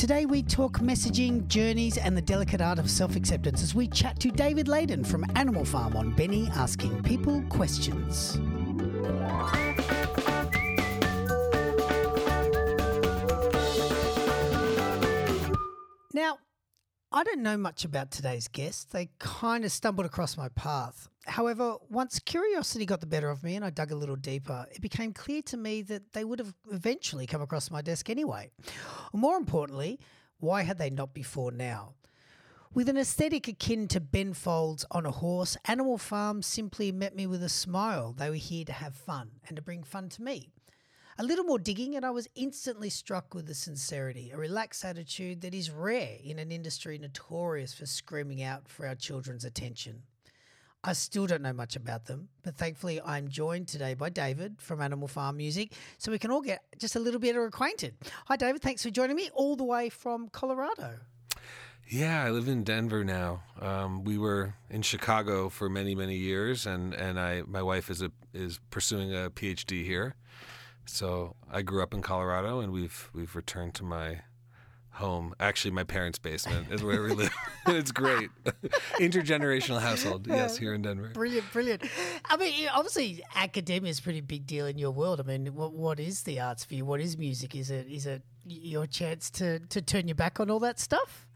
Today 0.00 0.24
we 0.24 0.42
talk 0.42 0.78
messaging, 0.78 1.46
journeys, 1.46 1.98
and 1.98 2.16
the 2.16 2.22
delicate 2.22 2.62
art 2.62 2.78
of 2.78 2.90
self 2.90 3.16
acceptance 3.16 3.62
as 3.62 3.74
we 3.74 3.86
chat 3.86 4.18
to 4.20 4.30
David 4.30 4.66
Layden 4.66 5.06
from 5.06 5.26
Animal 5.36 5.62
Farm 5.62 5.94
on 5.94 6.12
Benny 6.12 6.48
asking 6.54 7.02
people 7.02 7.44
questions. 7.50 8.38
Now, 16.14 16.38
I 17.12 17.22
don't 17.22 17.42
know 17.42 17.58
much 17.58 17.84
about 17.84 18.10
today's 18.10 18.48
guests. 18.48 18.84
They 18.84 19.10
kind 19.18 19.66
of 19.66 19.70
stumbled 19.70 20.06
across 20.06 20.34
my 20.34 20.48
path. 20.48 21.09
However, 21.26 21.76
once 21.88 22.18
curiosity 22.18 22.86
got 22.86 23.00
the 23.00 23.06
better 23.06 23.30
of 23.30 23.42
me 23.42 23.54
and 23.54 23.64
I 23.64 23.70
dug 23.70 23.92
a 23.92 23.96
little 23.96 24.16
deeper, 24.16 24.66
it 24.72 24.80
became 24.80 25.12
clear 25.12 25.42
to 25.42 25.56
me 25.56 25.82
that 25.82 26.12
they 26.12 26.24
would 26.24 26.38
have 26.38 26.54
eventually 26.70 27.26
come 27.26 27.42
across 27.42 27.70
my 27.70 27.82
desk 27.82 28.08
anyway. 28.08 28.50
More 29.12 29.36
importantly, 29.36 30.00
why 30.38 30.62
had 30.62 30.78
they 30.78 30.90
not 30.90 31.12
before 31.12 31.52
now? 31.52 31.94
With 32.72 32.88
an 32.88 32.96
aesthetic 32.96 33.48
akin 33.48 33.88
to 33.88 34.00
Ben 34.00 34.32
Folds 34.32 34.86
on 34.92 35.04
a 35.04 35.10
horse, 35.10 35.56
Animal 35.64 35.98
Farm 35.98 36.40
simply 36.40 36.92
met 36.92 37.16
me 37.16 37.26
with 37.26 37.42
a 37.42 37.48
smile. 37.48 38.14
They 38.16 38.30
were 38.30 38.36
here 38.36 38.64
to 38.64 38.72
have 38.72 38.94
fun 38.94 39.32
and 39.46 39.56
to 39.56 39.62
bring 39.62 39.82
fun 39.82 40.08
to 40.10 40.22
me. 40.22 40.52
A 41.18 41.24
little 41.24 41.44
more 41.44 41.58
digging, 41.58 41.96
and 41.96 42.06
I 42.06 42.10
was 42.10 42.28
instantly 42.34 42.88
struck 42.88 43.34
with 43.34 43.46
the 43.46 43.54
sincerity, 43.54 44.30
a 44.30 44.38
relaxed 44.38 44.84
attitude 44.84 45.42
that 45.42 45.52
is 45.52 45.70
rare 45.70 46.16
in 46.22 46.38
an 46.38 46.52
industry 46.52 46.96
notorious 46.96 47.74
for 47.74 47.86
screaming 47.86 48.42
out 48.42 48.68
for 48.68 48.86
our 48.86 48.94
children's 48.94 49.44
attention. 49.44 50.04
I 50.82 50.94
still 50.94 51.26
don't 51.26 51.42
know 51.42 51.52
much 51.52 51.76
about 51.76 52.06
them, 52.06 52.28
but 52.42 52.56
thankfully 52.56 53.02
I'm 53.02 53.28
joined 53.28 53.68
today 53.68 53.92
by 53.92 54.08
David 54.08 54.56
from 54.62 54.80
Animal 54.80 55.08
Farm 55.08 55.36
Music 55.36 55.72
so 55.98 56.10
we 56.10 56.18
can 56.18 56.30
all 56.30 56.40
get 56.40 56.62
just 56.78 56.96
a 56.96 56.98
little 56.98 57.20
bit 57.20 57.36
acquainted. 57.36 57.96
Hi, 58.26 58.36
David. 58.36 58.62
Thanks 58.62 58.82
for 58.82 58.88
joining 58.88 59.16
me 59.16 59.28
all 59.34 59.56
the 59.56 59.64
way 59.64 59.90
from 59.90 60.30
Colorado. 60.30 61.00
Yeah, 61.86 62.24
I 62.24 62.30
live 62.30 62.48
in 62.48 62.64
Denver 62.64 63.04
now. 63.04 63.42
Um, 63.60 64.04
we 64.04 64.16
were 64.16 64.54
in 64.70 64.80
Chicago 64.80 65.50
for 65.50 65.68
many, 65.68 65.94
many 65.94 66.16
years, 66.16 66.64
and, 66.64 66.94
and 66.94 67.20
I 67.20 67.42
my 67.46 67.62
wife 67.62 67.90
is 67.90 68.00
a 68.00 68.10
is 68.32 68.58
pursuing 68.70 69.12
a 69.12 69.28
PhD 69.28 69.84
here. 69.84 70.14
So 70.86 71.36
I 71.50 71.60
grew 71.62 71.82
up 71.82 71.92
in 71.92 72.00
Colorado, 72.00 72.60
and 72.60 72.72
we've 72.72 73.10
we've 73.12 73.36
returned 73.36 73.74
to 73.74 73.84
my 73.84 74.20
home. 75.00 75.34
Actually, 75.40 75.72
my 75.72 75.84
parents' 75.84 76.18
basement 76.18 76.68
is 76.70 76.82
where 76.82 77.02
we 77.02 77.12
live. 77.12 77.34
it's 77.66 77.90
great. 77.90 78.30
Intergenerational 78.98 79.80
household. 79.80 80.26
Yes, 80.26 80.56
here 80.56 80.74
in 80.74 80.82
Denver. 80.82 81.10
Brilliant, 81.12 81.52
brilliant. 81.52 81.82
I 82.26 82.36
mean, 82.36 82.68
obviously, 82.72 83.22
academia 83.34 83.90
is 83.90 83.98
a 83.98 84.02
pretty 84.02 84.20
big 84.20 84.46
deal 84.46 84.66
in 84.66 84.78
your 84.78 84.92
world. 84.92 85.20
I 85.20 85.24
mean, 85.24 85.54
what 85.54 85.72
what 85.72 85.98
is 85.98 86.22
the 86.22 86.38
arts 86.40 86.64
for 86.64 86.74
you? 86.74 86.84
What 86.84 87.00
is 87.00 87.18
music? 87.18 87.56
Is 87.56 87.70
it 87.70 87.86
is 87.88 88.06
it 88.06 88.22
your 88.46 88.86
chance 88.86 89.30
to 89.30 89.58
to 89.58 89.82
turn 89.82 90.06
your 90.06 90.14
back 90.14 90.38
on 90.38 90.50
all 90.50 90.60
that 90.60 90.78
stuff? 90.78 91.26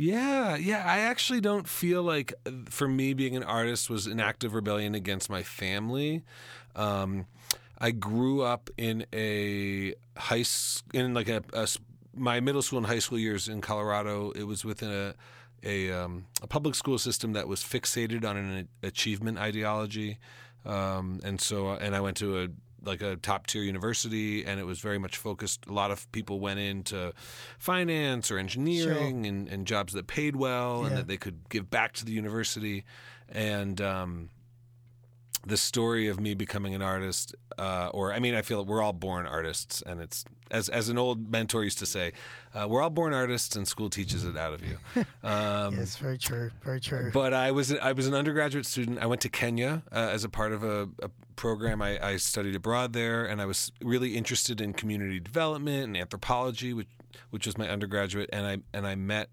Yeah, 0.00 0.54
yeah. 0.54 0.84
I 0.86 1.00
actually 1.00 1.40
don't 1.40 1.68
feel 1.68 2.04
like, 2.04 2.32
for 2.70 2.86
me, 2.86 3.14
being 3.14 3.34
an 3.34 3.42
artist 3.42 3.90
was 3.90 4.06
an 4.06 4.20
act 4.20 4.44
of 4.44 4.54
rebellion 4.54 4.94
against 4.94 5.28
my 5.28 5.42
family. 5.42 6.22
Um, 6.76 7.26
I 7.78 7.90
grew 7.90 8.42
up 8.42 8.70
in 8.76 9.06
a 9.12 9.94
high 10.16 10.42
school, 10.42 11.00
in 11.00 11.14
like 11.14 11.28
a, 11.28 11.42
a, 11.52 11.66
my 12.18 12.40
middle 12.40 12.62
school 12.62 12.78
and 12.78 12.86
high 12.86 12.98
school 12.98 13.18
years 13.18 13.48
in 13.48 13.60
Colorado. 13.60 14.30
It 14.32 14.44
was 14.44 14.64
within 14.64 14.90
a 14.90 15.14
a, 15.64 15.90
um, 15.90 16.26
a 16.40 16.46
public 16.46 16.76
school 16.76 16.98
system 16.98 17.32
that 17.32 17.48
was 17.48 17.64
fixated 17.64 18.24
on 18.24 18.36
an 18.36 18.68
achievement 18.82 19.38
ideology, 19.38 20.18
um, 20.64 21.20
and 21.24 21.40
so 21.40 21.70
and 21.70 21.96
I 21.96 22.00
went 22.00 22.16
to 22.18 22.42
a 22.42 22.48
like 22.84 23.02
a 23.02 23.16
top 23.16 23.46
tier 23.46 23.62
university 23.62 24.44
and 24.44 24.60
it 24.60 24.64
was 24.64 24.78
very 24.78 24.98
much 24.98 25.16
focused 25.16 25.66
a 25.66 25.72
lot 25.72 25.90
of 25.90 26.10
people 26.12 26.38
went 26.38 26.60
into 26.60 27.12
finance 27.58 28.30
or 28.30 28.38
engineering 28.38 29.24
sure. 29.24 29.28
and, 29.28 29.48
and, 29.48 29.66
jobs 29.66 29.92
that 29.94 30.06
paid 30.06 30.36
well 30.36 30.80
yeah. 30.80 30.86
and 30.86 30.96
that 30.96 31.08
they 31.08 31.16
could 31.16 31.48
give 31.48 31.68
back 31.68 31.92
to 31.92 32.04
the 32.04 32.12
university 32.12 32.84
and 33.28 33.80
um, 33.80 34.30
the 35.48 35.56
story 35.56 36.08
of 36.08 36.20
me 36.20 36.34
becoming 36.34 36.74
an 36.74 36.82
artist, 36.82 37.34
uh, 37.58 37.90
or 37.92 38.12
I 38.12 38.18
mean, 38.18 38.34
I 38.34 38.42
feel 38.42 38.64
we're 38.64 38.82
all 38.82 38.92
born 38.92 39.26
artists, 39.26 39.82
and 39.82 40.00
it's 40.00 40.24
as 40.50 40.68
as 40.68 40.88
an 40.88 40.98
old 40.98 41.30
mentor 41.30 41.64
used 41.64 41.78
to 41.78 41.86
say, 41.86 42.12
uh, 42.54 42.66
we're 42.68 42.82
all 42.82 42.90
born 42.90 43.14
artists, 43.14 43.56
and 43.56 43.66
school 43.66 43.90
teaches 43.90 44.24
it 44.24 44.36
out 44.36 44.52
of 44.52 44.62
you. 44.64 44.78
Um, 45.22 45.76
yes, 45.76 45.96
very 45.96 46.16
true, 46.16 46.50
very 46.62 46.80
true. 46.80 47.10
But 47.12 47.34
I 47.34 47.50
was 47.50 47.74
I 47.74 47.92
was 47.92 48.06
an 48.06 48.14
undergraduate 48.14 48.66
student. 48.66 48.98
I 49.00 49.06
went 49.06 49.20
to 49.22 49.28
Kenya 49.28 49.82
uh, 49.92 49.96
as 50.12 50.24
a 50.24 50.28
part 50.28 50.52
of 50.52 50.62
a, 50.62 50.88
a 51.02 51.10
program. 51.36 51.82
I, 51.82 51.98
I, 52.04 52.16
studied 52.16 52.54
abroad 52.54 52.92
there, 52.92 53.24
and 53.26 53.40
I 53.40 53.46
was 53.46 53.72
really 53.82 54.16
interested 54.16 54.60
in 54.60 54.72
community 54.72 55.20
development 55.20 55.84
and 55.84 55.96
anthropology, 55.96 56.72
which 56.72 56.88
which 57.30 57.46
was 57.46 57.58
my 57.58 57.68
undergraduate, 57.68 58.30
and 58.32 58.46
I 58.46 58.58
and 58.72 58.86
I 58.86 58.94
met 58.94 59.28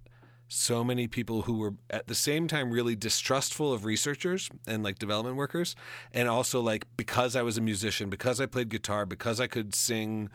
so 0.48 0.84
many 0.84 1.08
people 1.08 1.44
who 1.44 1.58
were 1.58 1.74
at 1.90 2.08
the 2.08 2.16
same 2.16 2.48
time 2.48 2.72
really 2.72 2.96
distrustful 2.96 3.74
of 3.74 3.84
researchers 3.84 4.50
and 4.68 4.84
like 4.84 5.00
development 5.00 5.38
workers 5.38 5.76
and 6.14 6.30
also 6.30 6.62
like 6.62 6.86
because 6.98 7.36
I 7.36 7.42
was 7.42 7.58
a 7.58 7.62
musician 7.62 8.10
because 8.10 8.40
I 8.40 8.46
played 8.46 8.70
guitar 8.70 9.06
because 9.06 9.40
I 9.40 9.48
could 9.48 9.74
sing 9.74 10.30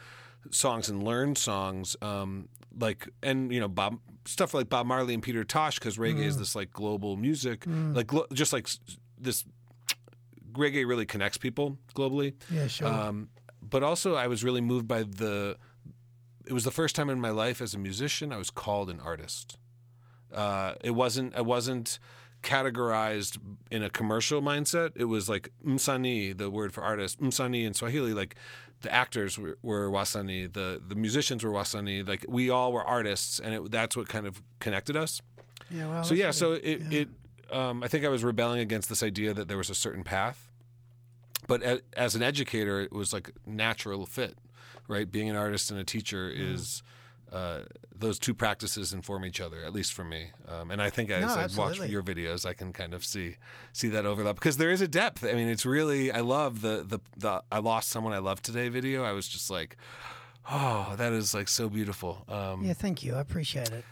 songs 0.50 0.88
and 0.88 1.03
learn 1.03 1.37
songs 1.37 1.97
um, 2.03 2.49
like 2.78 3.09
and 3.22 3.53
you 3.53 3.60
know 3.60 3.69
Bob 3.69 3.99
stuff 4.25 4.53
like 4.53 4.69
Bob 4.69 4.87
Marley 4.87 5.15
and 5.15 5.22
Peter 5.22 5.44
Tosh 5.44 5.78
because 5.78 5.97
reggae 5.97 6.20
mm. 6.20 6.26
is 6.26 6.38
this 6.38 6.56
like 6.56 6.72
global 6.72 7.16
music 7.16 7.65
mm. 7.65 7.94
like 7.94 8.10
just 8.32 8.53
like 8.53 8.69
this 9.19 9.44
reggae 10.53 10.87
really 10.87 11.06
connects 11.06 11.38
people 11.38 11.78
globally 11.94 12.34
yeah 12.50 12.66
sure 12.66 12.88
um, 12.88 13.28
but 13.62 13.82
also 13.82 14.16
I 14.16 14.26
was 14.26 14.43
really 14.43 14.60
moved 14.60 14.88
by 14.88 15.04
the 15.04 15.56
it 16.47 16.53
was 16.53 16.65
the 16.65 16.72
first 16.72 16.97
time 16.97 17.10
in 17.10 17.20
my 17.20 17.31
life 17.31 17.60
as 17.60 17.75
a 17.75 17.78
musician 17.78 18.32
I 18.32 18.38
was 18.38 18.50
called 18.50 18.91
an 18.91 18.99
artist 18.99 19.56
uh, 20.34 20.74
it 20.82 20.92
wasn't. 20.92 21.34
It 21.36 21.46
wasn't 21.46 21.98
categorized 22.42 23.38
in 23.70 23.82
a 23.82 23.91
commercial 23.91 24.41
mindset. 24.41 24.92
It 24.96 25.04
was 25.04 25.28
like 25.28 25.50
msanii, 25.64 26.36
the 26.36 26.50
word 26.50 26.72
for 26.72 26.82
artist, 26.82 27.20
msanii 27.20 27.64
in 27.64 27.74
Swahili. 27.74 28.14
Like 28.14 28.34
the 28.82 28.92
actors 28.92 29.38
were, 29.38 29.58
were 29.62 29.90
wasanii, 29.90 30.52
the 30.52 30.80
the 30.86 30.94
musicians 30.94 31.44
were 31.44 31.50
wasanii. 31.50 32.06
Like 32.06 32.24
we 32.28 32.50
all 32.50 32.72
were 32.72 32.84
artists, 32.84 33.38
and 33.38 33.54
it, 33.54 33.70
that's 33.70 33.96
what 33.96 34.08
kind 34.08 34.26
of 34.26 34.42
connected 34.58 34.96
us. 34.96 35.20
Yeah. 35.70 35.88
Well, 35.88 36.04
so 36.04 36.14
yeah. 36.14 36.30
So 36.30 36.52
it 36.52 36.82
yeah. 36.90 37.00
it. 37.00 37.08
Um, 37.52 37.82
I 37.82 37.88
think 37.88 38.04
I 38.04 38.08
was 38.08 38.22
rebelling 38.22 38.60
against 38.60 38.88
this 38.88 39.02
idea 39.02 39.34
that 39.34 39.48
there 39.48 39.56
was 39.56 39.70
a 39.70 39.74
certain 39.74 40.04
path, 40.04 40.48
but 41.48 41.62
as, 41.64 41.80
as 41.94 42.14
an 42.14 42.22
educator, 42.22 42.80
it 42.80 42.92
was 42.92 43.12
like 43.12 43.32
natural 43.44 44.06
fit, 44.06 44.38
right? 44.86 45.10
Being 45.10 45.28
an 45.28 45.34
artist 45.34 45.69
and 45.70 45.80
a 45.80 45.84
teacher 45.84 46.30
yeah. 46.30 46.54
is 46.54 46.84
uh, 47.32 47.60
those 47.94 48.18
two 48.18 48.34
practices 48.34 48.92
inform 48.92 49.24
each 49.24 49.41
other, 49.41 49.64
at 49.64 49.72
least 49.72 49.92
for 49.92 50.04
me. 50.04 50.30
Um, 50.48 50.70
and 50.70 50.82
I 50.82 50.91
think 50.91 51.10
as 51.10 51.22
no, 51.22 51.28
I 51.28 51.48
watch 51.56 51.78
your 51.88 52.02
videos, 52.02 52.44
I 52.44 52.54
can 52.54 52.72
kind 52.72 52.94
of 52.94 53.04
see 53.04 53.36
see 53.72 53.88
that 53.88 54.06
overlap 54.06 54.36
because 54.36 54.56
there 54.56 54.70
is 54.70 54.80
a 54.80 54.88
depth. 54.88 55.24
I 55.24 55.32
mean, 55.34 55.48
it's 55.48 55.66
really 55.66 56.10
I 56.10 56.20
love 56.20 56.60
the 56.60 56.84
the 56.86 56.98
the 57.16 57.42
I 57.52 57.58
lost 57.58 57.90
someone 57.90 58.12
I 58.12 58.19
love 58.19 58.42
today 58.42 58.69
video. 58.69 59.04
I 59.04 59.12
was 59.12 59.28
just 59.28 59.50
like, 59.50 59.76
oh, 60.50 60.94
that 60.96 61.12
is 61.12 61.34
like 61.34 61.48
so 61.48 61.69
beautiful. 61.69 62.24
Um, 62.28 62.64
yeah, 62.64 62.72
thank 62.72 63.04
you. 63.04 63.14
I 63.14 63.20
appreciate 63.20 63.70
it. 63.70 63.84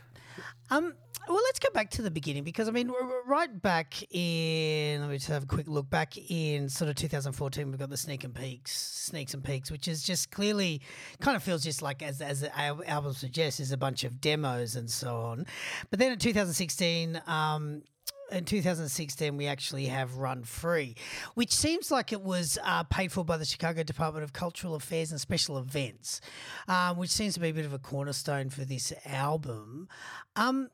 Um, 0.70 0.94
well, 1.28 1.42
let's 1.44 1.58
go 1.58 1.68
back 1.74 1.90
to 1.90 2.02
the 2.02 2.10
beginning 2.10 2.44
because 2.44 2.68
I 2.68 2.72
mean, 2.72 2.90
we're 2.90 3.22
right 3.24 3.62
back 3.62 4.02
in 4.14 5.00
let 5.00 5.10
me 5.10 5.16
just 5.16 5.28
have 5.28 5.44
a 5.44 5.46
quick 5.46 5.68
look 5.68 5.90
back 5.90 6.16
in 6.16 6.68
sort 6.68 6.88
of 6.88 6.96
2014, 6.96 7.68
we've 7.68 7.78
got 7.78 7.90
the 7.90 7.96
Sneak 7.96 8.24
and 8.24 8.34
Peaks, 8.34 8.72
Sneaks 8.72 9.34
and 9.34 9.44
Peaks, 9.44 9.70
which 9.70 9.88
is 9.88 10.02
just 10.02 10.30
clearly 10.30 10.80
kind 11.20 11.36
of 11.36 11.42
feels 11.42 11.62
just 11.62 11.82
like 11.82 12.02
as 12.02 12.20
as 12.20 12.40
the 12.40 12.58
album 12.58 13.12
suggests, 13.12 13.60
is 13.60 13.72
a 13.72 13.76
bunch 13.76 14.04
of 14.04 14.20
demos 14.20 14.76
and 14.76 14.90
so 14.90 15.16
on. 15.16 15.46
But 15.90 15.98
then 15.98 16.12
in 16.12 16.18
2016. 16.18 17.20
Um, 17.26 17.82
in 18.30 18.44
2016, 18.44 19.36
we 19.36 19.46
actually 19.46 19.86
have 19.86 20.16
Run 20.16 20.42
Free, 20.42 20.96
which 21.34 21.50
seems 21.50 21.90
like 21.90 22.12
it 22.12 22.20
was 22.20 22.58
uh, 22.62 22.84
paid 22.84 23.10
for 23.10 23.24
by 23.24 23.38
the 23.38 23.44
Chicago 23.44 23.82
Department 23.82 24.22
of 24.22 24.32
Cultural 24.32 24.74
Affairs 24.74 25.10
and 25.10 25.20
Special 25.20 25.58
Events, 25.58 26.20
um, 26.68 26.98
which 26.98 27.10
seems 27.10 27.34
to 27.34 27.40
be 27.40 27.48
a 27.48 27.54
bit 27.54 27.64
of 27.64 27.72
a 27.72 27.78
cornerstone 27.78 28.50
for 28.50 28.66
this 28.66 28.92
album. 29.06 29.88
Um, 30.36 30.68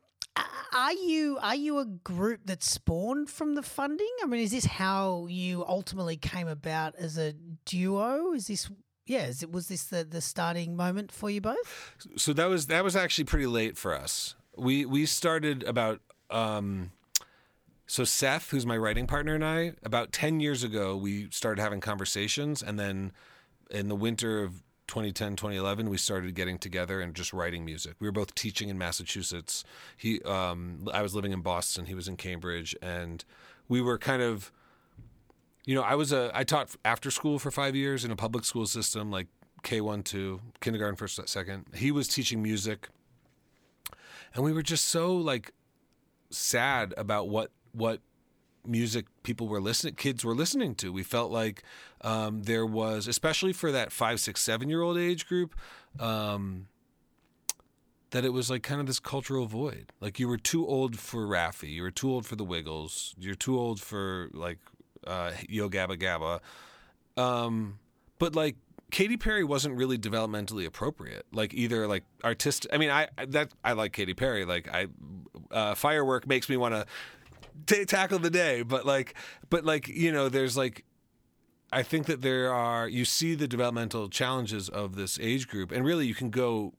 are 0.73 0.93
you 0.93 1.37
are 1.41 1.55
you 1.55 1.79
a 1.79 1.85
group 1.85 2.41
that 2.45 2.61
spawned 2.63 3.29
from 3.29 3.55
the 3.55 3.63
funding? 3.63 4.11
I 4.21 4.25
mean, 4.25 4.41
is 4.41 4.51
this 4.51 4.65
how 4.65 5.27
you 5.29 5.65
ultimately 5.65 6.17
came 6.17 6.47
about 6.47 6.95
as 6.95 7.17
a 7.17 7.33
duo? 7.65 8.33
Is 8.33 8.47
this 8.47 8.69
yeah? 9.05 9.25
Is 9.27 9.41
it 9.41 9.51
was 9.51 9.67
this 9.67 9.85
the, 9.85 10.03
the 10.03 10.21
starting 10.21 10.75
moment 10.75 11.11
for 11.11 11.29
you 11.29 11.41
both? 11.41 11.95
So 12.17 12.33
that 12.33 12.49
was 12.49 12.67
that 12.67 12.83
was 12.83 12.95
actually 12.95 13.23
pretty 13.25 13.47
late 13.47 13.77
for 13.77 13.93
us. 13.93 14.35
We 14.57 14.85
we 14.85 15.05
started 15.05 15.63
about 15.63 16.01
um, 16.29 16.91
so 17.87 18.03
Seth, 18.03 18.49
who's 18.49 18.65
my 18.65 18.77
writing 18.77 19.07
partner, 19.07 19.35
and 19.35 19.45
I 19.45 19.73
about 19.83 20.11
ten 20.11 20.41
years 20.41 20.63
ago 20.63 20.97
we 20.97 21.29
started 21.29 21.61
having 21.61 21.79
conversations, 21.79 22.61
and 22.61 22.77
then 22.77 23.13
in 23.71 23.87
the 23.87 23.95
winter 23.95 24.43
of 24.43 24.61
2010 24.87 25.35
2011 25.35 25.89
we 25.89 25.97
started 25.97 26.35
getting 26.35 26.57
together 26.57 27.01
and 27.01 27.13
just 27.15 27.33
writing 27.33 27.65
music. 27.65 27.95
We 27.99 28.07
were 28.07 28.11
both 28.11 28.35
teaching 28.35 28.69
in 28.69 28.77
massachusetts. 28.77 29.63
He 29.97 30.21
um, 30.21 30.87
i 30.93 31.01
was 31.01 31.15
living 31.15 31.31
in 31.31 31.41
boston 31.41 31.85
he 31.85 31.95
was 31.95 32.07
in 32.07 32.17
cambridge 32.17 32.75
and 32.81 33.23
we 33.67 33.81
were 33.81 33.97
kind 33.97 34.21
of 34.21 34.51
you 35.65 35.75
know 35.75 35.81
i 35.81 35.95
was 35.95 36.11
a 36.11 36.31
i 36.33 36.43
taught 36.43 36.75
after 36.85 37.09
school 37.09 37.39
for 37.39 37.51
five 37.51 37.75
years 37.75 38.05
in 38.05 38.11
a 38.11 38.15
public 38.15 38.45
school 38.45 38.65
system 38.65 39.11
like 39.11 39.27
k1 39.65 40.03
2 40.03 40.39
kindergarten 40.61 40.95
first 40.95 41.19
second. 41.27 41.65
He 41.73 41.91
was 41.91 42.07
teaching 42.07 42.41
music. 42.41 42.87
And 44.33 44.43
we 44.43 44.53
were 44.53 44.61
just 44.61 44.85
so 44.85 45.15
like 45.15 45.51
sad 46.29 46.93
about 46.97 47.27
what 47.27 47.51
what 47.71 47.99
music 48.67 49.05
people 49.23 49.47
were 49.47 49.61
listening 49.61 49.95
kids 49.95 50.23
were 50.23 50.35
listening 50.35 50.75
to 50.75 50.91
we 50.91 51.03
felt 51.03 51.31
like 51.31 51.63
um, 52.01 52.43
there 52.43 52.65
was 52.65 53.07
especially 53.07 53.53
for 53.53 53.71
that 53.71 53.91
five 53.91 54.19
six 54.19 54.41
seven 54.41 54.69
year 54.69 54.81
old 54.81 54.97
age 54.97 55.27
group 55.27 55.55
um, 55.99 56.67
that 58.11 58.23
it 58.25 58.33
was 58.33 58.49
like 58.49 58.63
kind 58.63 58.79
of 58.79 58.87
this 58.87 58.99
cultural 58.99 59.45
void 59.45 59.91
like 59.99 60.19
you 60.19 60.27
were 60.27 60.37
too 60.37 60.65
old 60.67 60.97
for 60.99 61.25
Raffi 61.25 61.69
you 61.71 61.81
were 61.81 61.91
too 61.91 62.11
old 62.11 62.25
for 62.25 62.35
the 62.35 62.45
Wiggles 62.45 63.15
you're 63.19 63.35
too 63.35 63.57
old 63.57 63.79
for 63.79 64.29
like 64.33 64.59
uh, 65.05 65.31
Yo 65.49 65.69
Gabba 65.69 65.97
Gabba 65.97 66.39
um, 67.21 67.79
but 68.19 68.35
like 68.35 68.55
Katy 68.91 69.17
Perry 69.17 69.43
wasn't 69.43 69.75
really 69.75 69.97
developmentally 69.97 70.65
appropriate. 70.65 71.25
Like 71.33 71.53
either 71.53 71.87
like 71.87 72.03
artistic. 72.23 72.73
I 72.73 72.77
mean, 72.77 72.89
I 72.89 73.07
that 73.27 73.49
I 73.63 73.73
like 73.73 73.93
Katy 73.93 74.13
Perry. 74.13 74.45
Like 74.45 74.69
I, 74.73 74.87
uh, 75.51 75.75
firework 75.75 76.27
makes 76.27 76.49
me 76.49 76.57
want 76.57 76.75
to 76.75 76.85
t- 77.65 77.85
tackle 77.85 78.19
the 78.19 78.29
day. 78.29 78.61
But 78.61 78.85
like, 78.85 79.15
but 79.49 79.65
like 79.65 79.87
you 79.87 80.11
know, 80.11 80.29
there's 80.29 80.57
like. 80.57 80.85
I 81.71 81.83
think 81.83 82.05
that 82.05 82.21
there 82.21 82.53
are 82.53 82.87
you 82.87 83.03
see 83.03 83.35
the 83.35 83.47
developmental 83.47 84.07
challenges 84.07 84.69
of 84.69 84.95
this 84.95 85.19
age 85.19 85.47
group, 85.47 85.71
and 85.71 85.83
really 85.83 86.05
you 86.05 86.15
can 86.15 86.29
go 86.29 86.73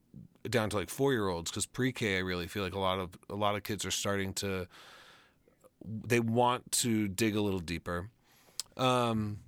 down 0.49 0.69
to 0.69 0.77
like 0.77 0.89
four 0.89 1.11
year 1.11 1.27
olds 1.27 1.51
because 1.51 1.65
pre 1.65 1.91
K. 1.91 2.17
I 2.17 2.19
really 2.21 2.47
feel 2.47 2.63
like 2.63 2.73
a 2.73 2.79
lot 2.79 2.97
of 2.97 3.09
a 3.29 3.35
lot 3.35 3.55
of 3.55 3.63
kids 3.63 3.85
are 3.85 3.91
starting 3.91 4.33
to 4.35 4.67
they 5.85 6.19
want 6.19 6.71
to 6.71 7.07
dig 7.07 7.35
a 7.35 7.41
little 7.41 7.59
deeper. 7.59 8.09
Um, 8.75 9.39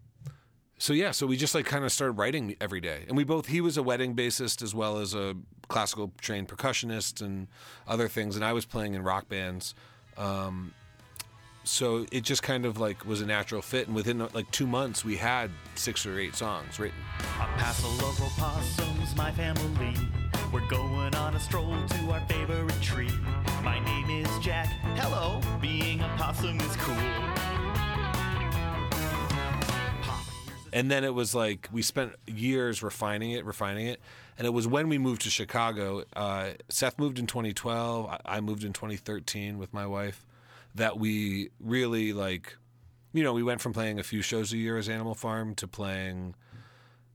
so 0.78 0.94
yeah, 0.94 1.12
so 1.12 1.28
we 1.28 1.36
just 1.36 1.54
like 1.54 1.66
kind 1.66 1.84
of 1.84 1.92
started 1.92 2.14
writing 2.14 2.56
every 2.62 2.80
day, 2.80 3.04
and 3.08 3.18
we 3.18 3.24
both 3.24 3.48
he 3.48 3.62
was 3.62 3.78
a 3.78 3.84
wedding 3.84 4.16
bassist 4.16 4.62
as 4.62 4.74
well 4.74 4.98
as 4.98 5.14
a 5.14 5.36
classical 5.68 6.14
trained 6.22 6.48
percussionist 6.48 7.22
and 7.22 7.48
other 7.88 8.08
things, 8.08 8.36
and 8.36 8.46
I 8.46 8.54
was 8.54 8.66
playing 8.66 8.94
in 8.94 9.04
rock 9.04 9.28
bands. 9.28 9.76
Um, 10.18 10.74
so 11.70 12.06
it 12.12 12.22
just 12.22 12.42
kind 12.42 12.66
of 12.66 12.80
like 12.80 13.06
was 13.06 13.22
a 13.22 13.26
natural 13.26 13.62
fit, 13.62 13.86
and 13.86 13.96
within 13.96 14.28
like 14.34 14.50
two 14.50 14.66
months, 14.66 15.06
we 15.06 15.16
had 15.16 15.52
six 15.76 16.06
or 16.06 16.20
eight 16.20 16.36
songs 16.36 16.80
written. 16.80 16.98
Past 17.20 17.82
the 17.84 18.04
local 18.04 18.30
possums, 18.38 19.16
my 19.16 19.32
family. 19.32 19.94
We're 20.52 20.68
going 20.68 21.14
on 21.14 21.36
a 21.36 21.40
stroll 21.40 21.76
to 21.88 22.12
our 22.12 22.22
favorite 22.22 22.82
tree. 22.82 23.12
My 23.64 23.78
name 23.86 24.26
is 24.26 24.40
Jack. 24.40 24.68
Hello, 24.98 25.42
being 25.62 26.02
a 26.02 26.08
possum 26.18 26.60
is 26.60 26.76
cool. 26.78 26.96
And 30.74 30.90
then 30.90 31.04
it 31.04 31.14
was 31.14 31.36
like 31.36 31.70
we 31.72 31.84
spent 31.84 32.14
years 32.26 32.82
refining 32.82 33.32
it, 33.32 33.46
refining 33.46 33.86
it. 33.86 34.02
And 34.40 34.48
it 34.48 34.52
was 34.52 34.68
when 34.68 34.90
we 34.90 34.98
moved 34.98 35.22
to 35.24 35.30
Chicago. 35.30 36.04
Uh, 36.16 36.52
Seth 36.68 36.98
moved 36.98 37.20
in 37.20 37.28
2012. 37.28 38.08
I, 38.08 38.20
I 38.26 38.42
moved 38.42 38.64
in 38.64 38.74
2013 38.74 39.60
with 39.60 39.72
my 39.72 39.86
wife. 39.86 40.26
That 40.76 41.00
we 41.00 41.50
really 41.60 42.14
like, 42.14 42.56
you 43.14 43.24
know, 43.24 43.34
we 43.34 43.44
went 43.44 43.62
from 43.62 43.74
playing 43.74 44.00
a 44.00 44.04
few 44.04 44.22
shows 44.22 44.54
a 44.54 44.58
year 44.58 44.78
as 44.78 44.88
Animal 44.88 45.16
Farm 45.16 45.56
to 45.56 45.68
playing 45.68 46.36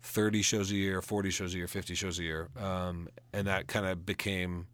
30 0.03 0.43
shows 0.43 0.71
a 0.71 0.75
year, 0.75 1.01
40 1.01 1.31
shows 1.31 1.55
a 1.55 1.59
year, 1.59 1.69
50 1.69 1.95
shows 1.95 2.19
a 2.19 2.23
year. 2.23 2.49
Um, 2.61 3.09
and 3.33 3.47
that 3.47 3.69
kind 3.69 3.87
of 3.87 4.05
became 4.05 4.67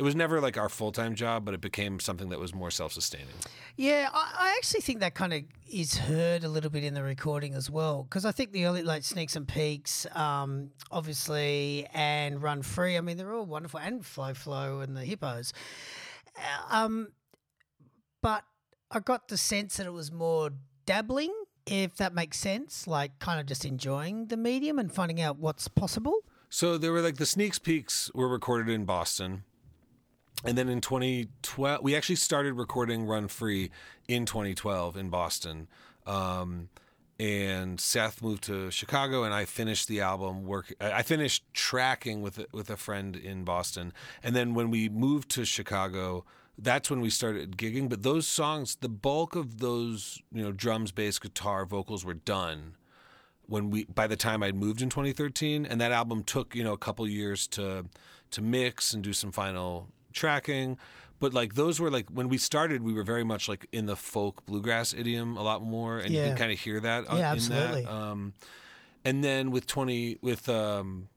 it 0.00 0.02
was 0.02 0.16
never 0.16 0.40
like 0.40 0.56
our 0.56 0.70
full 0.70 0.92
time 0.92 1.14
job, 1.14 1.44
but 1.44 1.52
it 1.52 1.60
became 1.60 2.00
something 2.00 2.30
that 2.30 2.38
was 2.38 2.54
more 2.54 2.70
self 2.70 2.90
sustaining. 2.90 3.34
Yeah, 3.76 4.08
I, 4.10 4.34
I, 4.38 4.54
actually 4.56 4.80
think 4.80 5.00
that 5.00 5.14
kind 5.14 5.34
of 5.34 5.42
is 5.70 5.94
heard 5.98 6.42
a 6.42 6.48
little 6.48 6.70
bit 6.70 6.84
in 6.84 6.94
the 6.94 7.02
recording 7.02 7.52
as 7.52 7.68
well, 7.68 8.04
because 8.04 8.24
I 8.24 8.32
think 8.32 8.52
the 8.52 8.64
early 8.64 8.82
like 8.82 9.02
Sneaks 9.02 9.36
and 9.36 9.46
Peaks, 9.46 10.06
um, 10.16 10.70
obviously, 10.90 11.86
and 11.92 12.42
Run 12.42 12.62
Free. 12.62 12.96
I 12.96 13.02
mean, 13.02 13.18
they're 13.18 13.34
all 13.34 13.44
wonderful, 13.44 13.78
and 13.78 14.02
Flow 14.02 14.32
Flow 14.32 14.80
and 14.80 14.96
the 14.96 15.04
Hippos. 15.04 15.52
Uh, 16.34 16.76
um, 16.76 17.08
but 18.22 18.44
I 18.90 19.00
got 19.00 19.28
the 19.28 19.36
sense 19.36 19.76
that 19.76 19.86
it 19.86 19.92
was 19.92 20.10
more 20.10 20.50
dabbling, 20.86 21.32
if 21.66 21.96
that 21.96 22.14
makes 22.14 22.38
sense, 22.38 22.86
like 22.86 23.18
kind 23.18 23.40
of 23.40 23.46
just 23.46 23.64
enjoying 23.64 24.26
the 24.26 24.36
medium 24.36 24.78
and 24.78 24.92
finding 24.92 25.20
out 25.20 25.38
what's 25.38 25.68
possible. 25.68 26.24
So 26.48 26.76
there 26.78 26.92
were 26.92 27.00
like 27.00 27.16
the 27.16 27.26
Sneaks 27.26 27.58
Peaks 27.58 28.10
were 28.14 28.28
recorded 28.28 28.72
in 28.72 28.84
Boston. 28.84 29.44
And 30.44 30.56
then 30.56 30.68
in 30.68 30.80
2012 30.80 31.82
we 31.82 31.94
actually 31.94 32.16
started 32.16 32.54
recording 32.54 33.04
run 33.06 33.28
free 33.28 33.70
in 34.08 34.24
2012 34.26 34.96
in 34.96 35.10
boston. 35.10 35.68
Um, 36.06 36.70
and 37.18 37.78
seth 37.78 38.22
moved 38.22 38.44
to 38.44 38.70
chicago 38.70 39.24
and 39.24 39.34
i 39.34 39.44
finished 39.44 39.88
the 39.88 40.00
album 40.00 40.46
work 40.46 40.72
i 40.80 41.02
finished 41.02 41.44
tracking 41.52 42.22
with 42.22 42.42
with 42.52 42.70
a 42.70 42.76
friend 42.76 43.16
in 43.16 43.44
boston. 43.44 43.92
And 44.22 44.34
then 44.34 44.54
when 44.54 44.70
we 44.70 44.88
moved 44.88 45.30
to 45.32 45.44
chicago 45.44 46.24
that's 46.62 46.90
when 46.90 47.00
we 47.00 47.08
started 47.10 47.56
gigging 47.56 47.88
but 47.88 48.02
those 48.02 48.26
songs 48.26 48.76
the 48.80 48.88
bulk 48.88 49.34
of 49.34 49.58
those 49.58 50.20
you 50.32 50.42
know 50.42 50.52
drums 50.52 50.92
bass 50.92 51.18
guitar 51.18 51.64
vocals 51.64 52.04
were 52.04 52.14
done 52.14 52.76
when 53.46 53.70
we 53.70 53.84
by 53.84 54.06
the 54.06 54.16
time 54.16 54.42
I'd 54.42 54.54
moved 54.54 54.82
in 54.82 54.90
2013 54.90 55.66
and 55.66 55.80
that 55.80 55.90
album 55.92 56.22
took 56.22 56.54
you 56.54 56.62
know 56.62 56.72
a 56.72 56.78
couple 56.78 57.06
years 57.08 57.46
to 57.48 57.86
to 58.30 58.42
mix 58.42 58.92
and 58.94 59.02
do 59.02 59.12
some 59.12 59.32
final 59.32 59.88
tracking 60.12 60.76
but 61.18 61.34
like 61.34 61.54
those 61.54 61.80
were 61.80 61.90
like 61.90 62.08
when 62.10 62.28
we 62.28 62.38
started 62.38 62.82
we 62.82 62.92
were 62.92 63.02
very 63.04 63.24
much 63.24 63.48
like 63.48 63.66
in 63.72 63.86
the 63.86 63.96
folk 63.96 64.44
bluegrass 64.46 64.92
idiom 64.94 65.36
a 65.36 65.42
lot 65.42 65.62
more 65.62 65.98
and 65.98 66.10
Yeah. 66.14 66.22
you 66.24 66.28
can 66.30 66.36
kind 66.38 66.52
of 66.52 66.60
hear 66.60 66.78
that 66.80 67.04
uh, 67.10 67.16
Yeah, 67.16 67.30
in 67.32 67.36
absolutely. 67.38 67.82
that 67.84 67.90
um 67.92 68.34
and 69.04 69.24
then 69.24 69.50
with 69.50 69.66
20 69.66 70.18
with 70.20 70.48
um 70.48 71.08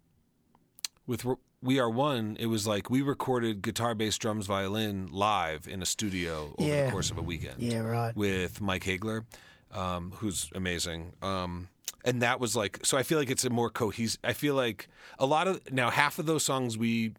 with 1.06 1.26
we 1.64 1.80
are 1.80 1.90
one 1.90 2.36
it 2.40 2.48
was 2.48 2.68
like 2.68 2.90
we 2.90 3.02
recorded 3.02 3.62
guitar 3.62 3.96
bass 3.96 4.18
drums 4.18 4.46
violin 4.48 5.08
live 5.12 5.68
in 5.68 5.82
a 5.82 5.86
studio 5.86 6.54
over 6.58 6.68
Yeah. 6.70 6.86
the 6.86 6.92
course 6.92 7.10
of 7.10 7.18
a 7.18 7.22
weekend 7.22 7.56
Yeah, 7.62 7.80
right. 7.80 8.16
with 8.16 8.60
Mike 8.62 8.84
Hagler, 8.84 9.26
um, 9.72 10.12
who's 10.18 10.50
amazing. 10.54 11.14
Um, 11.22 11.70
and 12.06 12.22
that 12.22 12.40
was 12.42 12.54
like, 12.56 12.80
so 12.86 12.98
I 12.98 13.04
feel 13.04 13.18
like 13.18 13.30
it's 13.30 13.46
a 13.46 13.50
more 13.50 13.70
cohesive. 13.70 14.20
I 14.26 14.34
feel 14.34 14.56
like 14.56 14.90
a 15.18 15.26
lot 15.26 15.48
of 15.48 15.62
now 15.72 15.90
half 15.90 16.20
of 16.20 16.26
those 16.26 16.44
songs 16.44 16.78
we 16.78 17.14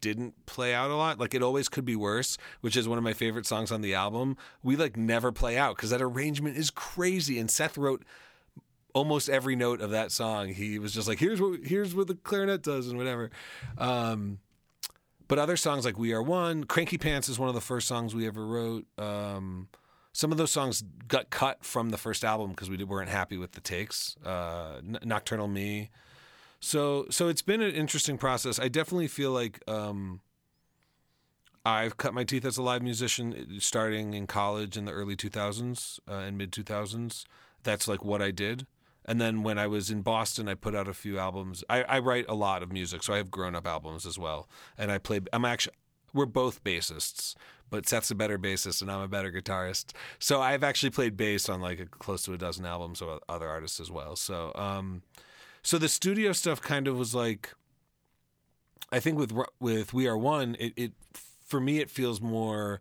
didn't 0.00 0.34
play 0.46 0.74
out 0.74 0.90
a 0.90 0.96
lot. 0.96 1.18
Like 1.20 1.32
it 1.32 1.42
always 1.42 1.68
could 1.68 1.84
be 1.84 1.96
worse, 1.96 2.36
which 2.60 2.76
is 2.76 2.88
one 2.88 2.98
of 2.98 3.04
my 3.04 3.12
favorite 3.12 3.46
songs 3.46 3.70
on 3.72 3.80
the 3.82 3.94
album. 3.94 4.36
We 4.62 4.74
like 4.76 4.96
never 4.96 5.30
play 5.32 5.56
out 5.56 5.76
because 5.76 5.90
that 5.90 6.02
arrangement 6.02 6.56
is 6.56 6.70
crazy. 6.70 7.38
And 7.38 7.50
Seth 7.50 7.78
wrote 7.78 8.04
almost 8.96 9.28
every 9.28 9.54
note 9.54 9.82
of 9.82 9.90
that 9.90 10.10
song. 10.10 10.48
He 10.48 10.78
was 10.78 10.94
just 10.94 11.06
like, 11.06 11.18
here's 11.18 11.38
what 11.38 11.60
here's 11.62 11.94
what 11.94 12.06
the 12.06 12.14
clarinet 12.14 12.62
does 12.62 12.88
and 12.88 12.96
whatever. 12.96 13.30
Um, 13.76 14.38
but 15.28 15.38
other 15.38 15.58
songs 15.58 15.84
like 15.84 15.98
"We 15.98 16.14
Are 16.14 16.22
One," 16.22 16.64
"Cranky 16.64 16.96
Pants" 16.96 17.28
is 17.28 17.38
one 17.38 17.50
of 17.50 17.54
the 17.54 17.60
first 17.60 17.86
songs 17.88 18.14
we 18.14 18.26
ever 18.26 18.46
wrote. 18.46 18.86
Um, 18.96 19.68
some 20.12 20.32
of 20.32 20.38
those 20.38 20.50
songs 20.50 20.82
got 21.08 21.28
cut 21.28 21.62
from 21.62 21.90
the 21.90 21.98
first 21.98 22.24
album 22.24 22.50
because 22.50 22.70
we 22.70 22.82
weren't 22.82 23.10
happy 23.10 23.36
with 23.36 23.52
the 23.52 23.60
takes. 23.60 24.16
Uh, 24.24 24.80
"Nocturnal 24.82 25.48
Me," 25.48 25.90
so 26.60 27.06
so 27.10 27.28
it's 27.28 27.42
been 27.42 27.60
an 27.60 27.74
interesting 27.74 28.16
process. 28.16 28.58
I 28.58 28.68
definitely 28.68 29.08
feel 29.08 29.32
like 29.32 29.60
um, 29.68 30.20
I've 31.66 31.98
cut 31.98 32.14
my 32.14 32.24
teeth 32.24 32.46
as 32.46 32.56
a 32.56 32.62
live 32.62 32.82
musician 32.82 33.34
uh, 33.34 33.60
starting 33.60 34.14
in 34.14 34.26
college 34.26 34.76
in 34.78 34.86
the 34.86 34.92
early 34.92 35.16
2000s 35.16 35.98
uh, 36.08 36.12
and 36.14 36.38
mid 36.38 36.50
2000s. 36.50 37.24
That's 37.62 37.88
like 37.88 38.02
what 38.02 38.22
I 38.22 38.30
did. 38.30 38.66
And 39.06 39.20
then 39.20 39.44
when 39.44 39.56
I 39.56 39.68
was 39.68 39.90
in 39.90 40.02
Boston, 40.02 40.48
I 40.48 40.54
put 40.54 40.74
out 40.74 40.88
a 40.88 40.92
few 40.92 41.18
albums. 41.18 41.62
I, 41.70 41.84
I 41.84 41.98
write 42.00 42.26
a 42.28 42.34
lot 42.34 42.62
of 42.62 42.72
music, 42.72 43.04
so 43.04 43.14
I 43.14 43.18
have 43.18 43.30
grown 43.30 43.54
up 43.54 43.66
albums 43.66 44.04
as 44.04 44.18
well. 44.18 44.48
And 44.76 44.90
I 44.90 44.98
play. 44.98 45.20
I'm 45.32 45.44
actually 45.44 45.74
we're 46.12 46.26
both 46.26 46.64
bassists, 46.64 47.34
but 47.70 47.88
Seth's 47.88 48.10
a 48.10 48.14
better 48.14 48.38
bassist 48.38 48.82
and 48.82 48.90
I'm 48.90 49.00
a 49.00 49.08
better 49.08 49.30
guitarist. 49.30 49.92
So 50.18 50.40
I've 50.40 50.64
actually 50.64 50.90
played 50.90 51.16
bass 51.16 51.48
on 51.48 51.60
like 51.60 51.78
a, 51.78 51.86
close 51.86 52.24
to 52.24 52.32
a 52.32 52.38
dozen 52.38 52.64
albums 52.64 53.00
of 53.00 53.20
other 53.28 53.48
artists 53.48 53.78
as 53.78 53.90
well. 53.90 54.16
So 54.16 54.52
um, 54.56 55.02
so 55.62 55.78
the 55.78 55.88
studio 55.88 56.32
stuff 56.32 56.60
kind 56.60 56.88
of 56.88 56.96
was 56.98 57.14
like. 57.14 57.54
I 58.92 59.00
think 59.00 59.18
with 59.18 59.32
with 59.58 59.92
We 59.92 60.06
Are 60.06 60.16
One, 60.16 60.56
it, 60.60 60.72
it 60.76 60.92
for 61.44 61.60
me 61.60 61.80
it 61.80 61.90
feels 61.90 62.20
more 62.20 62.80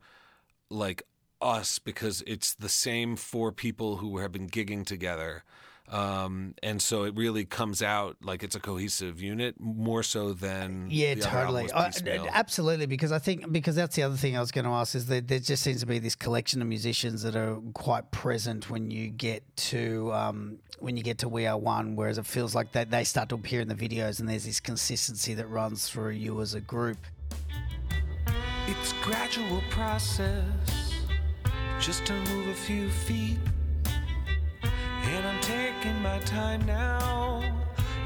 like 0.69 1.01
us 1.41 1.79
because 1.79 2.23
it's 2.27 2.53
the 2.53 2.69
same 2.69 3.15
four 3.15 3.51
people 3.51 3.97
who 3.97 4.19
have 4.19 4.31
been 4.31 4.47
gigging 4.47 4.85
together. 4.85 5.43
Um, 5.87 6.55
and 6.63 6.81
so 6.81 7.03
it 7.03 7.15
really 7.15 7.45
comes 7.45 7.83
out 7.83 8.17
like 8.23 8.41
it's 8.41 8.55
a 8.55 8.59
cohesive 8.59 9.21
unit 9.21 9.59
more 9.59 10.01
so 10.01 10.33
than 10.33 10.87
Yeah, 10.89 11.13
the 11.13 11.21
totally. 11.21 11.63
was 11.63 11.71
I- 11.73 12.27
absolutely, 12.33 12.87
because 12.87 13.11
I 13.11 13.19
think 13.19 13.51
because 13.51 13.75
that's 13.75 13.95
the 13.95 14.01
other 14.01 14.15
thing 14.17 14.35
I 14.35 14.39
was 14.39 14.51
going 14.51 14.65
to 14.65 14.71
ask 14.71 14.95
is 14.95 15.05
that 15.07 15.27
there 15.27 15.37
just 15.37 15.61
seems 15.61 15.81
to 15.81 15.85
be 15.85 15.99
this 15.99 16.15
collection 16.15 16.59
of 16.63 16.67
musicians 16.67 17.21
that 17.21 17.35
are 17.35 17.57
quite 17.75 18.09
present 18.09 18.67
when 18.69 18.89
you 18.89 19.09
get 19.09 19.43
to 19.57 20.11
um, 20.11 20.57
when 20.79 20.97
you 20.97 21.03
get 21.03 21.19
to 21.19 21.29
We 21.29 21.45
Are 21.45 21.57
One, 21.57 21.95
whereas 21.95 22.17
it 22.17 22.25
feels 22.25 22.55
like 22.55 22.71
that 22.71 22.89
they 22.89 23.03
start 23.03 23.29
to 23.29 23.35
appear 23.35 23.61
in 23.61 23.67
the 23.67 23.75
videos 23.75 24.19
and 24.19 24.27
there's 24.27 24.45
this 24.45 24.59
consistency 24.59 25.35
that 25.35 25.47
runs 25.49 25.87
through 25.87 26.11
you 26.11 26.41
as 26.41 26.55
a 26.55 26.61
group. 26.61 26.97
It's 28.67 28.93
gradual 29.03 29.61
process 29.69 30.43
just 31.79 32.05
to 32.07 32.13
move 32.13 32.47
a 32.47 32.53
few 32.55 32.89
feet. 32.89 33.37
And 35.07 35.27
I'm 35.27 35.39
taking 35.41 35.64
my 36.05 36.19
time 36.19 36.63
now, 36.67 37.41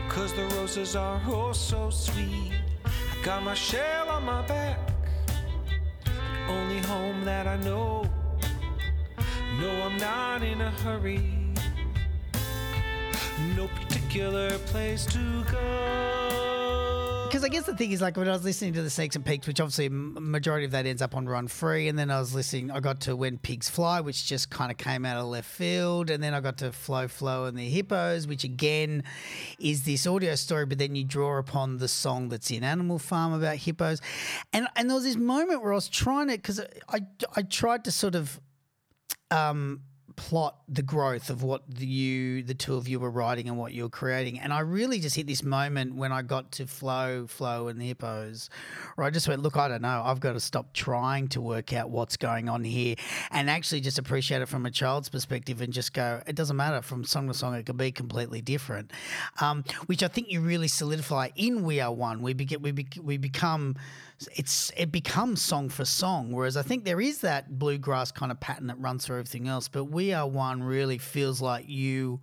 cause 0.08 0.32
the 0.34 0.46
roses 0.56 0.96
are 0.96 1.22
oh 1.28 1.52
so 1.52 1.90
sweet. 1.90 2.54
I 2.86 3.26
got 3.26 3.44
my 3.44 3.54
shell 3.54 4.08
on 4.10 4.24
my 4.24 4.42
back, 4.48 4.80
The 6.06 6.54
only 6.54 6.80
home 6.92 7.26
that 7.26 7.46
I 7.46 7.58
know. 7.58 8.10
No, 9.60 9.70
I'm 9.86 9.98
not 9.98 10.44
in 10.44 10.62
a 10.62 10.72
hurry. 10.84 11.54
No 13.58 13.68
particular 13.68 14.50
place 14.72 15.06
to 15.08 15.44
go. 15.52 16.49
Because 17.30 17.44
I 17.44 17.50
guess 17.50 17.68
the 17.68 17.76
thing 17.76 17.92
is, 17.92 18.02
like, 18.02 18.18
when 18.18 18.28
I 18.28 18.32
was 18.32 18.44
listening 18.44 18.74
to 18.74 18.82
the 18.82 18.90
Snakes 18.90 19.16
and 19.16 19.24
Peaks, 19.24 19.46
which 19.46 19.60
obviously 19.60 19.88
majority 19.88 20.66
of 20.66 20.72
that 20.72 20.88
ends 20.88 21.00
up 21.00 21.16
on 21.16 21.30
Run 21.30 21.48
Free, 21.48 21.88
and 21.88 21.98
then 21.98 22.10
I 22.10 22.18
was 22.18 22.34
listening, 22.34 22.72
I 22.72 22.80
got 22.80 23.02
to 23.02 23.16
When 23.16 23.38
Pigs 23.38 23.70
Fly, 23.70 24.02
which 24.02 24.26
just 24.26 24.50
kind 24.50 24.72
of 24.72 24.78
came 24.78 25.06
out 25.06 25.16
of 25.16 25.28
left 25.28 25.48
field, 25.48 26.10
and 26.10 26.24
then 26.24 26.34
I 26.34 26.40
got 26.40 26.58
to 26.58 26.72
Flow 26.72 27.08
Flow 27.08 27.46
and 27.46 27.56
the 27.56 27.70
Hippos, 27.70 28.26
which 28.26 28.44
again 28.44 29.04
is 29.60 29.84
this 29.84 30.08
audio 30.08 30.34
story, 30.34 30.66
but 30.66 30.80
then 30.80 30.96
you 30.96 31.04
draw 31.04 31.38
upon 31.38 31.78
the 31.78 31.88
song 31.88 32.30
that's 32.30 32.50
in 32.50 32.64
Animal 32.64 32.98
Farm 32.98 33.34
about 33.34 33.58
hippos, 33.58 34.02
and 34.52 34.68
and 34.76 34.90
there 34.90 34.96
was 34.96 35.04
this 35.04 35.16
moment 35.16 35.62
where 35.62 35.72
I 35.72 35.76
was 35.76 35.88
trying 35.88 36.30
to, 36.30 36.36
because 36.36 36.60
I 36.90 37.02
I 37.36 37.44
tried 37.44 37.84
to 37.84 37.92
sort 37.92 38.16
of 38.16 38.42
um, 39.30 39.82
plot 40.20 40.58
the 40.68 40.82
growth 40.82 41.30
of 41.30 41.44
what 41.44 41.64
you, 41.78 42.44
the 42.44 42.54
two 42.54 42.76
of 42.76 42.90
you 42.90 43.00
were 43.00 43.10
writing 43.10 43.48
and 43.48 43.58
what 43.58 43.72
you 43.72 43.84
were 43.84 43.90
creating. 43.90 44.38
And 44.38 44.52
I 44.52 44.60
really 44.60 45.00
just 45.00 45.16
hit 45.16 45.28
this 45.28 45.44
moment 45.44 45.96
when 45.96 46.12
I 46.12 46.24
got 46.24 46.52
to 46.54 46.68
Flow, 46.68 47.26
Flow, 47.26 47.70
and 47.70 47.80
the 47.80 47.88
Hippos, 47.88 48.50
where 48.96 49.08
I 49.08 49.12
just 49.12 49.30
went, 49.30 49.42
look, 49.42 49.56
I 49.56 49.70
don't 49.70 49.82
know, 49.82 50.04
I've 50.04 50.20
got 50.20 50.34
to 50.34 50.42
stop 50.42 50.74
trying 50.74 51.30
to 51.30 51.40
work 51.40 51.72
out 51.72 51.90
what's 51.90 52.18
going 52.18 52.50
on 52.50 52.66
here 52.66 52.96
and 53.32 53.50
actually 53.50 53.80
just 53.80 53.98
appreciate 53.98 54.42
it 54.42 54.50
from 54.50 54.66
a 54.66 54.72
child's 54.72 55.08
perspective 55.08 55.62
and 55.62 55.72
just 55.72 55.94
go, 55.94 56.22
it 56.28 56.36
doesn't 56.36 56.58
matter 56.58 56.82
from 56.82 57.06
song 57.06 57.30
to 57.30 57.34
song, 57.34 57.56
it 57.56 57.66
could 57.66 57.78
be 57.78 57.94
completely 57.94 58.42
different. 58.42 58.92
Um, 59.40 59.64
which 59.86 60.04
I 60.04 60.10
think 60.10 60.30
you 60.30 60.42
really 60.42 60.68
solidify 60.68 61.30
in 61.38 61.64
We 61.64 61.80
Are 61.80 61.94
One. 61.94 62.22
We, 62.22 62.34
be, 62.34 62.58
we, 62.58 62.72
be, 62.72 62.88
we 63.02 63.16
become 63.16 63.78
it's 64.36 64.72
it 64.76 64.92
becomes 64.92 65.42
song 65.42 65.70
for 65.70 65.86
song. 65.86 66.32
Whereas 66.32 66.58
I 66.58 66.62
think 66.62 66.84
there 66.84 67.00
is 67.02 67.22
that 67.22 67.58
bluegrass 67.58 68.12
kind 68.12 68.32
of 68.32 68.40
pattern 68.40 68.68
that 68.68 68.80
runs 68.80 69.06
through 69.06 69.18
everything 69.18 69.48
else. 69.48 69.68
But 69.68 69.86
We 69.86 70.14
Are 70.14 70.28
One 70.28 70.64
really 70.64 70.98
feels 70.98 71.42
like 71.42 71.68
you 71.68 72.22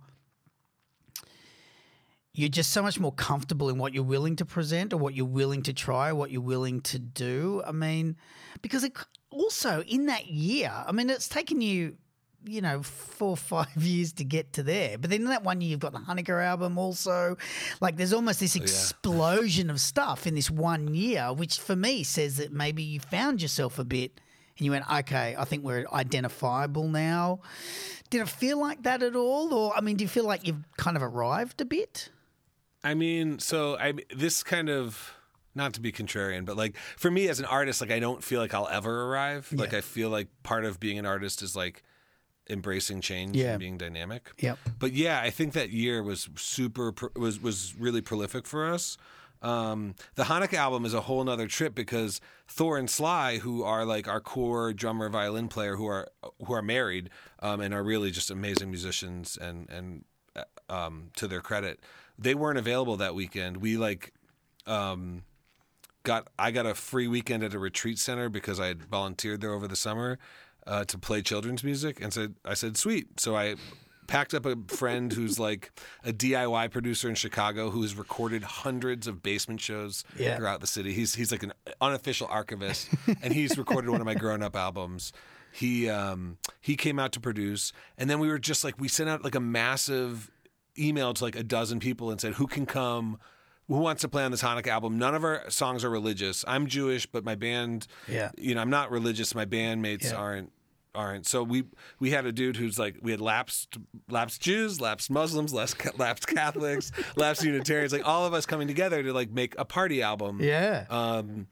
you're 2.37 2.49
just 2.49 2.71
so 2.71 2.83
much 2.83 2.99
more 2.99 3.11
comfortable 3.11 3.67
in 3.69 3.79
what 3.79 3.95
you're 3.95 4.03
willing 4.03 4.35
to 4.35 4.45
present 4.45 4.93
or 4.93 4.97
what 4.97 5.15
you're 5.15 5.25
willing 5.25 5.63
to 5.63 5.73
try, 5.73 6.11
what 6.11 6.29
you're 6.29 6.39
willing 6.39 6.81
to 6.81 6.99
do. 6.99 7.63
I 7.65 7.71
mean, 7.71 8.15
because 8.61 8.83
it, 8.83 8.93
also 9.31 9.81
in 9.87 10.05
that 10.05 10.27
year, 10.27 10.71
I 10.71 10.91
mean, 10.91 11.09
it's 11.09 11.27
taken 11.27 11.61
you 11.61 11.97
you 12.45 12.61
know, 12.61 12.81
four 12.83 13.29
or 13.29 13.37
five 13.37 13.75
years 13.77 14.13
to 14.13 14.23
get 14.23 14.53
to 14.53 14.63
there. 14.63 14.97
But 14.97 15.09
then 15.09 15.21
in 15.21 15.27
that 15.27 15.43
one 15.43 15.61
year, 15.61 15.71
you've 15.71 15.79
got 15.79 15.93
the 15.93 15.99
Hanukkah 15.99 16.43
album 16.43 16.77
also. 16.77 17.37
Like 17.81 17.97
there's 17.97 18.13
almost 18.13 18.39
this 18.39 18.57
oh, 18.57 18.61
explosion 18.61 19.69
of 19.69 19.79
stuff 19.79 20.27
in 20.27 20.35
this 20.35 20.49
one 20.49 20.93
year, 20.93 21.33
which 21.33 21.59
for 21.59 21.75
me 21.75 22.03
says 22.03 22.37
that 22.37 22.51
maybe 22.51 22.83
you 22.83 22.99
found 22.99 23.41
yourself 23.41 23.79
a 23.79 23.85
bit 23.85 24.19
and 24.57 24.65
you 24.65 24.71
went, 24.71 24.91
okay, 24.91 25.35
I 25.37 25.45
think 25.45 25.63
we're 25.63 25.85
identifiable 25.91 26.87
now. 26.87 27.41
Did 28.09 28.21
it 28.21 28.29
feel 28.29 28.59
like 28.59 28.83
that 28.83 29.03
at 29.03 29.15
all? 29.15 29.53
Or, 29.53 29.75
I 29.75 29.81
mean, 29.81 29.97
do 29.97 30.03
you 30.03 30.07
feel 30.07 30.25
like 30.25 30.47
you've 30.47 30.63
kind 30.77 30.97
of 30.97 31.03
arrived 31.03 31.61
a 31.61 31.65
bit? 31.65 32.09
I 32.83 32.93
mean, 32.93 33.39
so 33.39 33.77
I 33.77 33.93
this 34.15 34.43
kind 34.43 34.69
of 34.69 35.13
not 35.55 35.73
to 35.73 35.81
be 35.81 35.91
contrarian, 35.91 36.45
but 36.45 36.55
like 36.55 36.77
for 36.95 37.11
me 37.11 37.27
as 37.27 37.39
an 37.39 37.45
artist, 37.45 37.81
like 37.81 37.91
I 37.91 37.99
don't 37.99 38.23
feel 38.23 38.39
like 38.39 38.53
I'll 38.53 38.67
ever 38.67 39.05
arrive. 39.05 39.51
Like 39.51 39.73
I 39.73 39.81
feel 39.81 40.09
like 40.09 40.27
part 40.43 40.63
of 40.63 40.79
being 40.79 40.97
an 40.97 41.05
artist 41.05 41.41
is 41.41 41.55
like 41.55 41.83
embracing 42.49 43.01
change 43.01 43.35
Yeah. 43.35 43.51
and 43.51 43.59
being 43.59 43.77
dynamic. 43.77 44.31
Yep. 44.39 44.57
But 44.79 44.93
yeah, 44.93 45.21
I 45.21 45.29
think 45.29 45.53
that 45.53 45.69
year 45.69 46.01
was 46.03 46.29
super 46.35 46.93
was 47.15 47.39
was 47.41 47.75
really 47.77 48.01
prolific 48.01 48.45
for 48.47 48.65
us. 48.71 48.97
Um, 49.39 49.93
the 50.15 50.23
Hanukkah 50.23 50.55
album 50.55 50.83
is 50.83 50.95
a 50.95 51.01
whole 51.01 51.23
nother 51.23 51.47
trip 51.47 51.75
because 51.75 52.19
Thor 52.47 52.77
and 52.79 52.89
Sly, 52.89 53.37
who 53.37 53.61
are 53.63 53.85
like 53.85 54.07
our 54.07 54.19
core 54.19 54.73
drummer 54.73 55.09
violin 55.09 55.47
player, 55.47 55.75
who 55.75 55.85
are 55.85 56.07
who 56.45 56.53
are 56.53 56.63
married 56.63 57.09
um, 57.39 57.61
and 57.61 57.73
are 57.73 57.83
really 57.83 58.09
just 58.09 58.31
amazing 58.31 58.69
musicians 58.71 59.37
and 59.37 59.69
and 59.69 60.05
uh, 60.35 60.43
um, 60.73 61.11
to 61.17 61.27
their 61.27 61.41
credit, 61.41 61.79
they 62.17 62.33
weren't 62.33 62.57
available 62.57 62.97
that 62.97 63.13
weekend. 63.13 63.57
We 63.57 63.77
like 63.77 64.11
um, 64.65 65.21
got 66.03 66.27
I 66.39 66.49
got 66.51 66.65
a 66.65 66.73
free 66.73 67.07
weekend 67.07 67.43
at 67.43 67.53
a 67.53 67.59
retreat 67.59 67.99
center 67.99 68.29
because 68.29 68.59
I 68.59 68.67
had 68.67 68.85
volunteered 68.85 69.41
there 69.41 69.53
over 69.53 69.67
the 69.67 69.75
summer 69.75 70.17
uh, 70.67 70.83
to 70.85 70.97
play 70.97 71.21
children's 71.21 71.63
music, 71.63 72.01
and 72.01 72.13
said 72.13 72.35
I 72.45 72.53
said 72.53 72.77
sweet. 72.77 73.19
So 73.19 73.35
I 73.35 73.55
packed 74.07 74.33
up 74.33 74.45
a 74.45 74.55
friend 74.67 75.11
who's 75.11 75.37
like 75.39 75.71
a 76.05 76.13
DIY 76.13 76.71
producer 76.71 77.09
in 77.09 77.15
Chicago 77.15 77.69
who 77.71 77.81
has 77.81 77.95
recorded 77.95 78.41
hundreds 78.43 79.05
of 79.07 79.21
basement 79.21 79.59
shows 79.59 80.05
Yeah. 80.17 80.37
throughout 80.37 80.61
the 80.61 80.67
city. 80.67 80.93
He's 80.93 81.15
he's 81.15 81.31
like 81.31 81.43
an 81.43 81.53
unofficial 81.81 82.27
archivist, 82.27 82.89
and 83.21 83.33
he's 83.33 83.57
recorded 83.57 83.89
one 83.89 83.99
of 84.01 84.05
my 84.05 84.15
grown 84.15 84.43
up 84.43 84.55
albums. 84.55 85.11
He 85.51 85.89
um, 85.89 86.37
he 86.61 86.75
came 86.75 86.99
out 86.99 87.11
to 87.13 87.19
produce, 87.19 87.73
and 87.97 88.09
then 88.09 88.19
we 88.19 88.27
were 88.27 88.39
just 88.39 88.63
like 88.63 88.79
we 88.79 88.87
sent 88.87 89.09
out 89.09 89.23
like 89.23 89.35
a 89.35 89.39
massive 89.39 90.29
email 90.77 91.13
to 91.13 91.23
like 91.23 91.35
a 91.35 91.43
dozen 91.43 91.79
people 91.79 92.11
and 92.11 92.21
said 92.21 92.33
who 92.35 92.45
can 92.45 92.65
come 92.67 93.17
who 93.67 93.79
wants 93.79 94.01
to 94.01 94.07
play 94.07 94.23
on 94.23 94.31
this 94.31 94.41
Hanukkah 94.43 94.67
album? 94.67 94.97
None 94.97 95.13
of 95.13 95.25
our 95.25 95.49
songs 95.49 95.83
are 95.83 95.89
religious. 95.89 96.45
I'm 96.47 96.67
Jewish, 96.67 97.05
but 97.05 97.25
my 97.25 97.35
band, 97.35 97.85
Yeah. 98.07 98.31
you 98.37 98.55
know, 98.55 98.61
I'm 98.61 98.69
not 98.69 98.91
religious. 98.91 99.35
My 99.35 99.43
bandmates 99.45 100.05
Yeah. 100.05 100.13
aren't 100.15 100.53
aren't. 100.97 101.27
So 101.27 101.43
we 101.43 101.63
we 101.99 102.11
had 102.11 102.25
a 102.25 102.31
dude 102.31 102.57
who's 102.57 102.77
like 102.77 102.97
we 103.01 103.11
had 103.11 103.21
lapsed 103.21 103.77
lapsed 104.09 104.41
Jews, 104.41 104.81
lapsed 104.81 105.09
Muslims, 105.09 105.53
lapsed, 105.53 105.97
lapsed 105.97 106.27
Catholics, 106.27 106.91
lapsed 107.15 107.43
Unitarians, 107.43 107.93
like 107.93 108.05
all 108.05 108.25
of 108.25 108.33
us 108.33 108.45
coming 108.45 108.67
together 108.67 109.03
to 109.03 109.13
like 109.13 109.29
make 109.29 109.55
a 109.57 109.65
party 109.65 110.01
album. 110.01 110.39
Yeah. 110.41 110.85
Um, 110.89 111.47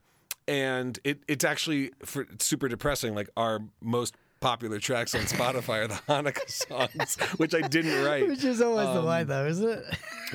and 0.47 0.99
it 1.03 1.23
it's 1.27 1.45
actually 1.45 1.91
for, 2.03 2.23
it's 2.23 2.45
super 2.45 2.67
depressing. 2.67 3.15
Like 3.15 3.29
our 3.37 3.59
most 3.81 4.15
popular 4.45 4.77
tracks 4.79 5.15
on 5.15 5.21
Spotify 5.21 5.85
are 5.85 5.87
the 5.87 5.95
Hanukkah 6.07 6.47
songs, 6.47 7.15
which 7.37 7.55
I 7.55 7.61
didn't 7.61 8.05
write. 8.05 8.27
Which 8.27 8.43
is 8.43 8.61
always 8.61 8.85
the 8.89 8.99
Um, 8.99 9.05
way, 9.05 9.23
though, 9.23 9.47
isn't 9.47 9.67
it? 9.67 9.83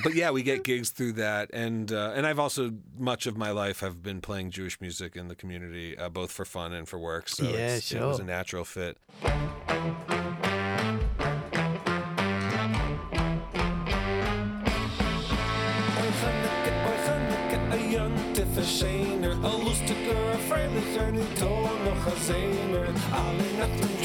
but 0.03 0.15
yeah, 0.17 0.33
we 0.33 0.43
get 0.43 0.65
gigs 0.65 0.91
through 0.91 1.13
that, 1.13 1.51
and 1.53 1.93
uh, 1.93 2.13
and 2.17 2.27
I've 2.27 2.41
also 2.41 2.73
much 2.99 3.27
of 3.27 3.37
my 3.37 3.53
life 3.53 3.79
have 3.81 4.03
been 4.03 4.21
playing 4.21 4.51
Jewish 4.51 4.81
music 4.81 5.15
in 5.15 5.29
the 5.29 5.37
community, 5.37 5.97
uh, 5.97 6.09
both 6.09 6.33
for 6.33 6.45
fun 6.45 6.73
and 6.73 6.89
for 6.89 6.99
work. 6.99 7.29
So 7.29 7.45
Yeah, 7.45 7.77
it's, 7.77 7.93
it 7.93 8.01
was 8.01 8.19
a 8.19 8.25
natural 8.25 8.65
fit. 8.65 8.99
gezener 18.71 19.37
Al 19.43 19.63
loest 19.63 19.91
ik 19.91 20.07
er 20.09 20.39
vrijlicher 20.49 21.13
niet 21.13 21.41
hoor 21.41 21.71
Alleen 21.85 21.97
gezener 22.03 22.89
Alle 23.13 23.49
nachten 23.59 23.97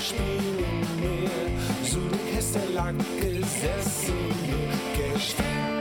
spielen 0.00 0.78
meer. 1.00 1.48
So 1.84 1.98
die 2.10 2.34
Hesse 2.34 2.72
lang 2.72 3.00
gesessen 3.20 4.14
Gesperrt 4.96 5.75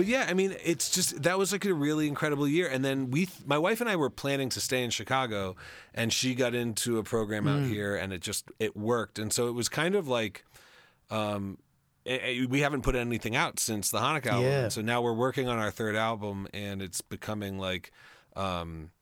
But 0.00 0.06
yeah, 0.06 0.24
I 0.26 0.32
mean, 0.32 0.56
it's 0.64 0.88
just 0.88 1.24
that 1.24 1.36
was 1.36 1.52
like 1.52 1.66
a 1.66 1.74
really 1.74 2.08
incredible 2.08 2.48
year. 2.48 2.66
And 2.66 2.82
then 2.82 3.10
we, 3.10 3.28
my 3.44 3.58
wife 3.58 3.82
and 3.82 3.90
I, 3.90 3.96
were 3.96 4.08
planning 4.08 4.48
to 4.48 4.58
stay 4.58 4.82
in 4.82 4.88
Chicago, 4.88 5.56
and 5.92 6.10
she 6.10 6.34
got 6.34 6.54
into 6.54 6.96
a 6.96 7.02
program 7.02 7.46
out 7.46 7.64
here, 7.64 7.96
and 7.96 8.10
it 8.10 8.22
just 8.22 8.50
it 8.58 8.74
worked. 8.74 9.18
And 9.18 9.30
so 9.30 9.48
it 9.48 9.52
was 9.52 9.68
kind 9.68 9.94
of 9.94 10.08
like, 10.08 10.46
um, 11.10 11.58
eh, 12.06 12.16
eh, 12.22 12.46
we 12.48 12.60
haven't 12.60 12.80
put 12.80 12.96
anything 12.96 13.36
out 13.36 13.60
since 13.60 13.90
the 13.90 13.98
Hanukkah 13.98 14.28
album. 14.28 14.44
Yeah. 14.44 14.68
So 14.70 14.80
now 14.80 15.02
we're 15.02 15.12
working 15.12 15.48
on 15.48 15.58
our 15.58 15.70
third 15.70 15.96
album, 15.96 16.48
and 16.54 16.80
it's 16.80 17.02
becoming 17.02 17.58
like. 17.58 17.92
Um, 18.36 18.92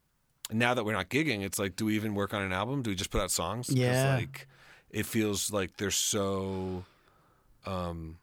now 0.51 0.75
that 0.75 0.85
we're 0.85 0.95
not 0.95 1.11
gigging, 1.11 1.45
it's 1.45 1.61
like, 1.61 1.77
do 1.77 1.85
we 1.85 1.95
even 1.95 2.17
work 2.17 2.35
on 2.35 2.43
an 2.43 2.53
album? 2.53 2.83
Do 2.83 2.91
we 2.91 2.97
just 2.97 3.11
put 3.11 3.21
out 3.21 3.31
songs? 3.31 3.71
Yeah. 3.71 4.17
like 4.17 4.49
it 4.91 5.07
feels 5.07 5.53
like 5.53 5.77
there's 5.77 5.95
so 5.95 6.85
um 7.67 8.17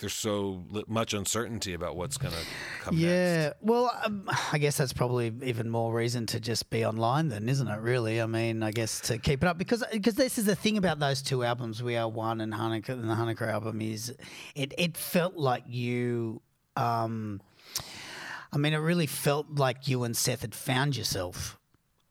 there's 0.00 0.14
so 0.14 0.64
much 0.88 1.14
uncertainty 1.14 1.74
about 1.74 1.96
what's 1.96 2.16
going 2.16 2.32
to 2.32 2.40
come 2.80 2.96
next. 2.96 3.04
Yeah. 3.04 3.52
Well, 3.60 3.92
um, 4.04 4.28
I 4.52 4.58
guess 4.58 4.76
that's 4.78 4.92
probably 4.92 5.32
even 5.42 5.68
more 5.68 5.92
reason 5.92 6.26
to 6.26 6.40
just 6.40 6.70
be 6.70 6.84
online, 6.84 7.28
then, 7.28 7.48
isn't 7.48 7.68
it? 7.68 7.80
Really, 7.80 8.20
I 8.20 8.26
mean, 8.26 8.62
I 8.62 8.70
guess 8.70 9.00
to 9.02 9.18
keep 9.18 9.42
it 9.42 9.46
up 9.46 9.58
because 9.58 9.84
because 9.92 10.14
this 10.14 10.38
is 10.38 10.46
the 10.46 10.56
thing 10.56 10.76
about 10.78 10.98
those 10.98 11.22
two 11.22 11.44
albums, 11.44 11.82
We 11.82 11.96
Are 11.96 12.08
One 12.08 12.40
and 12.40 12.52
Hanukkah, 12.52 12.90
and 12.90 13.08
the 13.08 13.14
Hanukkah 13.14 13.48
album 13.48 13.80
is 13.80 14.14
it 14.54 14.74
it 14.78 14.96
felt 14.96 15.36
like 15.36 15.64
you. 15.66 16.40
Um, 16.76 17.40
I 18.52 18.58
mean, 18.58 18.72
it 18.72 18.78
really 18.78 19.06
felt 19.06 19.46
like 19.54 19.86
you 19.86 20.02
and 20.02 20.16
Seth 20.16 20.40
had 20.40 20.54
found 20.54 20.96
yourself. 20.96 21.59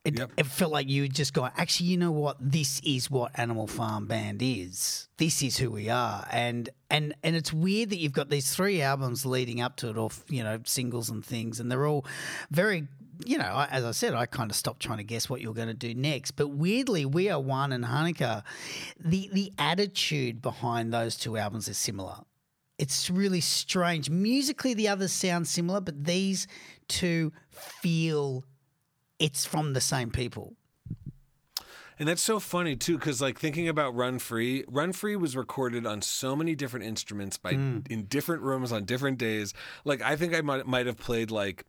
It, 0.06 0.18
Yep. 0.18 0.32
it 0.38 0.46
felt 0.46 0.72
like 0.72 0.88
you 0.88 1.10
just 1.10 1.34
gone, 1.34 1.52
actually, 1.58 1.88
you 1.88 1.98
know 1.98 2.12
what? 2.12 2.38
This 2.40 2.80
is 2.86 3.12
what 3.12 3.38
Animal 3.38 3.68
Farm 3.68 4.08
Band 4.08 4.42
is. 4.42 5.10
This 5.18 5.44
is 5.44 5.58
who 5.58 5.72
we 5.72 5.90
are. 5.90 6.26
And 6.32 6.70
and 6.90 7.14
and 7.22 7.36
it's 7.36 7.52
weird 7.52 7.90
that 7.90 7.98
you've 7.98 8.14
got 8.14 8.30
these 8.30 8.56
three 8.56 8.82
albums 8.82 9.26
leading 9.26 9.60
up 9.60 9.76
to 9.78 9.90
it, 9.90 9.98
or 9.98 10.10
you 10.30 10.44
know, 10.44 10.60
singles 10.64 11.10
and 11.10 11.24
things, 11.24 11.60
and 11.60 11.70
they're 11.70 11.86
all 11.86 12.06
very 12.50 12.88
you 13.26 13.38
know, 13.38 13.66
as 13.70 13.84
I 13.84 13.92
said, 13.92 14.14
I 14.14 14.26
kind 14.26 14.50
of 14.50 14.56
stopped 14.56 14.82
trying 14.82 15.00
to 15.00 15.04
guess 15.04 15.30
what 15.30 15.42
you 15.42 15.50
were 15.50 15.54
going 15.54 15.68
to 15.68 15.74
do 15.74 15.94
next. 15.94 16.32
But 16.32 16.48
weirdly, 16.48 17.06
We 17.06 17.30
Are 17.30 17.40
One 17.40 17.74
and 17.74 17.84
Hanukkah, 17.84 18.44
the 18.98 19.30
the 19.34 19.52
attitude 19.58 20.42
behind 20.42 20.94
those 20.94 21.18
two 21.18 21.36
albums 21.36 21.68
is 21.68 21.78
similar. 21.78 22.16
It's 22.78 23.10
really 23.10 23.42
strange. 23.42 24.10
Musically, 24.10 24.74
the 24.74 24.88
others 24.88 25.12
sound 25.12 25.50
similar, 25.50 25.82
but 25.82 26.06
these 26.06 26.48
two 26.88 27.34
feel 27.52 28.46
it's 29.20 29.46
from 29.46 29.74
the 29.74 29.82
same 29.82 30.10
people. 30.10 30.56
And 32.00 32.08
that's 32.08 32.22
so 32.22 32.40
funny 32.40 32.78
too, 32.78 32.98
because 32.98 33.22
like 33.22 33.38
thinking 33.38 33.68
about 33.68 33.94
Run 33.94 34.20
Free, 34.20 34.64
Run 34.70 34.94
Free 34.94 35.18
was 35.18 35.36
recorded 35.36 35.86
on 35.86 36.02
so 36.02 36.34
many 36.34 36.56
different 36.56 36.86
instruments 36.86 37.38
by 37.38 37.52
in 37.52 38.06
different 38.08 38.42
rooms 38.42 38.72
on 38.72 38.86
different 38.86 39.18
days. 39.18 39.54
Like 39.84 40.02
I 40.02 40.16
think 40.16 40.34
I 40.34 40.40
might 40.40 40.66
might 40.66 40.86
have 40.86 40.98
played 40.98 41.30
like 41.30 41.66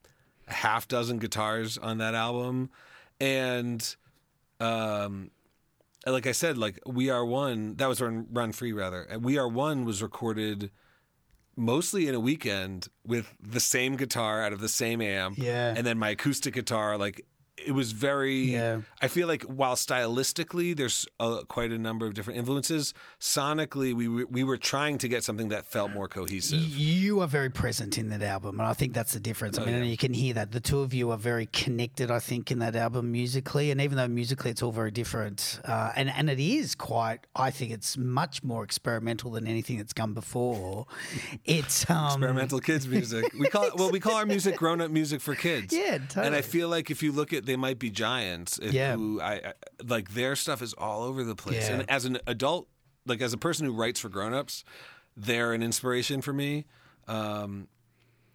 a 0.47 0.53
half 0.55 0.87
dozen 0.87 1.19
guitars 1.19 1.79
on 1.79 1.99
that 1.99 2.15
album, 2.15 2.71
and 3.21 3.97
um, 4.61 5.33
like 6.07 6.29
I 6.29 6.33
said, 6.33 6.57
like 6.57 6.79
We 6.87 7.11
Are 7.11 7.25
One, 7.25 7.75
that 7.79 7.89
was 7.89 8.01
Run 8.01 8.29
Run 8.31 8.53
Free 8.53 8.73
rather, 8.73 9.03
and 9.03 9.25
We 9.25 9.37
Are 9.37 9.49
One 9.49 9.85
was 9.85 10.01
recorded 10.01 10.71
mostly 11.57 12.07
in 12.07 12.15
a 12.15 12.21
weekend 12.21 12.87
with 13.05 13.35
the 13.43 13.59
same 13.61 13.97
guitar 13.97 14.43
out 14.45 14.53
of 14.53 14.61
the 14.61 14.69
same 14.69 15.01
amp, 15.03 15.39
Yeah. 15.39 15.75
and 15.77 15.85
then 15.85 15.99
my 15.99 16.11
acoustic 16.11 16.55
guitar, 16.55 16.97
like. 16.97 17.27
It 17.67 17.73
was 17.73 17.93
very. 17.93 18.53
Yeah. 18.53 18.81
I 19.01 19.09
feel 19.09 19.29
like 19.29 19.43
while 19.45 19.75
stylistically 19.75 20.77
there's 20.77 21.07
uh, 21.19 21.43
quite 21.49 21.73
a 21.73 21.79
number 21.79 22.07
of 22.07 22.15
different 22.15 22.39
influences, 22.39 22.95
sonically 23.19 23.95
we 23.95 24.09
were, 24.09 24.27
we 24.27 24.45
were 24.45 24.57
trying 24.57 24.99
to 24.99 25.09
get 25.09 25.25
something 25.25 25.49
that 25.49 25.67
felt 25.67 25.91
more 25.93 26.09
cohesive. 26.09 26.61
You 26.61 27.21
are 27.21 27.27
very 27.27 27.51
present 27.51 27.99
in 27.99 28.09
that 28.11 28.23
album, 28.23 28.61
and 28.61 28.69
I 28.69 28.73
think 28.73 28.95
that's 28.95 29.13
the 29.13 29.21
difference. 29.21 29.59
I 29.59 29.65
mean, 29.65 29.75
and 29.75 29.87
you 29.87 29.97
can 29.97 30.13
hear 30.13 30.35
that 30.35 30.53
the 30.53 30.61
two 30.61 30.81
of 30.81 30.95
you 30.95 31.11
are 31.11 31.19
very 31.19 31.47
connected. 31.47 32.11
I 32.11 32.19
think 32.19 32.51
in 32.51 32.59
that 32.61 32.77
album 32.77 33.13
musically, 33.13 33.71
and 33.71 33.81
even 33.81 33.97
though 33.97 34.09
musically 34.09 34.51
it's 34.51 34.63
all 34.63 34.73
very 34.73 34.91
different, 34.91 35.61
uh, 35.65 35.93
and 35.97 36.11
and 36.11 36.31
it 36.31 36.41
is 36.41 36.75
quite. 36.75 37.27
I 37.35 37.51
think 37.51 37.73
it's 37.73 37.97
much 37.97 38.43
more 38.43 38.65
experimental 38.65 39.31
than 39.33 39.47
anything 39.47 39.79
that's 39.79 39.93
come 39.93 40.15
before. 40.15 40.87
It's 41.45 41.89
um, 41.91 42.07
Experimental 42.07 42.61
kids 42.61 42.87
music. 42.87 43.33
We 43.39 43.49
call 43.49 43.65
it 43.65 43.77
well. 43.77 43.91
We 43.91 44.01
call 44.01 44.17
our 44.17 44.27
music 44.27 44.57
grown 44.63 44.81
up 44.81 44.91
music 44.91 45.21
for 45.21 45.35
kids. 45.35 45.75
Yeah, 45.75 45.99
And. 46.17 46.35
I 46.35 46.43
feel 46.43 46.69
like 46.69 46.91
if 46.91 47.03
you 47.03 47.13
look 47.13 47.33
at, 47.33 47.45
they 47.51 47.57
might 47.57 47.79
be 47.81 47.91
giants. 47.91 48.59
if- 48.59 48.73
Yeah. 48.73 48.95
Who 48.97 49.21
I, 49.21 49.33
I 49.35 49.53
like 49.85 50.15
their 50.15 50.37
stuff 50.37 50.63
is 50.63 50.73
all 50.75 51.03
over 51.03 51.25
the 51.25 51.35
place. 51.35 51.69
Yeah. 51.69 51.75
And 51.81 51.91
as 51.91 52.05
an 52.05 52.19
adult, 52.27 52.69
like 53.07 53.21
as 53.21 53.33
a 53.33 53.39
person 53.39 53.67
who 53.67 53.73
writes 53.73 53.99
for 54.01 54.09
grown 54.09 54.33
ups, 54.33 54.65
they're 55.17 55.53
an 55.53 55.63
inspiration 55.63 56.21
for 56.23 56.33
me. 56.33 56.67
Um, 57.09 57.67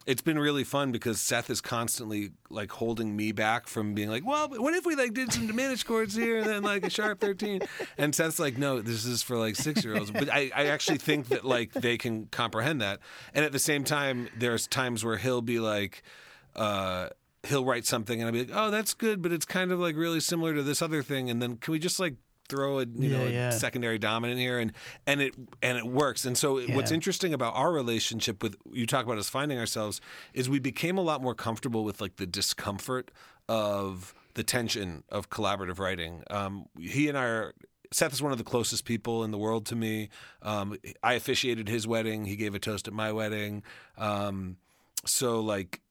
it's 0.05 0.21
been 0.21 0.37
really 0.37 0.63
fun 0.63 0.91
because 0.91 1.19
Seth 1.19 1.49
is 1.49 1.61
constantly 1.61 2.31
like 2.51 2.69
holding 2.71 3.15
me 3.15 3.31
back 3.31 3.67
from 3.67 3.95
being 3.95 4.09
like, 4.09 4.23
well, 4.23 4.47
what 4.49 4.75
if 4.75 4.85
we 4.85 4.95
like 4.95 5.13
did 5.15 5.33
some 5.33 5.47
diminished 5.47 5.87
chords 5.87 6.13
here 6.13 6.37
and 6.37 6.45
then 6.45 6.61
like 6.61 6.85
a 6.85 6.89
sharp 6.91 7.19
13? 7.21 7.61
And 7.97 8.13
Seth's 8.13 8.37
like, 8.37 8.55
no, 8.57 8.81
this 8.81 9.05
is 9.05 9.23
for 9.23 9.35
like 9.37 9.55
six 9.55 9.83
year 9.83 9.97
olds. 9.97 10.11
But 10.11 10.29
I, 10.31 10.51
I 10.55 10.65
actually 10.67 10.99
think 10.99 11.29
that 11.29 11.43
like 11.43 11.71
they 11.73 11.97
can 11.97 12.27
comprehend 12.27 12.81
that. 12.81 12.99
And 13.33 13.43
at 13.45 13.51
the 13.51 13.57
same 13.59 13.83
time, 13.83 14.27
there's 14.37 14.67
times 14.67 15.03
where 15.03 15.17
he'll 15.17 15.41
be 15.41 15.59
like, 15.59 16.03
uh, 16.55 17.09
he'll 17.45 17.65
write 17.65 17.85
something 17.85 18.19
and 18.19 18.27
I'll 18.27 18.33
be 18.33 18.45
like, 18.45 18.51
oh, 18.53 18.71
that's 18.71 18.93
good, 18.93 19.21
but 19.21 19.31
it's 19.31 19.45
kind 19.45 19.71
of 19.71 19.79
like 19.79 19.95
really 19.95 20.19
similar 20.19 20.53
to 20.53 20.63
this 20.63 20.81
other 20.81 21.03
thing. 21.03 21.29
And 21.29 21.41
then 21.41 21.57
can 21.57 21.71
we 21.71 21.79
just 21.79 21.99
like 21.99 22.15
throw 22.47 22.79
a 22.79 22.85
you 22.85 23.09
know 23.09 23.25
a 23.25 23.29
yeah. 23.29 23.49
secondary 23.49 23.97
dominant 23.97 24.39
here 24.39 24.59
and 24.59 24.71
and 25.07 25.21
it 25.21 25.33
and 25.63 25.77
it 25.77 25.83
works 25.83 26.25
and 26.25 26.37
so 26.37 26.61
what's 26.73 26.91
interesting 26.91 27.33
about 27.33 27.55
our 27.55 27.71
relationship 27.71 28.43
with 28.43 28.55
you 28.71 28.85
talk 28.85 29.03
about 29.03 29.17
us 29.17 29.27
finding 29.29 29.57
ourselves 29.57 29.99
is 30.33 30.47
we 30.47 30.59
became 30.59 30.97
a 30.97 31.01
lot 31.01 31.23
more 31.23 31.33
comfortable 31.33 31.83
with 31.83 31.99
like 31.99 32.17
the 32.17 32.27
discomfort 32.27 33.09
of 33.49 34.13
the 34.35 34.43
tension 34.43 35.03
of 35.09 35.29
collaborative 35.29 35.79
writing 35.79 36.23
um, 36.29 36.65
he 36.79 37.09
and 37.09 37.17
i 37.17 37.23
are 37.23 37.53
Seth 37.91 38.13
is 38.13 38.21
one 38.21 38.31
of 38.31 38.37
the 38.37 38.43
closest 38.43 38.83
people 38.83 39.23
in 39.23 39.31
the 39.31 39.37
world 39.37 39.67
to 39.67 39.75
me. 39.75 40.09
Um, 40.41 40.75
I 41.03 41.13
officiated 41.13 41.69
his 41.69 41.87
wedding. 41.87 42.25
He 42.25 42.35
gave 42.35 42.55
a 42.55 42.59
toast 42.59 42.87
at 42.87 42.93
my 42.93 43.11
wedding. 43.11 43.63
Um, 43.97 44.57
so 45.05 45.39
like 45.39 45.81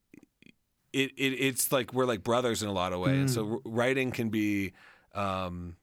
it, 0.95 1.13
it 1.17 1.33
it's 1.35 1.73
like 1.73 1.93
we're 1.93 2.07
like 2.07 2.23
brothers 2.23 2.63
in 2.63 2.69
a 2.69 2.73
lot 2.73 2.93
of 2.93 3.01
ways. 3.01 3.19
And 3.19 3.31
so 3.31 3.61
writing 3.65 4.11
can 4.11 4.29
be 4.31 4.73
um, 5.15 5.77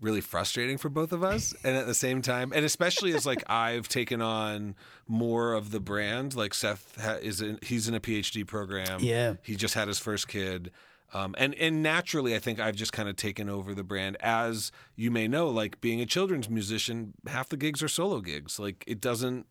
really 0.00 0.20
frustrating 0.20 0.78
for 0.78 0.88
both 0.88 1.12
of 1.12 1.22
us, 1.22 1.54
and 1.64 1.76
at 1.76 1.86
the 1.86 1.94
same 1.94 2.22
time, 2.22 2.52
and 2.54 2.64
especially 2.64 3.14
as 3.14 3.24
like 3.26 3.42
I've 3.48 3.88
taken 3.88 4.20
on 4.20 4.74
more 5.06 5.54
of 5.54 5.70
the 5.70 5.80
brand. 5.80 6.34
Like 6.34 6.54
Seth 6.54 7.00
ha- 7.00 7.18
is 7.22 7.40
in, 7.40 7.58
he's 7.62 7.88
in 7.88 7.94
a 7.94 8.00
PhD 8.00 8.46
program. 8.46 9.00
Yeah. 9.00 9.34
he 9.42 9.56
just 9.56 9.74
had 9.74 9.88
his 9.88 9.98
first 9.98 10.28
kid. 10.28 10.70
Um, 11.14 11.34
and 11.38 11.54
and 11.54 11.82
naturally, 11.82 12.34
I 12.34 12.38
think 12.38 12.60
I've 12.60 12.76
just 12.76 12.92
kind 12.92 13.08
of 13.08 13.16
taken 13.16 13.48
over 13.48 13.72
the 13.74 13.82
brand. 13.82 14.18
As 14.20 14.70
you 14.94 15.10
may 15.10 15.26
know, 15.26 15.48
like 15.48 15.80
being 15.80 16.02
a 16.02 16.06
children's 16.06 16.50
musician, 16.50 17.14
half 17.26 17.48
the 17.48 17.56
gigs 17.56 17.82
are 17.82 17.88
solo 17.88 18.20
gigs. 18.20 18.58
Like 18.58 18.84
it 18.86 19.00
doesn't 19.00 19.46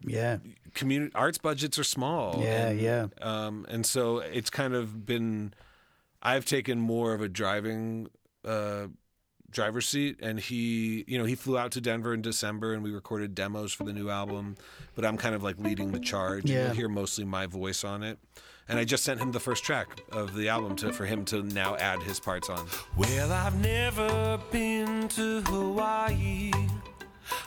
yeah, 0.00 0.38
community 0.74 1.12
arts 1.14 1.38
budgets 1.38 1.78
are 1.78 1.84
small. 1.84 2.40
Yeah, 2.42 2.68
and, 2.68 2.80
yeah. 2.80 3.06
Um, 3.22 3.66
and 3.68 3.84
so 3.86 4.18
it's 4.18 4.50
kind 4.50 4.74
of 4.74 5.06
been. 5.06 5.54
I've 6.22 6.44
taken 6.44 6.80
more 6.80 7.14
of 7.14 7.20
a 7.20 7.28
driving 7.28 8.08
uh, 8.44 8.88
driver's 9.50 9.86
seat, 9.86 10.18
and 10.20 10.40
he, 10.40 11.04
you 11.06 11.18
know, 11.18 11.24
he 11.24 11.34
flew 11.34 11.56
out 11.56 11.72
to 11.72 11.80
Denver 11.80 12.12
in 12.12 12.22
December, 12.22 12.72
and 12.72 12.82
we 12.82 12.90
recorded 12.90 13.34
demos 13.34 13.72
for 13.72 13.84
the 13.84 13.92
new 13.92 14.10
album. 14.10 14.56
But 14.94 15.04
I'm 15.04 15.16
kind 15.16 15.34
of 15.34 15.42
like 15.42 15.58
leading 15.58 15.92
the 15.92 16.00
charge. 16.00 16.42
and 16.42 16.50
Yeah. 16.50 16.66
You'll 16.66 16.74
hear 16.74 16.88
mostly 16.88 17.24
my 17.24 17.46
voice 17.46 17.84
on 17.84 18.02
it. 18.02 18.18
And 18.68 18.80
I 18.80 18.84
just 18.84 19.04
sent 19.04 19.20
him 19.20 19.30
the 19.30 19.38
first 19.38 19.62
track 19.62 19.86
of 20.10 20.34
the 20.34 20.48
album 20.48 20.74
to 20.76 20.92
for 20.92 21.06
him 21.06 21.24
to 21.26 21.44
now 21.44 21.76
add 21.76 22.02
his 22.02 22.18
parts 22.18 22.50
on. 22.50 22.66
Well, 22.96 23.32
I've 23.32 23.60
never 23.60 24.40
been 24.50 25.06
to 25.10 25.40
Hawaii. 25.42 26.50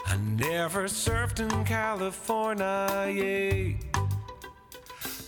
I 0.06 0.18
never 0.18 0.86
surfed 0.86 1.40
in 1.40 1.66
California. 1.66 3.76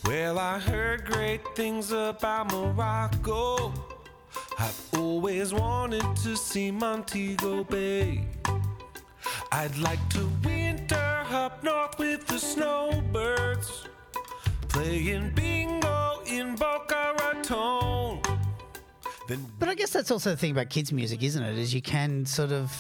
Well, 0.06 0.40
I 0.40 0.60
heard 0.60 1.06
great 1.06 1.42
things 1.56 1.92
about 1.92 2.52
Morocco. 2.52 3.74
I've 4.60 4.80
always 4.94 5.54
wanted 5.54 6.16
to 6.18 6.36
see 6.36 6.72
Montego 6.72 7.64
Bay. 7.64 8.26
I'd 9.52 9.78
like 9.78 10.08
to 10.10 10.30
winter 10.44 11.26
up 11.30 11.64
north 11.64 11.98
with 12.00 12.26
the 12.28 12.40
snowbirds, 12.40 13.88
playing 14.70 15.32
bingo 15.36 16.22
in 16.26 16.56
Boca 16.56 17.16
Raton. 17.20 18.22
Then 19.28 19.46
But 19.60 19.70
I 19.70 19.76
guess 19.76 19.92
that's 19.92 20.12
also 20.12 20.32
the 20.32 20.38
thing 20.38 20.52
about 20.52 20.70
kids' 20.70 20.92
music, 20.92 21.22
isn't 21.24 21.44
it? 21.44 21.58
Is 21.58 21.74
you 21.74 21.82
can 21.82 22.26
sort 22.26 22.52
of 22.52 22.72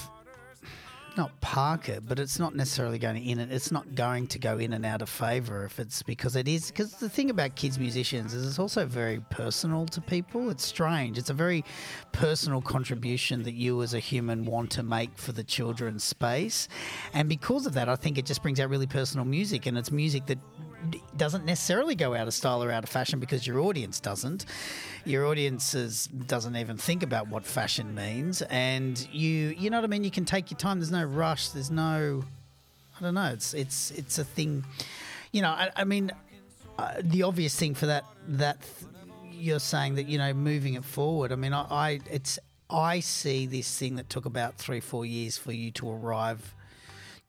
not 1.21 1.39
park 1.41 1.87
it, 1.87 2.07
but 2.07 2.17
it's 2.17 2.39
not 2.39 2.55
necessarily 2.55 2.97
going 2.97 3.15
to 3.15 3.21
in 3.21 3.39
it. 3.39 3.51
It's 3.51 3.71
not 3.71 3.93
going 3.93 4.25
to 4.27 4.39
go 4.39 4.57
in 4.57 4.73
and 4.73 4.83
out 4.85 5.01
of 5.03 5.09
favor 5.09 5.65
if 5.65 5.79
it's 5.79 6.01
because 6.01 6.35
it 6.35 6.47
is. 6.47 6.71
Because 6.71 6.93
the 6.95 7.09
thing 7.09 7.29
about 7.29 7.55
kids 7.55 7.77
musicians 7.77 8.33
is 8.33 8.47
it's 8.47 8.57
also 8.57 8.87
very 8.87 9.19
personal 9.29 9.85
to 9.87 10.01
people. 10.01 10.49
It's 10.49 10.65
strange. 10.65 11.19
It's 11.19 11.29
a 11.29 11.35
very 11.35 11.63
personal 12.11 12.59
contribution 12.61 13.43
that 13.43 13.53
you 13.53 13.83
as 13.83 13.93
a 13.93 13.99
human 13.99 14.45
want 14.45 14.71
to 14.71 14.83
make 14.83 15.15
for 15.15 15.31
the 15.31 15.43
children's 15.43 16.03
space, 16.03 16.67
and 17.13 17.29
because 17.29 17.67
of 17.67 17.73
that, 17.73 17.87
I 17.87 17.95
think 17.95 18.17
it 18.17 18.25
just 18.25 18.41
brings 18.41 18.59
out 18.59 18.69
really 18.69 18.87
personal 18.87 19.25
music, 19.25 19.67
and 19.67 19.77
it's 19.77 19.91
music 19.91 20.25
that 20.25 20.39
doesn't 21.15 21.45
necessarily 21.45 21.95
go 21.95 22.13
out 22.15 22.27
of 22.27 22.33
style 22.33 22.63
or 22.63 22.71
out 22.71 22.83
of 22.83 22.89
fashion 22.89 23.19
because 23.19 23.45
your 23.45 23.59
audience 23.59 23.99
doesn't. 23.99 24.45
Your 25.05 25.25
audience 25.27 25.73
is, 25.73 26.07
doesn't 26.07 26.55
even 26.55 26.77
think 26.77 27.03
about 27.03 27.27
what 27.27 27.45
fashion 27.45 27.93
means, 27.95 28.41
and 28.43 29.07
you 29.11 29.55
you 29.57 29.69
know 29.69 29.77
what 29.77 29.83
I 29.83 29.87
mean. 29.87 30.03
You 30.03 30.11
can 30.11 30.25
take 30.25 30.51
your 30.51 30.57
time. 30.57 30.79
There's 30.79 30.91
no 30.91 31.03
rush. 31.03 31.49
There's 31.49 31.71
no 31.71 32.23
I 33.01 33.03
don't 33.05 33.15
know. 33.15 33.31
It's 33.33 33.53
it's 33.53 33.91
it's 33.91 34.19
a 34.19 34.23
thing. 34.23 34.63
You 35.31 35.41
know, 35.41 35.49
I, 35.49 35.71
I 35.75 35.83
mean, 35.85 36.11
uh, 36.77 36.93
the 37.01 37.23
obvious 37.23 37.55
thing 37.55 37.73
for 37.73 37.87
that 37.87 38.05
that 38.27 38.57
th- 38.61 38.91
you're 39.31 39.59
saying 39.59 39.95
that 39.95 40.07
you 40.07 40.19
know 40.19 40.33
moving 40.33 40.75
it 40.75 40.85
forward. 40.85 41.31
I 41.31 41.35
mean, 41.35 41.51
I, 41.51 41.65
I 41.69 41.99
it's 42.11 42.37
I 42.69 42.99
see 42.99 43.47
this 43.47 43.75
thing 43.75 43.95
that 43.95 44.09
took 44.09 44.25
about 44.25 44.55
three 44.55 44.79
four 44.79 45.03
years 45.03 45.35
for 45.35 45.51
you 45.51 45.71
to 45.71 45.89
arrive 45.89 46.53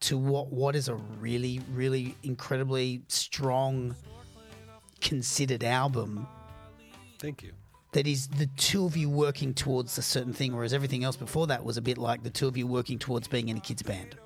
to 0.02 0.18
what 0.18 0.52
what 0.52 0.76
is 0.76 0.88
a 0.88 0.94
really 0.94 1.60
really 1.72 2.16
incredibly 2.22 3.02
strong 3.08 3.94
considered 5.00 5.64
album 5.64 6.26
Thank 7.18 7.42
you. 7.42 7.52
that 7.92 8.06
is 8.06 8.28
the 8.28 8.46
two 8.56 8.84
of 8.84 8.96
you 8.96 9.08
working 9.10 9.54
towards 9.54 9.96
a 9.98 10.02
certain 10.02 10.32
thing, 10.32 10.54
whereas 10.54 10.72
everything 10.72 11.04
else 11.04 11.16
before 11.16 11.46
that 11.48 11.64
was 11.64 11.76
a 11.76 11.82
bit 11.82 11.98
like 11.98 12.22
the 12.22 12.30
two 12.30 12.46
of 12.48 12.56
you 12.56 12.66
working 12.66 12.98
towards 12.98 13.28
being 13.28 13.48
in 13.48 13.56
a 13.56 13.60
kids 13.60 13.82
band. 13.82 14.16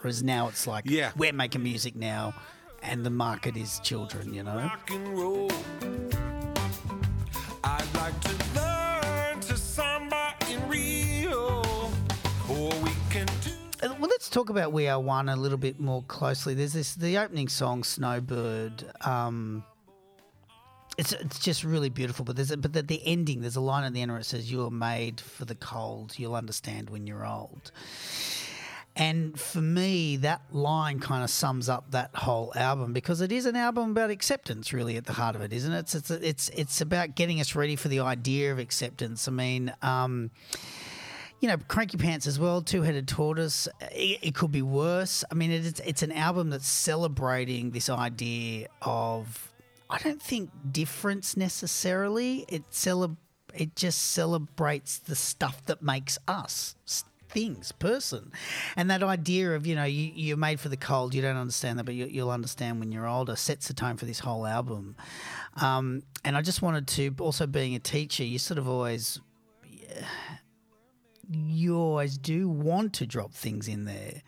Whereas 0.00 0.22
now 0.22 0.48
it's 0.48 0.66
like 0.66 0.84
Yeah. 0.86 1.12
we're 1.16 1.32
making 1.32 1.62
music 1.62 1.96
now, 1.96 2.34
and 2.82 3.04
the 3.06 3.10
market 3.10 3.56
is 3.56 3.80
children. 3.80 4.34
You 4.34 4.42
know. 4.44 4.70
Let's 14.24 14.32
talk 14.32 14.48
about 14.48 14.72
We 14.72 14.88
Are 14.88 14.98
One 14.98 15.28
a 15.28 15.36
little 15.36 15.58
bit 15.58 15.78
more 15.78 16.02
closely. 16.04 16.54
There's 16.54 16.72
this 16.72 16.94
the 16.94 17.18
opening 17.18 17.46
song 17.46 17.84
Snowbird. 17.84 18.82
Um, 19.02 19.62
it's 20.96 21.12
it's 21.12 21.38
just 21.38 21.62
really 21.62 21.90
beautiful. 21.90 22.24
But 22.24 22.36
there's 22.36 22.50
a, 22.50 22.56
but 22.56 22.72
the, 22.72 22.82
the 22.82 23.02
ending. 23.04 23.42
There's 23.42 23.56
a 23.56 23.60
line 23.60 23.84
at 23.84 23.92
the 23.92 24.00
end 24.00 24.10
where 24.10 24.18
it 24.18 24.24
says, 24.24 24.50
"You 24.50 24.64
are 24.64 24.70
made 24.70 25.20
for 25.20 25.44
the 25.44 25.54
cold. 25.54 26.18
You'll 26.18 26.36
understand 26.36 26.88
when 26.88 27.06
you're 27.06 27.26
old." 27.26 27.70
And 28.96 29.38
for 29.38 29.60
me, 29.60 30.16
that 30.18 30.40
line 30.52 31.00
kind 31.00 31.22
of 31.22 31.28
sums 31.28 31.68
up 31.68 31.90
that 31.90 32.14
whole 32.14 32.50
album 32.56 32.94
because 32.94 33.20
it 33.20 33.30
is 33.30 33.44
an 33.44 33.56
album 33.56 33.90
about 33.90 34.08
acceptance, 34.08 34.72
really, 34.72 34.96
at 34.96 35.04
the 35.04 35.12
heart 35.12 35.36
of 35.36 35.42
it, 35.42 35.52
isn't 35.52 35.72
it? 35.72 35.80
It's 35.80 35.94
it's 35.94 36.10
it's, 36.10 36.48
it's 36.48 36.80
about 36.80 37.14
getting 37.14 37.42
us 37.42 37.54
ready 37.54 37.76
for 37.76 37.88
the 37.88 38.00
idea 38.00 38.52
of 38.52 38.58
acceptance. 38.58 39.28
I 39.28 39.32
mean. 39.32 39.74
Um, 39.82 40.30
you 41.44 41.50
know, 41.50 41.58
Cranky 41.68 41.98
Pants 41.98 42.26
as 42.26 42.38
well, 42.38 42.62
Two 42.62 42.80
Headed 42.80 43.06
Tortoise. 43.06 43.68
It, 43.92 44.18
it 44.22 44.34
could 44.34 44.50
be 44.50 44.62
worse. 44.62 45.24
I 45.30 45.34
mean, 45.34 45.50
it's 45.50 45.78
it's 45.80 46.02
an 46.02 46.10
album 46.10 46.48
that's 46.48 46.66
celebrating 46.66 47.70
this 47.70 47.90
idea 47.90 48.68
of. 48.80 49.52
I 49.90 49.98
don't 49.98 50.22
think 50.22 50.48
difference 50.72 51.36
necessarily. 51.36 52.46
It 52.48 52.70
celeb- 52.70 53.18
It 53.54 53.76
just 53.76 54.12
celebrates 54.12 54.96
the 55.00 55.14
stuff 55.14 55.62
that 55.66 55.82
makes 55.82 56.18
us 56.26 56.76
things, 57.28 57.72
person, 57.72 58.32
and 58.74 58.90
that 58.90 59.02
idea 59.02 59.54
of 59.54 59.66
you 59.66 59.74
know 59.74 59.84
you, 59.84 60.12
you're 60.14 60.38
made 60.38 60.60
for 60.60 60.70
the 60.70 60.78
cold. 60.78 61.14
You 61.14 61.20
don't 61.20 61.36
understand 61.36 61.78
that, 61.78 61.84
but 61.84 61.94
you, 61.94 62.06
you'll 62.06 62.30
understand 62.30 62.80
when 62.80 62.90
you're 62.90 63.06
older. 63.06 63.36
Sets 63.36 63.68
the 63.68 63.74
tone 63.74 63.98
for 63.98 64.06
this 64.06 64.20
whole 64.20 64.46
album. 64.46 64.96
Um, 65.60 66.04
and 66.24 66.38
I 66.38 66.40
just 66.40 66.62
wanted 66.62 66.86
to 66.88 67.14
also 67.20 67.46
being 67.46 67.74
a 67.74 67.80
teacher, 67.80 68.24
you 68.24 68.38
sort 68.38 68.56
of 68.56 68.66
always 68.66 69.20
you 71.30 71.76
always 71.76 72.18
do 72.18 72.48
want 72.48 72.94
to 72.94 73.06
drop 73.06 73.32
things 73.32 73.68
in 73.68 73.84
there. 73.84 74.22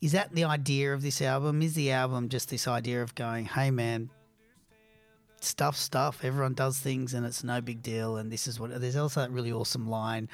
Is 0.00 0.12
that 0.12 0.34
the 0.34 0.44
idea 0.44 0.92
of 0.92 1.02
this 1.02 1.22
album? 1.22 1.62
Is 1.62 1.74
the 1.74 1.92
album 1.92 2.28
just 2.28 2.50
this 2.50 2.68
idea 2.68 3.02
of 3.02 3.14
going, 3.14 3.46
hey 3.46 3.70
man, 3.70 4.10
stuff, 5.40 5.76
stuff, 5.76 6.20
everyone 6.22 6.54
does 6.54 6.78
things 6.78 7.14
and 7.14 7.24
it's 7.24 7.44
no 7.44 7.60
big 7.60 7.82
deal 7.82 8.16
and 8.16 8.30
this 8.30 8.46
is 8.46 8.58
what 8.58 8.80
there's 8.80 8.96
also 8.96 9.20
that 9.20 9.30
really 9.30 9.52
awesome 9.52 9.88
line. 9.88 10.28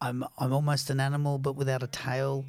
I'm 0.00 0.24
I'm 0.38 0.52
almost 0.52 0.90
an 0.90 1.00
animal 1.00 1.38
but 1.38 1.56
without 1.56 1.82
a 1.82 1.86
tail. 1.86 2.44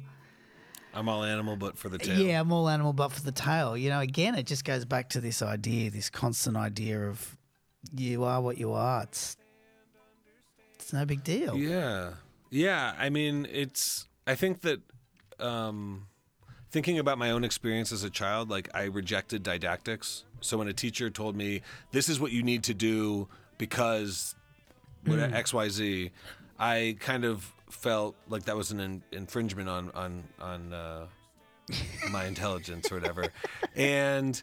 I'm 0.94 1.10
all 1.10 1.24
animal, 1.24 1.56
but 1.56 1.76
for 1.76 1.90
the 1.90 1.98
tail. 1.98 2.18
Yeah, 2.18 2.40
I'm 2.40 2.50
all 2.50 2.70
animal 2.70 2.94
but 2.94 3.12
for 3.12 3.20
the 3.20 3.32
tail. 3.32 3.76
You 3.76 3.90
know, 3.90 4.00
again 4.00 4.34
it 4.34 4.46
just 4.46 4.64
goes 4.64 4.84
back 4.84 5.10
to 5.10 5.20
this 5.20 5.42
idea, 5.42 5.90
this 5.90 6.10
constant 6.10 6.56
idea 6.56 7.08
of 7.08 7.36
you 7.94 8.24
are 8.24 8.40
what 8.40 8.58
you 8.58 8.72
are. 8.72 9.02
It's 9.02 9.36
it's 10.74 10.92
no 10.92 11.04
big 11.04 11.24
deal. 11.24 11.56
Yeah. 11.56 12.12
Yeah. 12.56 12.94
I 12.98 13.10
mean, 13.10 13.46
it's, 13.52 14.08
I 14.26 14.34
think 14.34 14.62
that, 14.62 14.80
um, 15.38 16.06
thinking 16.70 16.98
about 16.98 17.18
my 17.18 17.30
own 17.30 17.44
experience 17.44 17.92
as 17.92 18.02
a 18.02 18.08
child, 18.08 18.48
like 18.48 18.70
I 18.74 18.84
rejected 18.84 19.42
didactics. 19.42 20.24
So 20.40 20.56
when 20.56 20.66
a 20.66 20.72
teacher 20.72 21.10
told 21.10 21.36
me, 21.36 21.60
this 21.92 22.08
is 22.08 22.18
what 22.18 22.32
you 22.32 22.42
need 22.42 22.64
to 22.64 22.74
do 22.74 23.28
because 23.58 24.34
what 25.04 25.18
XYZ, 25.18 26.10
I 26.58 26.96
kind 26.98 27.26
of 27.26 27.52
felt 27.68 28.16
like 28.26 28.44
that 28.44 28.56
was 28.56 28.70
an 28.70 28.80
in- 28.80 29.02
infringement 29.12 29.68
on, 29.68 29.90
on, 29.90 30.24
on, 30.40 30.72
uh, 30.72 31.06
my 32.10 32.24
intelligence 32.32 32.90
or 32.90 32.94
whatever. 32.94 33.26
And, 33.74 34.42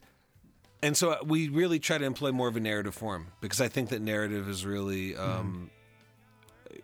and 0.84 0.95
so 0.95 1.17
we 1.26 1.49
really 1.49 1.80
try 1.80 1.97
to 1.97 2.06
employ 2.06 2.32
more 2.32 2.47
of 2.47 2.56
a 2.58 2.60
narrative 2.60 2.93
form 2.93 3.28
because 3.41 3.60
I 3.60 3.69
think 3.69 3.89
that 3.89 4.04
narrative 4.04 4.47
is 4.47 4.65
really, 4.65 5.15
um, 5.15 5.71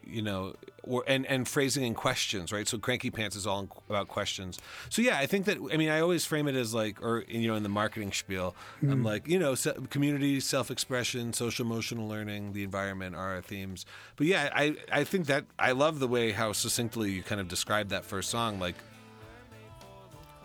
you 0.03 0.21
know, 0.21 0.55
or 0.89 1.03
and 1.07 1.25
and 1.27 1.47
phrasing 1.47 1.85
in 1.85 1.93
questions, 1.93 2.51
right? 2.51 2.67
So 2.67 2.77
cranky 2.77 3.11
pants 3.11 3.35
is 3.35 3.45
all 3.45 3.59
in- 3.61 3.69
about 3.89 4.07
questions. 4.07 4.59
So 4.89 5.01
yeah, 5.01 5.17
I 5.17 5.27
think 5.27 5.45
that 5.45 5.57
I 5.71 5.77
mean 5.77 5.89
I 5.89 5.99
always 5.99 6.25
frame 6.25 6.47
it 6.47 6.55
as 6.55 6.73
like, 6.73 7.01
or 7.01 7.23
you 7.27 7.47
know, 7.47 7.55
in 7.55 7.63
the 7.63 7.69
marketing 7.69 8.11
spiel, 8.11 8.55
I'm 8.81 9.03
mm. 9.03 9.05
like, 9.05 9.27
you 9.27 9.37
know, 9.37 9.55
se- 9.55 9.77
community, 9.89 10.39
self-expression, 10.39 11.33
social 11.33 11.65
emotional 11.65 12.07
learning, 12.07 12.53
the 12.53 12.63
environment 12.63 13.15
are 13.15 13.35
our 13.35 13.41
themes. 13.41 13.85
But 14.15 14.27
yeah, 14.27 14.49
I 14.53 14.75
I 14.91 15.03
think 15.03 15.27
that 15.27 15.45
I 15.59 15.73
love 15.73 15.99
the 15.99 16.07
way 16.07 16.31
how 16.31 16.51
succinctly 16.53 17.11
you 17.11 17.23
kind 17.23 17.39
of 17.39 17.47
described 17.47 17.91
that 17.91 18.03
first 18.03 18.29
song, 18.29 18.59
like. 18.59 18.75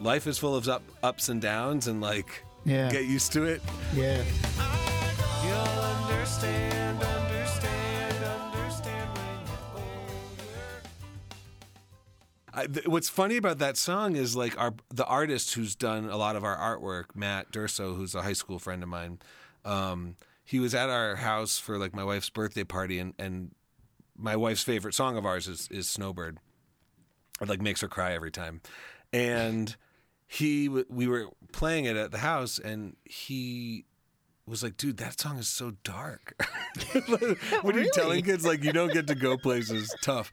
Life 0.01 0.27
is 0.27 0.39
full 0.39 0.57
of 0.57 0.69
up, 0.69 0.83
ups 1.05 1.29
and 1.29 1.41
downs, 1.41 1.87
and 1.87 2.01
like, 2.01 2.45
Yeah. 2.65 2.91
get 2.91 3.05
used 3.05 3.33
to 3.35 3.45
it. 3.45 3.63
Yeah. 3.95 4.25
I, 12.55 12.67
th- 12.67 12.87
what's 12.87 13.09
funny 13.09 13.37
about 13.37 13.59
that 13.59 13.77
song 13.77 14.15
is 14.17 14.37
like 14.37 14.59
our 14.61 14.75
the 14.91 15.05
artist 15.05 15.55
who's 15.55 15.75
done 15.75 16.09
a 16.09 16.17
lot 16.17 16.37
of 16.37 16.45
our 16.45 16.57
artwork, 16.57 17.17
Matt 17.17 17.51
Durso, 17.51 17.97
who's 17.97 18.15
a 18.15 18.23
high 18.23 18.33
school 18.33 18.59
friend 18.59 18.83
of 18.83 18.89
mine. 18.89 19.19
Um, 19.65 20.17
he 20.45 20.61
was 20.61 20.75
at 20.75 20.89
our 20.89 21.17
house 21.17 21.59
for 21.59 21.79
like 21.79 21.95
my 21.95 22.05
wife's 22.05 22.31
birthday 22.31 22.65
party, 22.65 22.99
and 22.99 23.15
and 23.19 23.55
my 24.17 24.37
wife's 24.37 24.63
favorite 24.63 24.95
song 24.95 25.17
of 25.17 25.27
ours 25.27 25.49
is 25.49 25.69
is 25.71 25.89
Snowbird. 25.89 26.39
It 27.41 27.49
like 27.49 27.61
makes 27.61 27.81
her 27.81 27.89
cry 27.89 28.13
every 28.13 28.31
time, 28.31 28.61
and 29.13 29.75
he 30.27 30.67
w- 30.67 30.87
we 30.89 31.09
were 31.09 31.27
playing 31.53 31.87
it 31.87 31.97
at 31.97 32.13
the 32.13 32.19
house, 32.19 32.59
and 32.59 32.97
he 33.05 33.85
was 34.47 34.63
like, 34.63 34.77
dude, 34.77 34.99
that 34.99 35.19
song 35.19 35.39
is 35.39 35.49
so 35.49 35.73
dark. 35.83 36.35
when 37.63 37.75
you're 37.75 37.91
telling 37.93 38.23
kids 38.23 38.45
like 38.45 38.63
you 38.63 38.73
don't 38.73 38.93
get 38.93 39.07
to 39.09 39.15
go 39.15 39.37
places, 39.37 39.93
tough. 40.03 40.31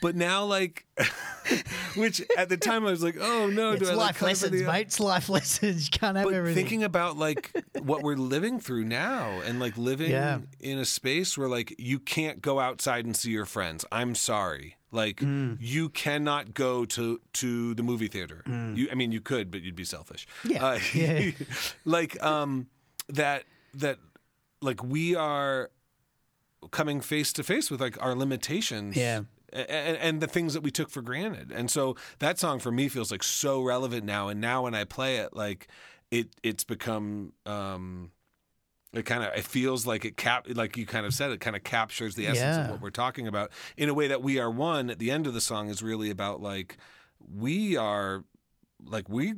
But 0.00 0.16
now, 0.16 0.44
like, 0.44 0.86
which 1.96 2.22
at 2.36 2.48
the 2.48 2.56
time 2.56 2.86
I 2.86 2.90
was 2.90 3.02
like, 3.02 3.16
oh 3.20 3.48
no, 3.48 3.72
It's 3.72 3.82
do 3.82 3.88
I 3.90 3.94
like 3.94 4.06
life 4.06 4.16
cover 4.18 4.26
lessons, 4.30 4.60
the- 4.60 4.66
mate. 4.66 4.86
It's 4.86 5.00
life 5.00 5.28
lessons. 5.36 5.84
You 5.86 5.90
can't 5.98 6.16
have 6.16 6.24
But 6.26 6.34
everything. 6.34 6.54
thinking 6.62 6.84
about 6.84 7.16
like 7.16 7.52
what 7.82 8.02
we're 8.02 8.16
living 8.16 8.60
through 8.60 8.84
now, 8.84 9.40
and 9.44 9.60
like 9.60 9.76
living 9.76 10.10
Yeah. 10.10 10.38
in 10.58 10.78
a 10.78 10.84
space 10.84 11.36
where 11.36 11.48
like 11.48 11.74
you 11.78 11.98
can't 11.98 12.40
go 12.40 12.60
outside 12.60 13.04
and 13.04 13.16
see 13.16 13.30
your 13.30 13.46
friends. 13.46 13.84
I'm 13.92 14.14
sorry. 14.14 14.76
Like 14.92 15.16
Mm. 15.20 15.56
you 15.60 15.88
cannot 15.88 16.52
go 16.54 16.84
to 16.84 17.20
to 17.34 17.74
the 17.74 17.82
movie 17.82 18.08
theater. 18.08 18.42
You, 18.74 18.88
I 18.90 18.94
mean, 18.96 19.12
you 19.12 19.20
could, 19.20 19.50
but 19.50 19.62
you'd 19.62 19.76
be 19.76 19.84
selfish. 19.84 20.26
Yeah. 20.44 20.64
Uh, 20.64 20.78
Yeah. 20.94 21.30
like 21.84 22.20
um, 22.22 22.66
that 23.08 23.44
that 23.74 23.98
like 24.60 24.82
we 24.82 25.14
are 25.14 25.70
coming 26.72 27.00
face 27.00 27.32
to 27.34 27.42
face 27.44 27.70
with 27.70 27.80
like 27.80 28.02
our 28.02 28.14
limitations. 28.16 28.96
Yeah. 28.96 29.22
And, 29.52 29.96
and 29.96 30.20
the 30.20 30.26
things 30.26 30.54
that 30.54 30.62
we 30.62 30.70
took 30.70 30.90
for 30.90 31.02
granted. 31.02 31.50
And 31.52 31.70
so 31.70 31.96
that 32.18 32.38
song 32.38 32.58
for 32.58 32.70
me 32.70 32.88
feels 32.88 33.10
like 33.10 33.22
so 33.22 33.62
relevant 33.62 34.04
now. 34.04 34.28
And 34.28 34.40
now 34.40 34.64
when 34.64 34.74
I 34.74 34.84
play 34.84 35.16
it, 35.16 35.34
like 35.34 35.68
it, 36.10 36.28
it's 36.42 36.64
become, 36.64 37.32
um, 37.46 38.10
it 38.92 39.04
kind 39.04 39.22
of 39.22 39.32
it 39.36 39.44
feels 39.44 39.86
like 39.86 40.04
it 40.04 40.16
cap 40.16 40.46
like 40.48 40.76
you 40.76 40.84
kind 40.84 41.06
of 41.06 41.14
said 41.14 41.30
it 41.30 41.40
kind 41.40 41.54
of 41.54 41.62
captures 41.62 42.16
the 42.16 42.26
essence 42.26 42.56
of 42.64 42.70
what 42.70 42.80
we're 42.80 42.90
talking 42.90 43.28
about 43.28 43.50
in 43.76 43.88
a 43.88 43.94
way 43.94 44.08
that 44.08 44.22
we 44.22 44.38
are 44.38 44.50
one 44.50 44.90
at 44.90 44.98
the 44.98 45.10
end 45.10 45.26
of 45.26 45.34
the 45.34 45.40
song 45.40 45.68
is 45.68 45.82
really 45.82 46.10
about 46.10 46.42
like 46.42 46.76
we 47.32 47.76
are 47.76 48.24
like 48.84 49.08
we 49.08 49.34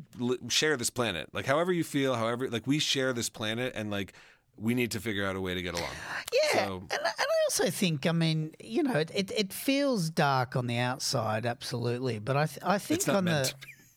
share 0.48 0.76
this 0.76 0.90
planet 0.90 1.28
like 1.32 1.46
however 1.46 1.72
you 1.72 1.84
feel 1.84 2.14
however 2.14 2.48
like 2.48 2.66
we 2.66 2.78
share 2.78 3.12
this 3.12 3.28
planet 3.28 3.72
and 3.76 3.90
like 3.90 4.14
we 4.62 4.74
need 4.74 4.90
to 4.92 5.00
figure 5.00 5.26
out 5.26 5.34
a 5.36 5.40
way 5.40 5.54
to 5.54 5.62
get 5.62 5.74
along 5.74 5.90
yeah, 6.32 6.58
so- 6.66 6.82
and, 6.90 7.00
I- 7.10 7.14
and 7.20 7.28
I 7.32 7.36
also 7.48 7.68
think, 7.70 8.06
I 8.06 8.12
mean, 8.12 8.52
you 8.62 8.82
know, 8.82 8.94
it, 9.04 9.10
it, 9.14 9.30
it 9.42 9.52
feels 9.52 10.08
dark 10.08 10.54
on 10.56 10.66
the 10.68 10.78
outside, 10.78 11.44
absolutely, 11.44 12.18
but 12.20 12.36
I 12.36 12.46
th- 12.46 12.58
I 12.62 12.78
think 12.78 13.06
on 13.08 13.24
the 13.26 13.52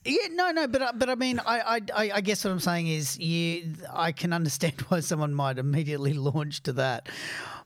yeah, 0.07 0.27
no, 0.33 0.51
no, 0.51 0.67
but 0.67 0.81
I- 0.81 0.91
but 0.91 1.09
I 1.09 1.15
mean, 1.15 1.39
I, 1.39 1.57
I 1.75 1.79
I 2.01 2.11
I 2.17 2.21
guess 2.21 2.43
what 2.43 2.51
I'm 2.51 2.59
saying 2.59 2.87
is, 2.87 3.17
you, 3.19 3.73
I 3.93 4.11
can 4.11 4.33
understand 4.33 4.81
why 4.89 4.99
someone 5.01 5.33
might 5.33 5.57
immediately 5.59 6.13
launch 6.29 6.63
to 6.63 6.73
that, 6.73 7.07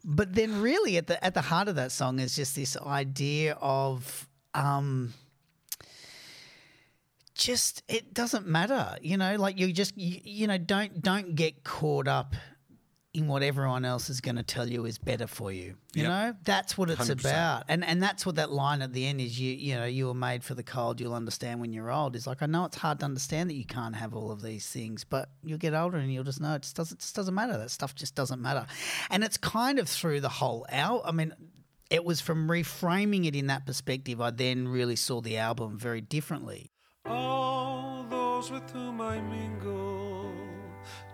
but 0.03 0.33
then 0.35 0.61
really 0.61 0.97
at 0.97 1.07
the 1.07 1.17
at 1.23 1.33
the 1.33 1.41
heart 1.41 1.67
of 1.69 1.75
that 1.75 1.91
song 1.91 2.19
is 2.19 2.35
just 2.35 2.55
this 2.55 2.75
idea 2.77 3.53
of. 3.61 4.27
um 4.53 5.13
just 7.35 7.83
it 7.87 8.13
doesn't 8.13 8.45
matter 8.47 8.97
you 9.01 9.15
know 9.15 9.35
like 9.37 9.57
you 9.57 9.71
just 9.71 9.97
you, 9.97 10.19
you 10.23 10.45
know 10.47 10.57
don't 10.57 11.01
don't 11.01 11.35
get 11.35 11.63
caught 11.63 12.05
up 12.07 12.35
in 13.13 13.27
what 13.27 13.41
everyone 13.41 13.85
else 13.85 14.07
is 14.09 14.21
going 14.21 14.35
to 14.35 14.43
tell 14.43 14.69
you 14.69 14.85
is 14.85 14.99
better 14.99 15.25
for 15.25 15.51
you 15.51 15.75
you 15.95 16.03
Yep. 16.03 16.07
know? 16.07 16.35
That's 16.43 16.77
what 16.77 16.91
it's 16.91 17.01
100%. 17.09 17.19
about. 17.21 17.63
And 17.67 17.83
and 17.83 18.03
that's 18.03 18.23
what 18.23 18.35
that 18.35 18.51
line 18.51 18.83
at 18.83 18.93
the 18.93 19.07
end 19.07 19.19
is 19.19 19.39
you 19.39 19.51
you 19.51 19.73
know 19.75 19.85
you 19.85 20.05
were 20.05 20.13
made 20.13 20.43
for 20.43 20.53
the 20.53 20.61
cold 20.63 21.01
you'll 21.01 21.15
understand 21.15 21.59
when 21.59 21.73
you're 21.73 21.91
old 21.91 22.15
is 22.15 22.27
like 22.27 22.43
i 22.43 22.45
know 22.45 22.65
it's 22.65 22.77
hard 22.77 22.99
to 22.99 23.05
understand 23.05 23.49
that 23.49 23.55
you 23.55 23.65
can't 23.65 23.95
have 23.95 24.13
all 24.15 24.29
of 24.29 24.43
these 24.43 24.67
things 24.67 25.03
but 25.03 25.29
you'll 25.43 25.57
get 25.57 25.73
older 25.73 25.97
and 25.97 26.13
you'll 26.13 26.23
just 26.23 26.39
know 26.39 26.53
it 26.53 26.61
just 26.61 26.75
doesn't 26.75 26.97
it 26.97 27.01
just 27.01 27.15
doesn't 27.15 27.33
matter. 27.33 27.57
That 27.57 27.71
stuff 27.71 27.95
just 27.95 28.13
doesn't 28.13 28.41
matter. 28.41 28.67
And 29.09 29.23
it's 29.23 29.37
kind 29.37 29.79
of 29.79 29.89
through 29.89 30.21
the 30.21 30.29
whole 30.29 30.65
out 30.71 31.01
i 31.05 31.11
mean 31.11 31.33
it 31.89 32.05
was 32.05 32.21
from 32.21 32.47
reframing 32.47 33.25
it 33.25 33.35
in 33.35 33.47
that 33.47 33.65
perspective 33.65 34.21
i 34.21 34.29
then 34.29 34.67
really 34.67 34.95
saw 34.95 35.19
the 35.19 35.37
album 35.37 35.79
very 35.79 36.01
differently. 36.01 36.69
All 37.07 38.05
those 38.07 38.51
with 38.51 38.69
whom 38.69 39.01
I 39.01 39.19
mingle 39.19 39.98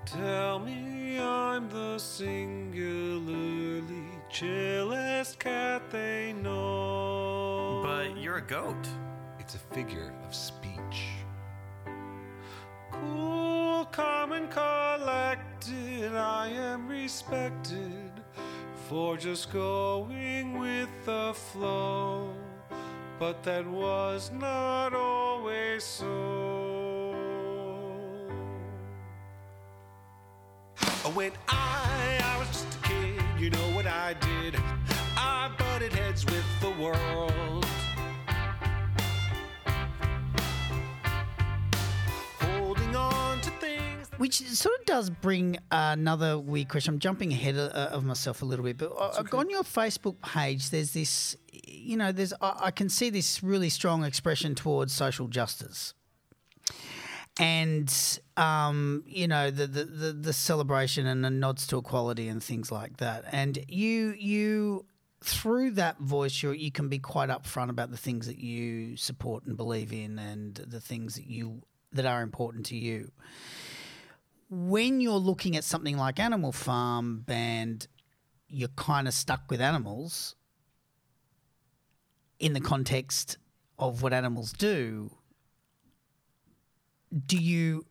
tell 0.06 0.60
me 0.60 1.20
I'm 1.20 1.70
the 1.70 1.98
singularly 1.98 3.84
chillest 4.30 5.40
cat 5.40 5.90
they 5.90 6.34
know. 6.34 7.82
But 7.84 8.18
you're 8.18 8.38
a 8.38 8.42
goat. 8.42 8.88
it's 9.40 9.56
a 9.56 9.60
figure 9.74 10.14
of 10.28 10.34
speech 10.34 11.16
cool 13.02 13.86
calm 13.86 14.32
and 14.32 14.50
collected. 14.50 16.16
I 16.16 16.48
am 16.48 16.88
respected 16.88 18.12
for 18.88 19.18
just 19.18 19.52
going 19.52 20.60
with 20.60 20.90
the 21.06 21.34
flow. 21.34 22.34
But 23.20 23.44
that 23.44 23.66
was 23.66 24.32
not 24.32 24.94
always 24.94 25.84
so. 25.84 26.55
When 31.14 31.32
I, 31.48 32.20
I 32.24 32.40
was 32.40 32.48
just 32.48 32.76
a 32.76 32.88
kid, 32.88 33.22
you 33.40 33.50
know 33.52 33.76
what 33.76 33.86
I 33.86 34.16
did? 34.16 34.56
I 35.16 35.52
butted 35.58 35.94
heads 35.94 36.26
with 36.26 36.44
the 36.62 36.72
world. 36.72 37.66
Holding 42.40 42.96
on 42.96 43.40
to 43.42 43.50
things. 43.52 44.10
Which 44.18 44.42
sort 44.50 44.80
of 44.80 44.86
does 44.88 45.10
bring 45.12 45.58
another 45.72 46.40
weird 46.40 46.70
question. 46.70 46.96
I'm 46.96 47.00
jumping 47.00 47.32
ahead 47.32 47.56
of, 47.56 47.72
of 47.72 48.04
myself 48.04 48.42
a 48.42 48.46
little 48.46 48.66
bit, 48.66 48.78
but 48.78 48.92
uh, 48.92 49.24
on 49.38 49.50
your 49.50 49.64
Facebook 49.64 50.20
page, 50.22 50.72
there's 50.72 50.92
this, 50.92 51.38
you 51.54 51.98
know, 51.98 52.12
there's 52.12 52.34
I, 52.42 52.56
I 52.64 52.72
can 52.72 52.90
see 52.90 53.12
this 53.12 53.44
really 53.44 53.70
strong 53.70 54.04
expression 54.04 54.56
towards 54.56 54.92
social 54.92 55.28
justice, 55.28 55.94
and 57.38 58.20
um, 58.38 59.04
you 59.08 59.28
know 59.28 59.52
the, 59.52 59.68
the 59.68 59.86
the 59.86 60.14
the 60.14 60.34
celebration 60.34 61.06
and 61.06 61.24
the 61.24 61.30
nods 61.30 61.68
to 61.68 61.78
equality 61.78 62.28
and 62.28 62.44
things 62.44 62.72
like 62.72 62.98
that. 62.98 63.26
And 63.32 63.60
you 63.68 64.16
you 64.18 64.86
through 65.22 65.72
that 65.72 66.00
voice, 66.00 66.42
you 66.44 66.52
you 66.52 66.72
can 66.72 66.90
be 66.90 67.00
quite 67.00 67.30
upfront 67.30 67.70
about 67.70 67.92
the 67.92 67.98
things 67.98 68.28
that 68.28 68.40
you 68.40 68.96
support 68.98 69.46
and 69.46 69.58
believe 69.58 69.92
in, 69.92 70.20
and 70.20 70.56
the 70.56 70.80
things 70.80 71.16
that 71.16 71.28
you 71.28 71.62
that 71.92 72.06
are 72.06 72.22
important 72.22 72.66
to 72.68 72.76
you 72.76 73.12
when 74.50 75.02
you're 75.02 75.14
looking 75.14 75.56
at 75.58 75.64
something 75.64 75.98
like 75.98 76.20
Animal 76.20 76.52
Farm 76.52 77.20
Band, 77.20 77.88
you're 78.48 78.70
kind 78.70 79.08
of 79.08 79.14
stuck 79.14 79.50
with 79.50 79.60
animals 79.60 80.36
in 82.40 82.54
the 82.54 82.62
context 82.62 83.38
of 83.80 84.02
what 84.02 84.14
animals 84.14 84.54
do. 84.54 85.12
Do 87.28 87.38
you? 87.38 87.86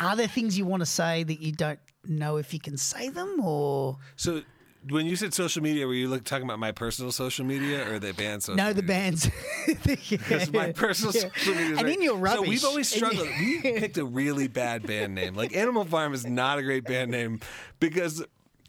Are 0.00 0.16
there 0.16 0.26
things 0.28 0.58
you 0.58 0.64
want 0.66 0.80
to 0.80 0.86
say 0.86 1.22
that 1.22 1.40
you 1.40 1.52
don't 1.52 1.78
know 2.06 2.36
if 2.36 2.52
you 2.52 2.60
can 2.60 2.76
say 2.76 3.08
them, 3.08 3.38
or 3.42 3.96
So 4.16 4.42
when 4.90 5.06
you 5.06 5.16
said 5.16 5.32
social 5.32 5.62
media, 5.62 5.86
were 5.86 5.94
you 5.94 6.08
look, 6.08 6.24
talking 6.24 6.44
about 6.44 6.58
my 6.58 6.72
personal 6.72 7.12
social 7.12 7.44
media 7.46 7.88
or 7.90 7.98
the 7.98 8.12
band 8.12 8.42
social 8.42 8.56
no? 8.56 8.72
The 8.72 8.82
media? 8.82 8.88
bands. 8.88 9.30
Because 9.84 10.52
my 10.52 10.72
personal 10.84 11.12
Yeah. 11.14 11.20
social 11.36 11.54
media 11.54 11.72
is 11.72 11.78
and 11.78 11.86
right. 11.86 11.96
in 11.96 12.02
your 12.02 12.16
rubbish. 12.16 12.44
So 12.44 12.48
we've 12.50 12.64
always 12.64 12.88
struggled. 12.88 13.28
we 13.38 13.60
picked 13.62 13.96
a 13.98 14.04
really 14.04 14.48
bad 14.48 14.86
band 14.86 15.14
name. 15.14 15.34
Like 15.34 15.54
Animal 15.56 15.84
Farm 15.84 16.12
is 16.12 16.26
not 16.26 16.58
a 16.58 16.62
great 16.62 16.84
band 16.84 17.10
name 17.10 17.40
because 17.80 18.22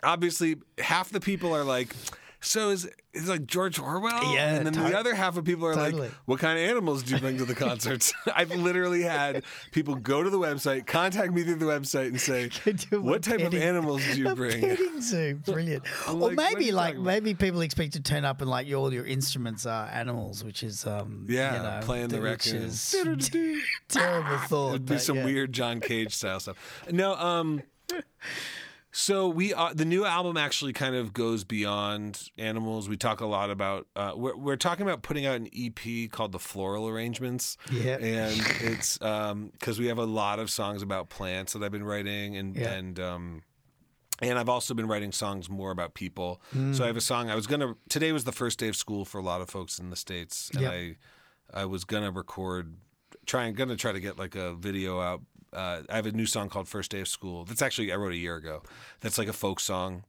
obviously 0.04 0.56
half 0.78 1.10
the 1.10 1.20
people 1.20 1.54
are 1.56 1.64
like, 1.66 1.94
so 2.42 2.70
is 2.70 2.88
it's 3.14 3.30
like 3.30 3.46
George 3.48 3.80
Orwell? 3.80 4.34
Yeah, 4.34 4.56
And 4.56 4.66
then 4.66 4.74
the 4.74 4.98
other 4.98 5.16
half 5.16 5.38
of 5.38 5.46
people 5.46 5.68
are 5.68 5.74
totally. 5.74 6.04
like, 6.04 6.12
what 6.26 6.40
kind 6.40 6.60
of 6.60 6.70
animals 6.70 7.02
do 7.04 7.14
you 7.16 7.22
bring 7.22 7.38
to 7.38 7.46
the 7.46 7.56
concerts? 7.56 8.14
I've 8.36 8.54
literally 8.54 9.04
had 9.04 9.44
people 9.72 9.96
go 9.96 10.22
to 10.22 10.30
the 10.30 10.38
website, 10.38 10.86
contact 10.86 11.34
me 11.34 11.44
through 11.44 11.56
the 11.56 11.66
website 11.66 12.08
and 12.08 12.20
say, 12.20 12.50
what 12.98 13.24
type 13.24 13.40
of 13.40 13.54
animals 13.54 14.04
do 14.14 14.20
you 14.20 14.36
bring? 14.36 14.62
petting 14.62 15.02
zoo, 15.02 15.36
brilliant. 15.46 15.84
Or 16.10 16.14
like, 16.14 16.36
maybe 16.36 16.72
like 16.72 16.98
maybe 16.98 17.34
people 17.34 17.62
expect 17.62 17.94
to 17.94 18.02
turn 18.02 18.26
up 18.26 18.42
and 18.42 18.50
like 18.50 18.72
all 18.74 18.94
your 18.94 19.06
instruments 19.06 19.66
are 19.66 19.88
animals, 19.88 20.44
which 20.44 20.62
is 20.62 20.86
um 20.86 21.26
Yeah, 21.30 21.56
you 21.56 21.64
know, 21.64 21.86
playing 21.86 22.10
the 22.10 22.22
raccoon. 22.22 22.70
terrible 23.88 24.38
thought. 24.40 24.70
It'd 24.70 24.86
be 24.86 24.96
but 24.96 25.02
some 25.02 25.18
yeah. 25.18 25.26
weird 25.26 25.54
John 25.54 25.80
Cage 25.80 26.14
style 26.14 26.40
stuff. 26.40 26.58
No, 26.92 27.16
um, 27.16 27.62
so 28.98 29.28
we 29.28 29.54
uh, 29.54 29.74
the 29.74 29.84
new 29.84 30.06
album 30.06 30.38
actually 30.38 30.72
kind 30.72 30.96
of 30.96 31.12
goes 31.12 31.44
beyond 31.44 32.30
animals. 32.38 32.88
We 32.88 32.96
talk 32.96 33.20
a 33.20 33.26
lot 33.26 33.50
about 33.50 33.88
uh, 33.96 34.14
we're 34.16 34.38
we're 34.38 34.56
talking 34.56 34.84
about 34.86 35.02
putting 35.02 35.26
out 35.26 35.36
an 35.36 35.50
EP 35.54 36.10
called 36.10 36.32
the 36.32 36.40
Floral 36.40 36.88
Arrangements. 36.88 37.58
Yeah. 37.70 37.98
and 37.98 38.42
it's 38.62 38.98
because 38.98 39.80
we 39.80 39.88
have 39.88 39.98
a 39.98 40.06
lot 40.06 40.40
of 40.40 40.50
songs 40.50 40.82
about 40.82 41.10
plants 41.10 41.52
that 41.54 41.62
I've 41.62 41.72
been 41.74 41.84
writing 41.84 42.38
and 42.38 42.56
Yeah. 42.56 42.72
and. 42.72 43.00
Um, 43.00 43.44
and 44.22 44.40
I've 44.40 44.48
also 44.48 44.74
been 44.74 44.88
writing 44.88 45.12
songs 45.12 45.50
more 45.50 45.72
about 45.72 45.94
people. 45.94 46.42
Mm. 46.56 46.74
So 46.74 46.86
I 46.86 46.88
have 46.88 46.96
a 46.96 47.02
song. 47.02 47.30
I 47.30 47.36
was 47.36 47.48
gonna. 47.48 47.76
Today 47.90 48.14
was 48.14 48.24
the 48.24 48.32
first 48.32 48.58
day 48.58 48.70
of 48.70 48.78
school 48.78 49.04
for 49.04 49.18
a 49.18 49.22
lot 49.22 49.42
of 49.42 49.50
folks 49.50 49.78
in 49.78 49.90
the 49.90 49.98
states, 49.98 50.50
and 50.54 50.62
Yep. 50.62 50.72
I, 50.72 50.96
I 51.54 51.66
was 51.66 51.84
gonna 51.84 52.12
record, 52.12 52.78
trying, 53.26 53.56
gonna 53.56 53.76
try 53.76 53.92
to 53.92 54.00
get 54.00 54.18
like 54.18 54.36
a 54.36 54.54
video 54.54 55.02
out. 55.02 55.22
Uh, 55.56 55.84
I 55.90 55.96
have 55.96 56.06
a 56.06 56.12
new 56.12 56.26
song 56.26 56.50
called 56.50 56.68
"First 56.68 56.92
Day 56.92 57.00
of 57.02 57.08
School." 57.08 57.46
That's 57.46 57.62
actually 57.62 57.92
I 57.92 57.96
wrote 57.96 58.14
a 58.14 58.18
year 58.18 58.36
ago. 58.36 58.62
That's 59.00 59.18
like 59.18 59.28
a 59.28 59.34
folk 59.34 59.60
song. 59.60 60.04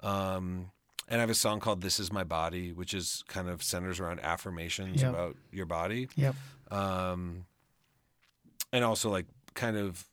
Um, 0.00 0.70
and 1.08 1.18
I 1.18 1.20
have 1.20 1.30
a 1.30 1.34
song 1.34 1.60
called 1.60 1.80
"This 1.82 1.98
Is 2.00 2.12
My 2.12 2.24
Body," 2.24 2.72
which 2.72 2.94
is 2.94 3.24
kind 3.28 3.48
of 3.48 3.62
centers 3.62 4.00
around 4.00 4.20
affirmations 4.20 5.02
Yep. 5.02 5.10
about 5.10 5.36
your 5.52 5.66
body 5.66 6.08
Yep. 6.16 6.34
um, 6.70 7.44
and 8.72 8.84
also 8.84 9.10
like 9.10 9.26
kind 9.54 9.76
of 9.76 10.06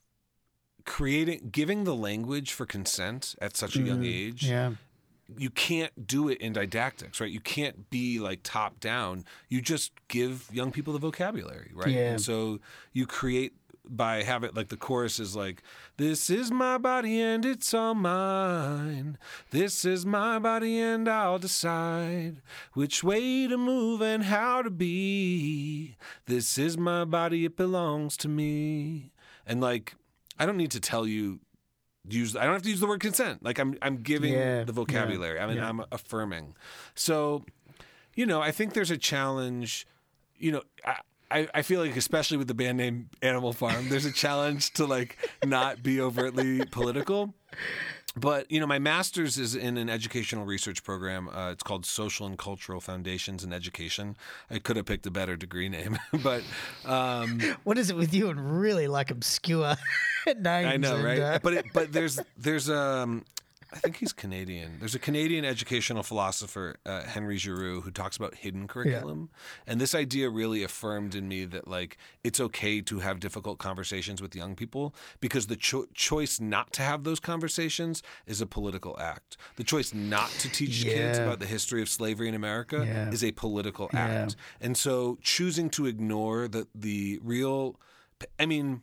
creating 0.85 1.49
giving 1.51 1.83
the 1.83 1.95
language 1.95 2.51
for 2.51 2.65
consent 2.65 3.35
at 3.41 3.55
such 3.55 3.75
a 3.75 3.81
young 3.81 4.03
age 4.03 4.43
Mm, 4.45 4.49
Yeah. 4.49 4.71
you 5.37 5.49
can't 5.51 6.07
do 6.07 6.27
it 6.29 6.39
in 6.41 6.53
didactics 6.53 7.21
right 7.21 7.29
you 7.31 7.39
can't 7.41 7.89
be 7.91 8.19
like 8.19 8.39
top 8.43 8.79
down 8.79 9.23
you 9.49 9.61
just 9.61 9.91
give 10.07 10.49
young 10.51 10.71
people 10.71 10.91
the 10.93 10.99
vocabulary 10.99 11.71
right 11.75 11.89
Yeah. 11.93 12.11
and 12.11 12.21
so 12.21 12.59
you 12.91 13.05
create 13.05 13.53
by 13.89 14.23
having 14.23 14.51
like 14.53 14.69
the 14.69 14.77
chorus 14.77 15.19
is 15.19 15.35
like 15.35 15.61
this 15.97 16.29
is 16.29 16.51
my 16.51 16.77
body 16.77 17.19
and 17.19 17.45
it's 17.45 17.73
all 17.73 17.95
mine 17.95 19.17
this 19.51 19.83
is 19.83 20.05
my 20.05 20.37
body 20.39 20.79
and 20.79 21.09
i'll 21.09 21.39
decide 21.39 22.41
which 22.73 23.03
way 23.03 23.47
to 23.47 23.57
move 23.57 24.01
and 24.01 24.23
how 24.25 24.61
to 24.61 24.69
be 24.69 25.95
this 26.25 26.57
is 26.57 26.77
my 26.77 27.03
body 27.03 27.45
it 27.45 27.57
belongs 27.57 28.15
to 28.15 28.27
me 28.27 29.11
and 29.45 29.59
like 29.61 29.95
i 30.37 30.45
don't 30.45 30.57
need 30.57 30.71
to 30.71 30.79
tell 30.79 31.07
you 31.07 31.39
use 32.07 32.35
I 32.35 32.45
don't 32.45 32.53
have 32.53 32.61
to 32.63 32.69
use 32.69 32.79
the 32.79 32.87
word 32.87 33.01
consent. 33.01 33.43
Like 33.43 33.59
I'm 33.59 33.77
I'm 33.81 33.97
giving 33.97 34.33
Yeah, 34.33 34.63
the 34.63 34.71
vocabulary. 34.71 35.39
I 35.39 35.47
mean 35.47 35.57
yeah. 35.57 35.69
I'm 35.69 35.83
affirming. 35.91 36.55
So, 36.95 37.45
you 38.15 38.25
know, 38.25 38.41
I 38.41 38.51
think 38.51 38.73
there's 38.73 38.91
a 38.91 38.97
challenge, 38.97 39.85
you 40.37 40.51
know, 40.51 40.63
I 40.85 40.97
I, 41.31 41.47
I 41.53 41.61
feel 41.61 41.79
like 41.81 41.95
especially 41.95 42.37
with 42.37 42.47
the 42.47 42.53
band 42.53 42.77
name 42.77 43.09
Animal 43.21 43.53
Farm, 43.53 43.89
there's 43.89 44.05
a 44.05 44.11
challenge 44.11 44.71
to 44.73 44.85
like 44.85 45.17
not 45.45 45.83
be 45.83 46.01
overtly 46.01 46.65
political. 46.65 47.33
But 48.15 48.51
you 48.51 48.59
know, 48.59 48.65
my 48.67 48.79
master's 48.79 49.37
is 49.37 49.55
in 49.55 49.77
an 49.77 49.89
educational 49.89 50.45
research 50.45 50.83
program. 50.83 51.29
Uh, 51.29 51.51
it's 51.51 51.61
called 51.63 51.85
Social 51.85 52.25
and 52.25 52.37
Cultural 52.37 52.81
Foundations 52.81 53.43
in 53.43 53.53
Education. 53.53 54.17
I 54.49 54.57
could 54.59 54.75
have 54.77 54.85
picked 54.87 55.05
a 55.05 55.11
better 55.11 55.35
degree 55.35 55.69
name, 55.69 55.97
but 56.23 56.41
um, 56.85 57.39
What 57.63 57.77
is 57.77 57.89
it 57.91 57.95
with 57.95 58.13
you 58.13 58.29
and 58.29 58.59
really 58.59 58.87
like 58.87 59.11
obscure 59.11 59.75
names? 60.25 60.47
I 60.47 60.77
know, 60.77 60.95
and, 60.95 61.03
right? 61.03 61.19
uh, 61.19 61.39
But 61.43 61.53
it, 61.53 61.65
but 61.73 61.91
there's 61.93 62.19
there's 62.35 62.69
um 62.69 63.25
I 63.71 63.77
think 63.77 63.97
he's 63.97 64.13
Canadian. 64.13 64.77
There's 64.79 64.95
a 64.95 64.99
Canadian 64.99 65.45
educational 65.45 66.01
philosopher, 66.01 66.77
uh, 66.87 67.03
Henry 67.03 67.37
Giroux, 67.37 67.81
who 67.81 67.91
talks 67.91 68.17
about 68.17 68.33
hidden 68.35 68.67
curriculum, 68.67 69.29
and 69.67 69.79
this 69.79 69.93
idea 69.93 70.29
really 70.29 70.63
affirmed 70.63 71.13
in 71.13 71.27
me 71.27 71.45
that 71.45 71.67
like 71.67 71.97
it's 72.23 72.39
okay 72.39 72.81
to 72.81 72.99
have 72.99 73.19
difficult 73.19 73.59
conversations 73.59 74.21
with 74.23 74.35
young 74.35 74.55
people 74.55 74.95
because 75.19 75.45
the 75.47 75.55
cho- 75.55 75.85
choice 75.93 76.39
not 76.39 76.73
to 76.73 76.81
have 76.81 77.03
those 77.03 77.19
conversations 77.19 78.01
is 78.25 78.41
a 78.41 78.47
political 78.47 78.99
act. 78.99 79.37
The 79.57 79.63
choice 79.63 79.93
not 79.93 80.31
to 80.39 80.49
teach 80.49 80.83
kids 80.83 81.19
about 81.19 81.39
the 81.39 81.45
history 81.45 81.81
of 81.83 81.89
slavery 81.89 82.27
in 82.27 82.33
America 82.35 82.83
Yeah. 82.85 83.11
is 83.11 83.23
a 83.23 83.31
political 83.33 83.89
Yeah. 83.93 83.99
act, 84.23 84.35
and 84.59 84.75
so 84.75 85.19
choosing 85.21 85.69
to 85.71 85.85
ignore 85.85 86.47
the 86.47 86.67
the 86.73 87.19
real, 87.21 87.79
I 88.39 88.45
mean. 88.47 88.81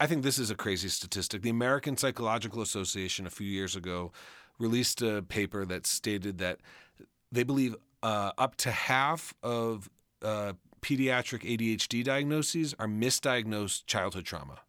I 0.00 0.06
think 0.06 0.22
this 0.22 0.38
is 0.38 0.50
a 0.50 0.54
crazy 0.54 0.88
statistic. 0.88 1.42
The 1.42 1.50
American 1.50 1.96
Psychological 1.96 2.62
Association 2.62 3.26
a 3.26 3.30
few 3.30 3.46
years 3.46 3.76
ago 3.76 4.12
released 4.58 5.02
a 5.02 5.22
paper 5.22 5.64
that 5.66 5.86
stated 5.86 6.38
that 6.38 6.58
they 7.30 7.42
believe 7.42 7.76
uh, 8.02 8.32
up 8.36 8.56
to 8.56 8.70
half 8.70 9.34
of 9.42 9.88
uh, 10.22 10.54
pediatric 10.82 11.42
ADHD 11.42 12.04
diagnoses 12.04 12.74
are 12.78 12.86
misdiagnosed 12.86 13.86
childhood 13.86 14.24
trauma. 14.24 14.60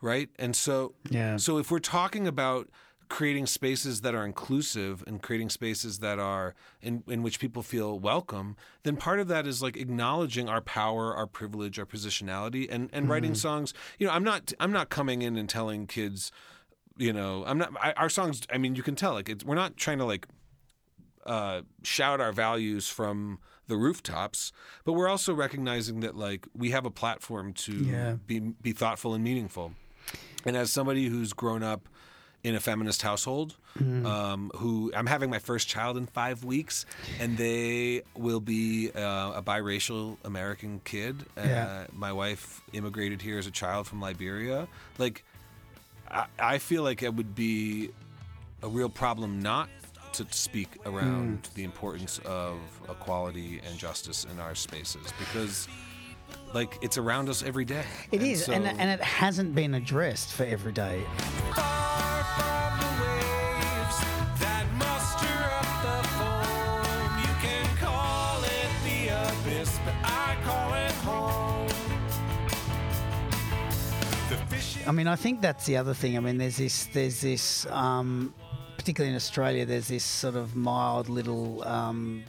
Right? 0.00 0.28
And 0.38 0.54
so 0.54 0.94
Yeah. 1.10 1.36
so 1.36 1.58
if 1.58 1.70
we're 1.70 1.78
talking 1.78 2.26
about 2.26 2.68
creating 3.08 3.46
spaces 3.46 4.00
that 4.00 4.14
are 4.14 4.24
inclusive 4.24 5.04
and 5.06 5.22
creating 5.22 5.50
spaces 5.50 5.98
that 5.98 6.18
are 6.18 6.54
in, 6.80 7.02
in 7.06 7.22
which 7.22 7.38
people 7.38 7.62
feel 7.62 7.98
welcome, 7.98 8.56
then 8.82 8.96
part 8.96 9.20
of 9.20 9.28
that 9.28 9.46
is 9.46 9.62
like 9.62 9.76
acknowledging 9.76 10.48
our 10.48 10.60
power, 10.60 11.14
our 11.14 11.26
privilege, 11.26 11.78
our 11.78 11.86
positionality, 11.86 12.66
and 12.70 12.88
and 12.92 13.08
writing 13.08 13.34
songs. 13.34 13.74
You 13.98 14.06
know, 14.06 14.12
I'm 14.12 14.24
not 14.24 14.52
I'm 14.60 14.72
not 14.72 14.88
coming 14.88 15.22
in 15.22 15.36
and 15.36 15.48
telling 15.48 15.86
kids, 15.86 16.32
you 16.96 17.12
know, 17.12 17.44
I'm 17.46 17.58
not 17.58 17.72
I, 17.80 17.92
our 17.92 18.08
songs. 18.08 18.42
I 18.52 18.58
mean, 18.58 18.74
you 18.74 18.82
can 18.82 18.94
tell 18.96 19.12
like 19.12 19.28
it's, 19.28 19.44
we're 19.44 19.54
not 19.54 19.76
trying 19.76 19.98
to 19.98 20.04
like 20.04 20.26
uh, 21.26 21.62
shout 21.82 22.20
our 22.20 22.32
values 22.32 22.88
from 22.88 23.38
the 23.66 23.76
rooftops, 23.76 24.52
but 24.84 24.92
we're 24.92 25.08
also 25.08 25.32
recognizing 25.32 26.00
that 26.00 26.14
like 26.16 26.46
we 26.54 26.70
have 26.70 26.84
a 26.84 26.90
platform 26.90 27.52
to 27.54 27.72
Yeah. 27.72 28.16
be 28.26 28.40
be 28.40 28.72
thoughtful 28.72 29.14
and 29.14 29.24
meaningful. 29.24 29.72
And 30.46 30.56
as 30.56 30.70
somebody 30.70 31.06
who's 31.08 31.32
grown 31.32 31.62
up 31.62 31.88
in 32.44 32.54
a 32.54 32.60
feminist 32.60 33.00
household, 33.02 33.56
um, 33.80 34.50
who 34.56 34.92
I'm 34.94 35.06
having 35.06 35.30
my 35.30 35.38
first 35.38 35.66
child 35.66 35.96
in 35.96 36.06
five 36.06 36.44
weeks, 36.44 36.84
and 37.18 37.36
they 37.38 38.02
will 38.14 38.38
be 38.40 38.90
uh, 38.94 39.32
a 39.34 39.42
biracial 39.42 40.18
American 40.24 40.80
kid. 40.84 41.24
Yeah. 41.38 41.66
Uh, 41.66 41.86
my 41.92 42.12
wife 42.12 42.60
immigrated 42.74 43.22
here 43.22 43.38
as 43.38 43.46
a 43.46 43.50
child 43.50 43.86
from 43.86 44.00
Liberia. 44.02 44.68
Like, 44.98 45.24
I, 46.10 46.26
I 46.38 46.58
feel 46.58 46.82
like 46.82 47.02
it 47.02 47.14
would 47.14 47.34
be 47.34 47.90
a 48.62 48.68
real 48.68 48.90
problem 48.90 49.40
not 49.40 49.68
to 50.12 50.26
speak 50.30 50.68
around 50.86 51.48
the 51.54 51.64
importance 51.64 52.20
of 52.26 52.58
equality 52.88 53.60
and 53.66 53.76
justice 53.78 54.26
in 54.30 54.38
our 54.38 54.54
spaces 54.54 55.12
because 55.18 55.66
like 56.54 56.78
it's 56.82 56.96
around 56.98 57.28
us 57.28 57.42
every 57.42 57.64
day 57.64 57.82
It 58.12 58.22
is, 58.22 58.48
and, 58.48 58.64
so- 58.64 58.70
and 58.78 58.90
it 58.90 59.02
hasn't 59.02 59.56
been 59.56 59.74
addressed 59.74 60.32
for 60.32 60.44
every 60.44 60.72
day. 60.72 61.02
I 74.86 74.92
mean, 74.92 75.06
I 75.06 75.16
think 75.16 75.40
that's 75.40 75.64
the 75.64 75.78
other 75.78 75.94
thing. 75.94 76.16
I 76.16 76.20
mean, 76.20 76.36
there's 76.36 76.58
this, 76.58 76.86
there's 76.86 77.20
this, 77.20 77.66
um, 77.66 78.34
particularly 78.76 79.10
in 79.10 79.16
Australia, 79.16 79.64
there's 79.64 79.88
this 79.88 80.04
sort 80.04 80.36
of 80.36 80.54
mild 80.54 81.08
little 81.08 81.66
um, 81.66 82.22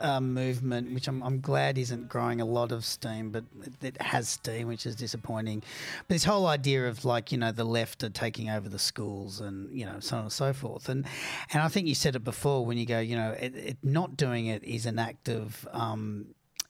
uh, 0.00 0.20
movement, 0.20 0.92
which 0.94 1.06
I'm, 1.06 1.22
I'm 1.22 1.40
glad 1.40 1.76
isn't 1.76 2.08
growing 2.08 2.40
a 2.40 2.46
lot 2.46 2.72
of 2.72 2.82
steam, 2.84 3.30
but 3.30 3.44
it, 3.82 4.00
has 4.00 4.28
steam, 4.28 4.68
which 4.68 4.86
is 4.86 4.96
disappointing. 4.96 5.62
But 6.08 6.14
this 6.14 6.24
whole 6.24 6.46
idea 6.46 6.88
of 6.88 7.04
like, 7.04 7.30
you 7.30 7.36
know, 7.36 7.52
the 7.52 7.64
left 7.64 8.02
are 8.04 8.10
taking 8.10 8.48
over 8.48 8.70
the 8.70 8.78
schools 8.78 9.40
and, 9.40 9.70
you 9.76 9.84
know, 9.84 10.00
so 10.00 10.16
on 10.16 10.22
and 10.22 10.32
so 10.32 10.54
forth. 10.54 10.88
And, 10.88 11.04
and 11.52 11.62
I 11.62 11.68
think 11.68 11.88
you 11.88 11.94
said 11.94 12.16
it 12.16 12.24
before 12.24 12.64
when 12.64 12.78
you 12.78 12.86
go, 12.86 13.00
you 13.00 13.16
know, 13.16 13.32
it, 13.38 13.54
it, 13.54 13.76
not 13.82 14.16
doing 14.16 14.46
it 14.46 14.64
is 14.64 14.86
an 14.86 14.98
act 14.98 15.28
of, 15.28 15.68
um, 15.72 16.26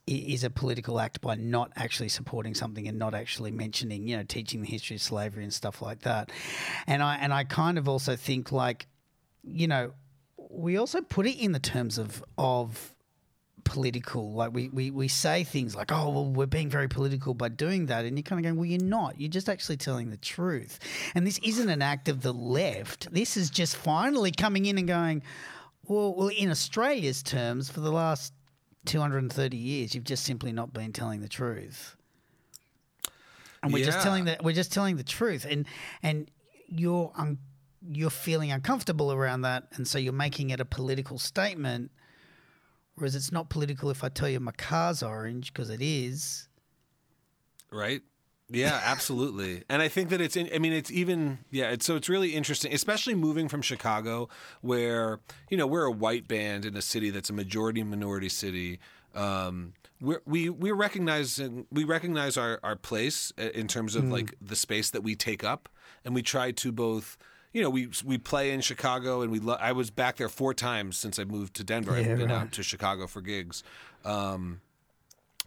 is 0.06 0.44
a 0.44 0.50
political 0.50 1.00
act 1.00 1.20
by 1.20 1.34
not 1.34 1.72
actually 1.76 2.10
supporting 2.10 2.54
something 2.54 2.86
and 2.86 2.98
not 2.98 3.14
actually 3.14 3.50
mentioning, 3.50 4.06
you 4.06 4.16
know, 4.16 4.22
teaching 4.22 4.60
the 4.60 4.68
history 4.68 4.96
of 4.96 5.02
slavery 5.02 5.42
and 5.42 5.52
stuff 5.52 5.80
like 5.80 6.00
that. 6.00 6.30
And 6.86 7.02
I 7.02 7.16
and 7.16 7.32
I 7.32 7.44
kind 7.44 7.78
of 7.78 7.88
also 7.88 8.16
think 8.16 8.52
like, 8.52 8.86
you 9.42 9.66
know, 9.66 9.92
we 10.50 10.76
also 10.76 11.00
put 11.00 11.26
it 11.26 11.38
in 11.38 11.52
the 11.52 11.58
terms 11.58 11.96
of 11.98 12.22
of 12.36 12.94
political. 13.64 14.32
Like 14.32 14.52
we, 14.52 14.68
we, 14.68 14.90
we 14.90 15.08
say 15.08 15.42
things 15.42 15.74
like, 15.74 15.90
oh, 15.90 16.10
well, 16.10 16.26
we're 16.26 16.46
being 16.46 16.68
very 16.68 16.88
political 16.88 17.34
by 17.34 17.48
doing 17.48 17.86
that. 17.86 18.04
And 18.04 18.16
you're 18.16 18.22
kind 18.22 18.38
of 18.38 18.44
going, 18.44 18.56
well, 18.56 18.66
you're 18.66 18.82
not. 18.82 19.18
You're 19.18 19.30
just 19.30 19.48
actually 19.48 19.78
telling 19.78 20.10
the 20.10 20.16
truth. 20.18 20.78
And 21.14 21.26
this 21.26 21.38
isn't 21.42 21.68
an 21.68 21.82
act 21.82 22.08
of 22.08 22.20
the 22.20 22.32
left. 22.32 23.12
This 23.12 23.36
is 23.36 23.50
just 23.50 23.76
finally 23.76 24.30
coming 24.30 24.66
in 24.66 24.78
and 24.78 24.86
going, 24.86 25.22
well, 25.86 26.14
well 26.14 26.28
in 26.28 26.50
Australia's 26.50 27.22
terms, 27.22 27.70
for 27.70 27.80
the 27.80 27.90
last 27.90 28.32
230 28.86 29.56
years, 29.56 29.94
you've 29.94 30.04
just 30.04 30.24
simply 30.24 30.52
not 30.52 30.72
been 30.72 30.92
telling 30.92 31.20
the 31.20 31.28
truth. 31.28 31.96
And 33.62 33.72
we're 33.72 33.84
just 33.84 34.02
telling 34.02 34.26
that 34.26 34.44
we're 34.44 34.54
just 34.54 34.72
telling 34.72 34.96
the 34.96 35.04
truth, 35.04 35.46
and 35.48 35.66
and 36.02 36.30
you're 36.68 37.10
un, 37.16 37.38
you're 37.90 38.10
feeling 38.10 38.52
uncomfortable 38.52 39.10
around 39.10 39.40
that, 39.42 39.68
and 39.72 39.88
so 39.88 39.98
you're 39.98 40.12
making 40.12 40.50
it 40.50 40.60
a 40.60 40.66
political 40.66 41.18
statement. 41.18 41.90
Whereas 42.96 43.14
it's 43.14 43.32
not 43.32 43.48
political 43.48 43.90
if 43.90 44.04
I 44.04 44.10
tell 44.10 44.28
you 44.28 44.38
my 44.38 44.52
car's 44.52 45.02
orange 45.02 45.52
because 45.52 45.70
it 45.70 45.80
is. 45.80 46.48
right 47.72 48.02
yeah 48.50 48.80
absolutely 48.84 49.62
and 49.70 49.80
i 49.80 49.88
think 49.88 50.10
that 50.10 50.20
it's 50.20 50.36
in, 50.36 50.48
i 50.54 50.58
mean 50.58 50.72
it's 50.72 50.90
even 50.90 51.38
yeah 51.50 51.70
it's 51.70 51.86
so 51.86 51.96
it's 51.96 52.08
really 52.08 52.34
interesting 52.34 52.72
especially 52.74 53.14
moving 53.14 53.48
from 53.48 53.62
chicago 53.62 54.28
where 54.60 55.18
you 55.48 55.56
know 55.56 55.66
we're 55.66 55.86
a 55.86 55.90
white 55.90 56.28
band 56.28 56.64
in 56.64 56.76
a 56.76 56.82
city 56.82 57.10
that's 57.10 57.30
a 57.30 57.32
majority 57.32 57.82
minority 57.82 58.28
city 58.28 58.78
um 59.14 59.72
we're, 60.04 60.20
we 60.26 60.50
we 60.50 60.70
recognize 60.70 61.40
we 61.72 61.84
recognize 61.84 62.36
our, 62.36 62.60
our 62.62 62.76
place 62.76 63.32
uh, 63.38 63.42
in 63.54 63.66
terms 63.66 63.96
of 63.96 64.04
like 64.04 64.34
the 64.40 64.56
space 64.56 64.90
that 64.90 65.02
we 65.02 65.14
take 65.14 65.42
up, 65.42 65.68
and 66.04 66.14
we 66.14 66.22
try 66.22 66.52
to 66.52 66.72
both. 66.72 67.16
You 67.52 67.62
know, 67.62 67.70
we 67.70 67.88
we 68.04 68.18
play 68.18 68.50
in 68.50 68.60
Chicago, 68.60 69.22
and 69.22 69.30
we. 69.30 69.38
Lo- 69.38 69.56
I 69.58 69.72
was 69.72 69.90
back 69.90 70.16
there 70.16 70.28
four 70.28 70.54
times 70.54 70.96
since 70.96 71.18
I 71.18 71.24
moved 71.24 71.54
to 71.54 71.64
Denver. 71.64 71.92
Yeah, 71.92 72.12
I've 72.12 72.18
been 72.18 72.28
right. 72.28 72.42
out 72.42 72.52
to 72.52 72.62
Chicago 72.62 73.06
for 73.06 73.20
gigs. 73.20 73.62
Um, 74.04 74.60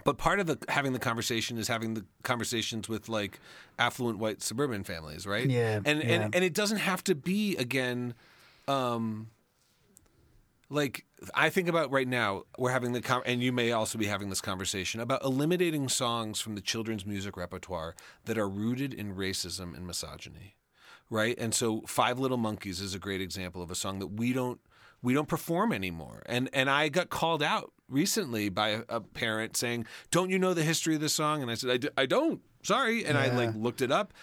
but 0.04 0.18
part 0.18 0.40
of 0.40 0.48
the 0.48 0.58
having 0.70 0.94
the 0.94 1.00
conversation 1.00 1.58
is 1.58 1.68
having 1.68 1.94
the 1.94 2.06
conversations 2.24 2.88
with 2.88 3.10
like 3.10 3.40
affluent 3.80 4.20
white 4.20 4.42
suburban 4.42 4.84
families, 4.84 5.26
right? 5.26 5.50
Yeah, 5.50 5.80
and 5.86 6.04
yeah. 6.04 6.10
and 6.10 6.36
and 6.36 6.44
it 6.44 6.54
doesn't 6.54 6.78
have 6.78 7.04
to 7.06 7.16
be 7.16 7.56
again. 7.58 8.14
Um, 8.68 9.30
like 10.70 11.06
I 11.34 11.50
think 11.50 11.70
about 11.70 11.92
right 11.92 12.08
now, 12.08 12.44
we're 12.58 12.72
having 12.72 12.92
the 12.92 13.22
and 13.26 13.42
you 13.42 13.52
may 13.52 13.72
also 13.72 13.98
be 13.98 14.06
having 14.06 14.30
this 14.30 14.42
conversation 14.42 15.00
about 15.00 15.24
eliminating 15.24 15.88
songs 15.90 16.42
from 16.42 16.56
the 16.56 16.62
children's 16.62 17.06
music 17.06 17.38
repertoire 17.38 17.96
that 18.26 18.38
are 18.38 18.50
rooted 18.50 18.94
in 18.94 19.16
racism 19.16 19.76
and 19.76 19.88
misogyny, 19.88 20.56
right? 21.10 21.38
And 21.40 21.54
so, 21.54 21.82
Five 21.88 22.20
Little 22.20 22.38
Monkeys 22.38 22.82
is 22.82 22.94
a 22.94 23.00
great 23.00 23.22
example 23.22 23.62
of 23.62 23.72
a 23.72 23.76
song 23.76 24.00
that 24.00 24.08
we 24.08 24.34
don't 24.34 24.60
we 25.02 25.14
don't 25.14 25.28
perform 25.28 25.72
anymore. 25.72 26.22
And 26.26 26.50
and 26.54 26.70
I 26.70 26.90
got 26.90 27.10
called 27.10 27.42
out 27.42 27.72
recently 27.90 28.50
by 28.50 28.70
a, 28.70 28.82
a 28.90 29.02
parent 29.02 29.56
saying, 29.58 29.86
"Don't 30.12 30.30
you 30.30 30.40
know 30.40 30.54
the 30.54 30.64
history 30.64 30.96
of 30.96 31.02
this 31.02 31.14
song?" 31.14 31.42
And 31.42 31.50
I 31.52 31.56
said, 31.56 31.70
"I, 31.70 31.78
d- 31.78 31.90
I 31.98 32.06
don't. 32.06 32.42
Sorry." 32.64 33.06
And 33.06 33.18
I 33.18 33.28
like 33.36 33.56
looked 33.56 33.82
it 33.82 33.92
up. 33.92 34.14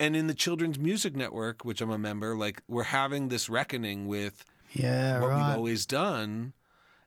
And 0.00 0.16
in 0.16 0.26
the 0.26 0.34
Children's 0.34 0.78
Music 0.78 1.14
Network, 1.14 1.64
which 1.64 1.80
I'm 1.80 1.90
a 1.90 1.98
member, 1.98 2.36
like 2.36 2.62
we're 2.68 2.82
having 2.82 3.28
this 3.28 3.48
reckoning 3.48 4.06
with 4.08 4.44
Yeah, 4.72 5.20
what 5.20 5.28
right. 5.28 5.36
we've 5.36 5.56
always 5.56 5.86
done. 5.86 6.52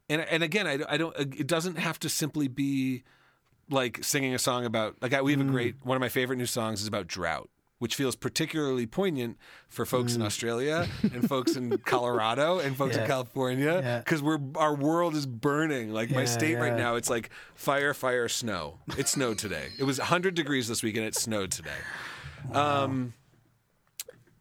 And 0.10 0.22
and 0.22 0.42
again, 0.42 0.66
I, 0.68 0.80
I 0.88 0.96
don't. 0.98 1.16
It 1.18 1.48
doesn't 1.48 1.78
have 1.78 2.00
to 2.00 2.10
simply 2.10 2.48
be 2.48 3.04
like 3.70 4.04
singing 4.06 4.34
a 4.34 4.40
song 4.40 4.66
about. 4.66 4.96
Like 5.02 5.14
I, 5.14 5.22
we 5.22 5.36
Mm. 5.36 5.40
have 5.40 5.48
a 5.48 5.52
great 5.52 5.76
one 5.84 5.98
of 5.98 6.02
my 6.02 6.08
favorite 6.10 6.38
new 6.38 6.46
songs 6.46 6.82
is 6.82 6.88
about 6.88 7.08
drought, 7.08 7.50
which 7.80 7.96
feels 7.96 8.16
particularly 8.16 8.86
poignant 8.88 9.38
for 9.70 9.86
folks 9.86 10.16
in 10.16 10.22
Australia 10.22 10.88
and 11.04 11.28
folks 11.28 11.56
in 11.56 11.78
Colorado 11.86 12.60
and 12.60 12.76
folks 12.76 12.96
in 12.96 13.02
Mm. 13.02 13.04
Yeah. 13.04 13.08
California 13.08 13.82
Yeah. 13.84 14.00
because 14.00 14.22
we're 14.24 14.40
our 14.56 14.74
world 14.76 15.16
is 15.16 15.26
burning. 15.26 15.92
Like 15.94 16.10
my 16.10 16.22
Yeah, 16.22 16.26
state 16.26 16.56
right 16.56 16.76
now, 16.76 16.96
it's 16.96 17.10
like 17.10 17.30
fire, 17.56 17.94
fire, 17.94 18.28
snow. 18.28 18.80
It 18.98 19.08
snowed 19.08 19.38
today. 19.38 19.68
It 19.78 19.84
was 19.84 20.00
100 20.00 20.34
degrees 20.34 20.68
this 20.68 20.82
week 20.82 20.96
and 20.98 21.06
it 21.06 21.16
snowed 21.16 21.52
today. 21.52 21.70
Um, 22.52 23.13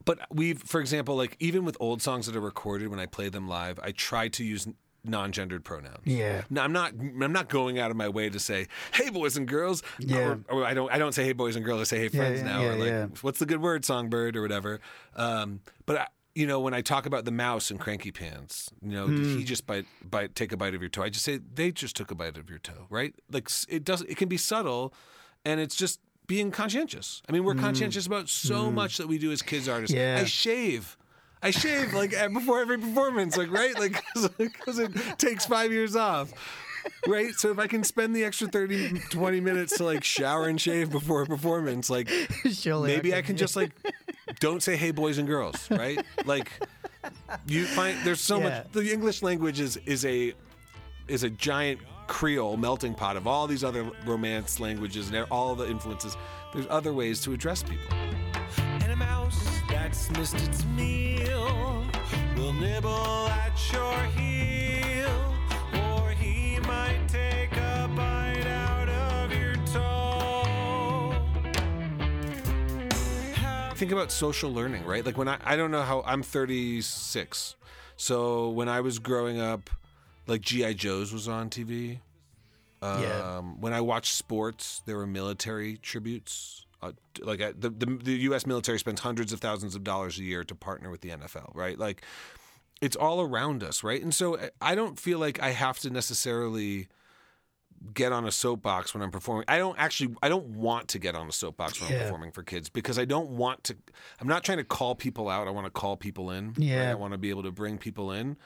but 0.04 0.20
we've, 0.30 0.62
for 0.62 0.80
example, 0.80 1.16
like 1.16 1.36
even 1.40 1.64
with 1.64 1.76
old 1.80 2.00
songs 2.00 2.26
that 2.26 2.36
are 2.36 2.40
recorded, 2.40 2.88
when 2.88 3.00
I 3.00 3.06
play 3.06 3.28
them 3.28 3.48
live, 3.48 3.78
I 3.82 3.90
try 3.92 4.28
to 4.28 4.44
use 4.44 4.68
non-gendered 5.08 5.64
pronouns. 5.64 6.00
Yeah. 6.04 6.42
No, 6.50 6.62
I'm 6.62 6.72
not. 6.72 6.92
I'm 6.92 7.32
not 7.32 7.48
going 7.48 7.78
out 7.78 7.90
of 7.90 7.96
my 7.96 8.08
way 8.08 8.28
to 8.28 8.38
say, 8.38 8.66
"Hey, 8.92 9.10
boys 9.10 9.36
and 9.36 9.46
girls." 9.48 9.82
Yeah. 9.98 10.36
Or, 10.48 10.60
or 10.60 10.64
I 10.64 10.74
don't. 10.74 10.90
I 10.92 10.98
don't 10.98 11.12
say, 11.12 11.24
"Hey, 11.24 11.32
boys 11.32 11.56
and 11.56 11.64
girls." 11.64 11.80
I 11.80 11.84
say, 11.84 11.98
"Hey, 11.98 12.08
friends." 12.08 12.40
yeah, 12.40 12.46
now, 12.46 12.60
yeah, 12.62 12.68
or 12.68 13.00
like. 13.08 13.18
"What's 13.18 13.38
the 13.38 13.46
good 13.46 13.60
word, 13.62 13.84
songbird?" 13.84 14.36
or 14.36 14.42
whatever. 14.42 14.80
Um, 15.14 15.60
but 15.86 15.96
I, 15.98 16.06
you 16.34 16.46
know, 16.46 16.60
when 16.60 16.74
I 16.74 16.82
talk 16.82 17.06
about 17.06 17.24
the 17.24 17.30
mouse 17.30 17.70
and 17.70 17.80
Cranky 17.80 18.12
Pants, 18.12 18.70
you 18.82 18.90
know, 18.92 19.06
did 19.08 19.18
Hmm. 19.18 19.38
he 19.38 19.44
just 19.44 19.66
bite, 19.66 19.86
bite, 20.04 20.34
take 20.34 20.52
a 20.52 20.56
bite 20.56 20.74
of 20.74 20.82
your 20.82 20.90
toe? 20.90 21.02
I 21.02 21.08
just 21.08 21.24
say 21.24 21.38
they 21.54 21.72
just 21.72 21.96
took 21.96 22.10
a 22.10 22.14
bite 22.14 22.36
of 22.36 22.50
your 22.50 22.58
toe, 22.58 22.86
right? 22.90 23.14
Like 23.30 23.48
it 23.68 23.84
does. 23.84 24.02
It 24.02 24.16
can 24.16 24.28
be 24.28 24.36
subtle, 24.36 24.92
and 25.44 25.60
it's 25.60 25.74
just 25.76 26.00
being 26.26 26.50
conscientious. 26.50 27.22
I 27.28 27.32
mean, 27.32 27.44
we're 27.44 27.54
conscientious 27.54 28.06
about 28.06 28.28
so 28.28 28.70
much 28.70 28.96
that 28.98 29.06
we 29.06 29.16
do 29.16 29.30
as 29.32 29.42
kids 29.42 29.68
artists. 29.68 29.94
Hmm. 29.94 30.00
Yeah. 30.00 30.18
I 30.20 30.24
shave. 30.24 30.96
I 31.42 31.50
shave 31.50 31.92
like 31.92 32.10
before 32.32 32.60
every 32.60 32.78
performance, 32.78 33.36
like 33.36 33.50
right, 33.52 33.78
like 33.78 34.02
because 34.38 34.78
it 34.78 34.92
takes 35.18 35.46
five 35.46 35.70
years 35.70 35.94
off, 35.94 36.32
right? 37.06 37.32
So 37.34 37.50
if 37.50 37.58
I 37.58 37.66
can 37.66 37.84
spend 37.84 38.16
the 38.16 38.24
extra 38.24 38.48
30, 38.48 39.00
20 39.10 39.40
minutes 39.40 39.76
to 39.78 39.84
like 39.84 40.02
shower 40.02 40.48
and 40.48 40.60
shave 40.60 40.90
before 40.90 41.22
a 41.22 41.26
performance, 41.26 41.88
like 41.90 42.08
Surely 42.50 42.88
maybe 42.94 43.12
I 43.12 43.16
could- 43.18 43.26
can 43.26 43.36
just 43.36 43.54
like 43.54 43.70
don't 44.40 44.62
say 44.62 44.76
hey 44.76 44.90
boys 44.90 45.18
and 45.18 45.28
girls, 45.28 45.70
right? 45.70 46.04
Like 46.24 46.50
you 47.46 47.66
find 47.66 47.96
there's 48.04 48.20
so 48.20 48.38
Yeah. 48.38 48.48
much. 48.48 48.72
The 48.72 48.92
English 48.92 49.22
language 49.22 49.60
is 49.60 49.76
is 49.86 50.04
a 50.04 50.32
is 51.06 51.22
a 51.22 51.30
giant 51.30 51.80
Creole 52.08 52.56
melting 52.56 52.94
pot 52.94 53.16
of 53.16 53.26
all 53.26 53.46
these 53.46 53.62
other 53.62 53.88
Romance 54.04 54.58
languages 54.58 55.10
and 55.10 55.26
all 55.30 55.54
the 55.54 55.68
influences. 55.68 56.16
There's 56.54 56.66
other 56.70 56.92
ways 56.92 57.20
to 57.22 57.32
address 57.32 57.62
people. 57.62 57.96
And 59.86 59.94
a 59.94 59.98
mouse 59.98 60.08
that's 60.08 60.18
missed 60.18 60.48
its 60.48 60.64
meal 60.76 61.86
will 62.36 62.52
nibble 62.54 63.28
at 63.28 63.72
your 63.72 63.98
heel, 64.16 65.34
or 65.74 66.10
he 66.10 66.58
might 66.60 66.98
take 67.08 67.52
a 67.52 67.88
bite 67.94 68.46
out 68.46 68.88
of 68.88 69.32
your 69.32 69.54
toe. 69.66 71.14
think 73.74 73.92
about 73.92 74.10
social 74.10 74.52
learning, 74.52 74.84
right? 74.84 75.06
Like 75.06 75.16
when 75.16 75.28
I, 75.28 75.38
I 75.44 75.56
don't 75.56 75.70
know 75.70 75.82
how 75.82 76.02
I'm 76.04 76.22
36. 76.22 77.54
So 77.96 78.50
when 78.50 78.68
I 78.68 78.80
was 78.80 78.98
growing 78.98 79.40
up, 79.40 79.70
like 80.26 80.40
G.I. 80.40 80.72
Joe's 80.72 81.12
was 81.12 81.28
on 81.28 81.48
TV. 81.48 82.00
Um, 82.82 83.02
Yeah. 83.02 83.40
When 83.60 83.72
I 83.72 83.80
watched 83.80 84.14
sports, 84.14 84.82
there 84.84 84.96
were 84.96 85.06
military 85.06 85.76
tributes 85.76 86.65
Uh, 86.82 86.92
like 87.20 87.40
uh, 87.40 87.52
the, 87.58 87.70
the 87.70 87.86
the 87.86 88.12
U.S. 88.30 88.46
military 88.46 88.78
spends 88.78 89.00
hundreds 89.00 89.32
of 89.32 89.40
thousands 89.40 89.74
of 89.74 89.82
dollars 89.82 90.18
a 90.18 90.22
year 90.22 90.44
to 90.44 90.54
partner 90.54 90.90
with 90.90 91.00
the 91.00 91.08
NFL, 91.10 91.54
right? 91.54 91.78
Like 91.78 92.02
it's 92.80 92.96
all 92.96 93.20
around 93.22 93.64
us, 93.64 93.82
right? 93.82 94.02
And 94.02 94.14
so 94.14 94.36
uh, 94.36 94.48
I 94.60 94.74
don't 94.74 94.98
feel 94.98 95.18
like 95.18 95.40
I 95.40 95.50
have 95.50 95.78
to 95.80 95.90
necessarily 95.90 96.88
get 97.94 98.10
on 98.12 98.24
a 98.26 98.32
soapbox 98.32 98.94
when 98.94 99.02
I'm 99.02 99.10
performing. 99.10 99.44
I 99.48 99.58
don't 99.58 99.78
actually 99.78 100.14
I 100.22 100.28
don't 100.28 100.46
want 100.48 100.88
to 100.88 100.98
get 100.98 101.14
on 101.14 101.28
a 101.28 101.32
soapbox 101.32 101.80
when 101.80 101.92
I'm 101.92 101.98
performing 102.04 102.32
for 102.32 102.42
kids 102.42 102.68
because 102.68 102.98
I 102.98 103.04
don't 103.04 103.30
want 103.30 103.64
to 103.64 103.76
I'm 104.20 104.28
not 104.28 104.44
trying 104.44 104.58
to 104.58 104.64
call 104.64 104.94
people 104.94 105.28
out. 105.28 105.46
I 105.46 105.50
want 105.50 105.66
to 105.66 105.70
call 105.70 105.96
people 105.96 106.30
in. 106.30 106.48
right? 106.48 106.58
Yeah. 106.58 106.90
I 106.90 106.94
want 106.94 107.12
to 107.12 107.18
be 107.18 107.30
able 107.30 107.42
to 107.44 107.52
bring 107.52 107.78
people 107.78 108.12
in. 108.12 108.36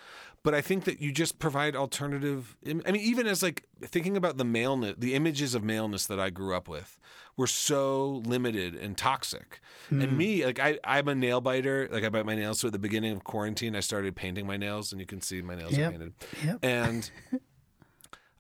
But 0.42 0.54
I 0.54 0.62
think 0.62 0.84
that 0.84 1.00
you 1.00 1.12
just 1.12 1.38
provide 1.38 1.76
alternative 1.76 2.56
I 2.66 2.72
mean 2.72 2.96
even 2.96 3.26
as 3.26 3.42
like 3.42 3.64
thinking 3.82 4.16
about 4.16 4.36
the 4.36 4.44
maleness 4.44 4.96
the 4.98 5.14
images 5.14 5.54
of 5.54 5.62
maleness 5.62 6.06
that 6.06 6.18
I 6.18 6.30
grew 6.30 6.54
up 6.54 6.68
with 6.68 6.98
were 7.40 7.46
so 7.46 8.22
limited 8.26 8.74
and 8.74 8.96
toxic. 8.96 9.60
Hmm. 9.88 10.02
And 10.02 10.16
me 10.18 10.44
like 10.44 10.58
I 10.60 10.78
I'm 10.84 11.08
a 11.08 11.14
nail 11.14 11.40
biter. 11.40 11.88
Like 11.90 12.04
I 12.04 12.08
bite 12.10 12.26
my 12.26 12.34
nails 12.36 12.60
so 12.60 12.66
at 12.68 12.72
the 12.72 12.78
beginning 12.78 13.12
of 13.12 13.24
quarantine 13.24 13.74
I 13.74 13.80
started 13.80 14.14
painting 14.14 14.46
my 14.46 14.56
nails 14.56 14.92
and 14.92 15.00
you 15.00 15.06
can 15.06 15.20
see 15.20 15.40
my 15.42 15.54
nails 15.54 15.76
Yep. 15.76 15.88
are 15.88 15.90
painted. 15.92 16.12
Yep. 16.44 16.58
And 16.62 17.10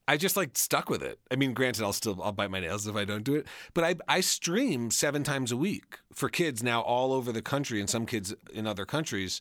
I 0.08 0.16
just 0.16 0.36
like 0.36 0.58
stuck 0.58 0.90
with 0.90 1.02
it. 1.02 1.18
I 1.30 1.36
mean, 1.36 1.54
granted, 1.54 1.84
I'll 1.84 1.92
still 1.92 2.20
I'll 2.22 2.32
bite 2.32 2.50
my 2.50 2.60
nails 2.60 2.86
if 2.86 2.96
I 2.96 3.04
don't 3.04 3.22
do 3.24 3.36
it, 3.36 3.46
but 3.74 3.84
I 3.84 3.94
I 4.08 4.20
stream 4.20 4.90
seven 4.90 5.22
times 5.24 5.52
a 5.52 5.56
week 5.56 5.98
for 6.12 6.28
kids 6.28 6.62
now 6.62 6.80
all 6.82 7.12
over 7.12 7.32
the 7.32 7.42
country 7.42 7.80
and 7.80 7.88
some 7.88 8.06
kids 8.06 8.34
in 8.52 8.66
other 8.66 8.84
countries, 8.84 9.40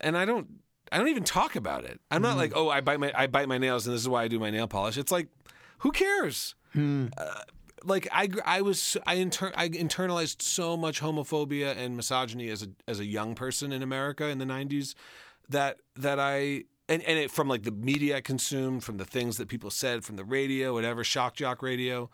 and 0.00 0.16
I 0.16 0.24
don't 0.24 0.46
I 0.90 0.96
don't 0.98 1.08
even 1.08 1.24
talk 1.24 1.54
about 1.56 1.84
it. 1.84 2.00
I'm 2.10 2.22
not 2.22 2.36
like 2.38 2.52
oh 2.56 2.70
I 2.70 2.80
bite 2.80 2.98
my 3.00 3.12
I 3.14 3.26
bite 3.26 3.48
my 3.48 3.58
nails 3.58 3.86
and 3.86 3.94
this 3.94 4.00
is 4.02 4.08
why 4.08 4.22
I 4.24 4.28
do 4.28 4.38
my 4.40 4.50
nail 4.50 4.66
polish. 4.66 4.96
It's 4.96 5.12
like 5.12 5.28
who 5.82 5.92
cares? 5.92 6.54
Uh, 6.74 7.40
like 7.84 8.08
I 8.12 8.28
I 8.44 8.62
was 8.62 8.96
I 9.06 9.14
inter- 9.14 9.52
I 9.56 9.68
internalized 9.68 10.42
so 10.42 10.76
much 10.76 11.00
homophobia 11.00 11.76
and 11.76 11.96
misogyny 11.96 12.48
as 12.50 12.62
a 12.62 12.68
as 12.86 13.00
a 13.00 13.04
young 13.04 13.34
person 13.34 13.72
in 13.72 13.82
America 13.82 14.28
in 14.28 14.38
the 14.38 14.44
90s 14.44 14.94
that 15.48 15.78
that 15.96 16.18
I 16.20 16.64
and, 16.88 17.02
and 17.02 17.18
it 17.18 17.30
from 17.30 17.48
like 17.48 17.64
the 17.64 17.70
media 17.70 18.16
I 18.16 18.20
consumed, 18.20 18.82
from 18.84 18.96
the 18.96 19.04
things 19.04 19.36
that 19.36 19.48
people 19.48 19.70
said, 19.70 20.04
from 20.04 20.16
the 20.16 20.24
radio, 20.24 20.72
whatever, 20.72 21.04
shock 21.04 21.34
jock 21.34 21.62
radio, 21.62 22.10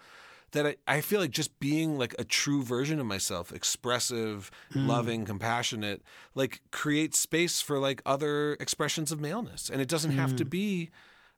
that 0.53 0.67
I, 0.67 0.77
I 0.87 1.01
feel 1.01 1.21
like 1.21 1.31
just 1.31 1.59
being 1.61 1.97
like 1.97 2.15
a 2.19 2.25
true 2.25 2.63
version 2.63 2.99
of 2.99 3.07
myself, 3.07 3.53
expressive, 3.53 4.51
hmm. 4.73 4.87
loving, 4.87 5.25
compassionate, 5.25 6.03
like 6.35 6.61
creates 6.71 7.19
space 7.19 7.61
for 7.61 7.79
like 7.79 8.03
other 8.05 8.55
expressions 8.55 9.13
of 9.13 9.21
maleness. 9.21 9.71
And 9.71 9.81
it 9.81 9.89
doesn't 9.89 10.13
have 10.13 10.35
to 10.37 10.45
hmm. 10.45 10.51
be 10.51 10.91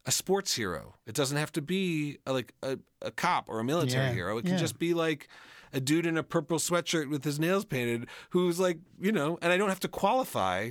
a 0.07 0.11
sports 0.11 0.55
hero. 0.55 0.95
It 1.07 1.15
doesn't 1.15 1.37
have 1.37 1.53
to 1.53 1.61
be 1.63 2.19
a, 2.27 2.33
like 2.33 2.55
a, 2.63 2.79
a 3.03 3.11
cop 3.11 3.49
or 3.49 3.59
a 3.61 3.65
military 3.65 4.07
Yeah, 4.07 4.13
hero. 4.13 4.39
It 4.39 4.43
can 4.43 4.53
yeah. 4.53 4.59
just 4.59 4.79
be 4.79 4.95
like 4.95 5.29
a 5.73 5.81
dude 5.81 6.07
in 6.07 6.17
a 6.17 6.23
purple 6.23 6.59
sweatshirt 6.59 7.11
with 7.11 7.25
his 7.25 7.39
nails 7.39 7.65
painted 7.65 8.07
who's 8.31 8.59
like, 8.59 8.79
you 9.01 9.13
know, 9.13 9.39
and 9.43 9.53
I 9.53 9.59
don't 9.59 9.69
have 9.69 9.81
to 9.81 9.89
qualify 9.89 10.71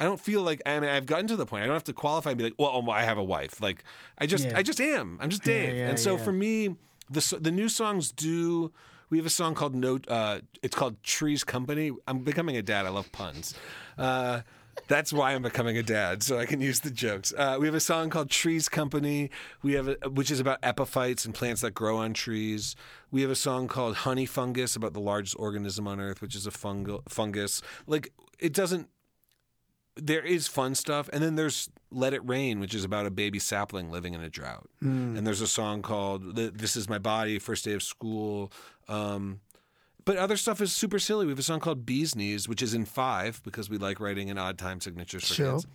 I 0.00 0.04
don't 0.04 0.18
feel 0.18 0.42
like 0.42 0.62
I 0.64 0.80
mean, 0.80 0.88
I've 0.88 1.04
gotten 1.04 1.26
to 1.26 1.36
the 1.36 1.44
point. 1.44 1.62
I 1.62 1.66
don't 1.66 1.74
have 1.74 1.84
to 1.84 1.92
qualify 1.92 2.30
and 2.30 2.38
be 2.38 2.44
like, 2.44 2.54
well, 2.58 2.70
oh, 2.72 2.90
I 2.90 3.02
have 3.02 3.18
a 3.18 3.22
wife. 3.24 3.60
Like 3.60 3.84
I 4.16 4.24
just, 4.26 4.46
Yeah. 4.46 4.56
I 4.56 4.62
just 4.62 4.80
am. 4.80 5.18
I'm 5.20 5.28
just 5.28 5.42
Dave. 5.42 5.76
and 5.76 5.98
so 5.98 6.16
for 6.16 6.32
me, 6.32 6.76
the 7.10 7.38
the 7.40 7.50
new 7.50 7.68
songs 7.68 8.10
do. 8.10 8.72
We 9.10 9.18
have 9.18 9.26
a 9.26 9.30
song 9.30 9.54
called 9.54 9.74
No. 9.74 9.98
Uh, 10.08 10.38
it's 10.62 10.74
called 10.74 11.02
Trees 11.02 11.44
Company. 11.44 11.90
I'm 12.06 12.20
becoming 12.20 12.56
a 12.56 12.62
dad. 12.62 12.86
I 12.86 12.90
love 12.90 13.12
puns. 13.12 13.54
Uh, 13.98 14.40
that's 14.88 15.12
why 15.12 15.32
I'm 15.32 15.42
becoming 15.42 15.76
a 15.76 15.82
dad, 15.82 16.22
so 16.22 16.38
I 16.38 16.46
can 16.46 16.60
use 16.60 16.80
the 16.80 16.90
jokes. 16.90 17.32
Uh, 17.36 17.56
we 17.60 17.66
have 17.66 17.74
a 17.74 17.80
song 17.80 18.10
called 18.10 18.30
Trees 18.30 18.68
Company. 18.68 19.30
We 19.62 19.74
have 19.74 19.88
a, 19.88 19.96
which 20.08 20.30
is 20.30 20.40
about 20.40 20.58
epiphytes 20.62 21.24
and 21.24 21.34
plants 21.34 21.60
that 21.62 21.72
grow 21.72 21.98
on 21.98 22.14
trees. 22.14 22.76
We 23.10 23.22
have 23.22 23.30
a 23.30 23.36
song 23.36 23.68
called 23.68 23.96
Honey 23.96 24.26
Fungus 24.26 24.76
about 24.76 24.92
the 24.92 25.00
largest 25.00 25.36
organism 25.38 25.86
on 25.86 26.00
earth, 26.00 26.20
which 26.20 26.34
is 26.34 26.46
a 26.46 26.50
fungal 26.50 27.02
fungus. 27.08 27.62
Like 27.86 28.12
it 28.38 28.52
doesn't 28.52 28.88
there 29.96 30.22
is 30.22 30.48
fun 30.48 30.74
stuff, 30.74 31.10
and 31.12 31.22
then 31.22 31.36
there's 31.36 31.68
"Let 31.90 32.14
It 32.14 32.26
Rain," 32.26 32.60
which 32.60 32.74
is 32.74 32.84
about 32.84 33.06
a 33.06 33.10
baby 33.10 33.38
sapling 33.38 33.90
living 33.90 34.14
in 34.14 34.22
a 34.22 34.30
drought. 34.30 34.68
And 35.16 35.26
there's 35.26 35.40
a 35.40 35.46
song 35.46 35.82
called 35.82 36.36
"This 36.36 36.76
Is 36.76 36.88
My 36.88 36.98
Body," 36.98 37.38
first 37.38 37.64
day 37.64 37.72
of 37.72 37.82
school. 37.82 38.52
Um, 38.88 39.40
but 40.04 40.16
other 40.16 40.36
stuff 40.36 40.60
is 40.60 40.72
super 40.72 40.98
silly. 40.98 41.26
We 41.26 41.32
have 41.32 41.38
a 41.38 41.42
song 41.42 41.60
called 41.60 41.84
"Bee's 41.86 42.14
Knees," 42.14 42.48
which 42.48 42.62
is 42.62 42.74
in 42.74 42.84
five 42.84 43.40
because 43.44 43.68
we 43.70 43.78
like 43.78 44.00
writing 44.00 44.28
in 44.28 44.38
odd 44.38 44.58
time 44.58 44.80
signatures 44.80 45.26
for 45.26 45.34
Sure. 45.34 45.52
kids. 45.52 45.66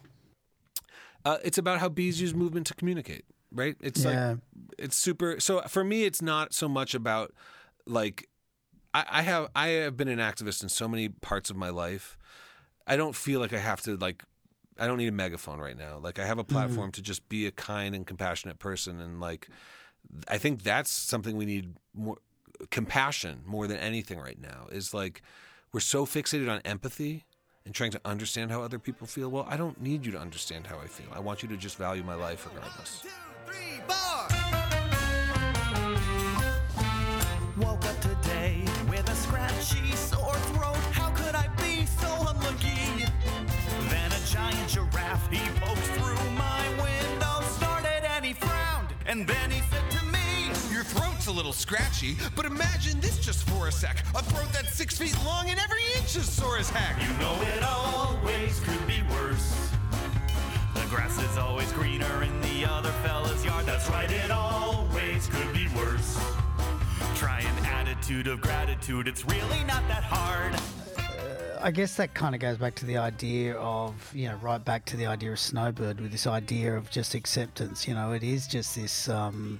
Uh, 1.23 1.37
it's 1.43 1.57
about 1.57 1.79
how 1.79 1.89
bees 1.89 2.21
use 2.21 2.33
movement 2.35 2.67
to 2.67 2.73
communicate. 2.75 3.25
Right? 3.51 3.75
It's 3.79 4.03
like 4.03 4.37
it's 4.77 4.95
super. 4.97 5.39
So 5.39 5.61
for 5.61 5.83
me, 5.83 6.03
it's 6.03 6.21
not 6.21 6.53
so 6.53 6.67
much 6.67 6.93
about 6.93 7.33
like 7.87 8.27
I, 8.93 9.05
I 9.09 9.21
have 9.21 9.49
I 9.55 9.67
have 9.67 9.95
been 9.95 10.07
an 10.09 10.19
activist 10.19 10.61
in 10.61 10.69
so 10.69 10.87
many 10.87 11.09
parts 11.09 11.49
of 11.49 11.55
my 11.55 11.69
life. 11.69 12.17
I 12.85 12.97
don't 12.97 13.15
feel 13.15 13.39
like 13.39 13.53
I 13.53 13.59
have 13.59 13.81
to 13.81 13.95
like 13.97 14.23
I 14.77 14.87
don't 14.87 14.97
need 14.97 15.07
a 15.07 15.13
megaphone 15.13 15.59
right 15.59 15.77
now. 15.77 15.99
Like 15.99 16.19
I 16.19 16.25
have 16.25 16.37
a 16.37 16.43
platform 16.43 16.91
to 16.93 17.01
just 17.01 17.27
be 17.29 17.47
a 17.47 17.51
kind 17.51 17.95
and 17.95 18.05
compassionate 18.05 18.59
person 18.59 18.99
and 18.99 19.21
like 19.21 19.47
I 20.27 20.37
think 20.37 20.63
that's 20.63 20.91
something 20.91 21.37
we 21.37 21.45
need 21.45 21.75
more 21.93 22.17
compassion 22.71 23.41
more 23.45 23.67
than 23.67 23.77
anything 23.77 24.19
right 24.19 24.41
now 24.41 24.67
is 24.71 24.93
like 24.93 25.21
we're 25.73 25.79
so 25.79 26.05
fixated 26.05 26.49
on 26.49 26.61
empathy 26.65 27.25
and 27.65 27.73
trying 27.73 27.91
to 27.91 28.01
understand 28.05 28.51
how 28.51 28.61
other 28.61 28.79
people 28.79 29.07
feel. 29.07 29.29
Well, 29.29 29.47
I 29.49 29.57
don't 29.57 29.81
need 29.81 30.05
you 30.05 30.11
to 30.11 30.19
understand 30.19 30.67
how 30.67 30.77
I 30.79 30.87
feel. 30.87 31.07
I 31.11 31.19
want 31.19 31.41
you 31.41 31.49
to 31.49 31.57
just 31.57 31.77
value 31.77 32.03
my 32.03 32.15
life 32.15 32.47
regardless. 32.53 33.05
Woke 37.57 37.85
up 37.85 37.99
today 38.01 38.63
with 38.89 39.09
a 39.09 39.15
scratchy 39.15 39.91
sore 39.95 40.35
throat. 40.35 40.75
How 40.91 41.09
could 41.11 41.35
I 41.35 41.47
be 41.57 41.85
so 41.85 42.07
unlucky? 42.27 43.05
Then 43.89 44.11
a 44.11 44.19
giant 44.27 44.69
giraffe, 44.69 45.31
he 45.31 45.39
poked 45.59 45.79
through 45.79 46.31
my 46.31 46.67
window, 46.83 47.41
started 47.47 48.03
and 48.11 48.25
he 48.25 48.33
frowned. 48.33 48.93
And 49.05 49.25
then 49.25 49.51
he 49.51 49.61
throat's 51.25 51.27
a 51.27 51.31
little 51.31 51.53
scratchy, 51.53 52.15
but 52.35 52.45
imagine 52.45 52.99
this 52.99 53.17
just 53.17 53.47
for 53.49 53.67
a 53.67 53.71
sec. 53.71 53.97
A 54.15 54.23
throat 54.23 54.49
that's 54.53 54.73
six 54.75 54.97
feet 54.97 55.17
long 55.25 55.49
and 55.49 55.59
every 55.59 55.81
inch 55.97 56.15
is 56.15 56.29
sore 56.29 56.57
as 56.57 56.69
heck. 56.69 57.01
You 57.01 57.13
know 57.17 57.35
it 57.55 57.63
always 57.63 58.59
could 58.61 58.85
be 58.87 59.01
worse. 59.09 59.69
The 60.73 60.85
grass 60.89 61.17
is 61.21 61.37
always 61.37 61.71
greener 61.71 62.23
in 62.23 62.41
the 62.41 62.65
other 62.65 62.91
fella's 63.03 63.43
yard. 63.43 63.65
That's 63.65 63.89
right, 63.89 64.11
it 64.11 64.29
always 64.31 65.27
could 65.27 65.51
be 65.53 65.67
worse. 65.75 66.19
Try 67.15 67.39
an 67.39 67.65
attitude 67.65 68.27
of 68.27 68.41
gratitude, 68.41 69.07
it's 69.07 69.25
really 69.25 69.63
not 69.63 69.87
that 69.87 70.03
hard. 70.03 70.55
I 71.61 71.71
guess 71.71 71.95
that 71.95 72.13
kind 72.13 72.35
of 72.35 72.41
goes 72.41 72.57
back 72.57 72.75
to 72.75 72.85
the 72.85 72.97
idea 72.97 73.55
of, 73.55 74.11
you 74.13 74.27
know, 74.27 74.35
right 74.35 74.63
back 74.63 74.85
to 74.85 74.97
the 74.97 75.07
idea 75.07 75.31
of 75.31 75.39
Snowbird 75.39 75.99
with 75.99 76.11
this 76.11 76.27
idea 76.27 76.75
of 76.75 76.91
just 76.91 77.15
acceptance. 77.15 77.87
You 77.87 77.95
know, 77.95 78.11
it 78.11 78.21
is 78.21 78.45
just 78.45 78.75
this, 78.75 79.09
um, 79.09 79.59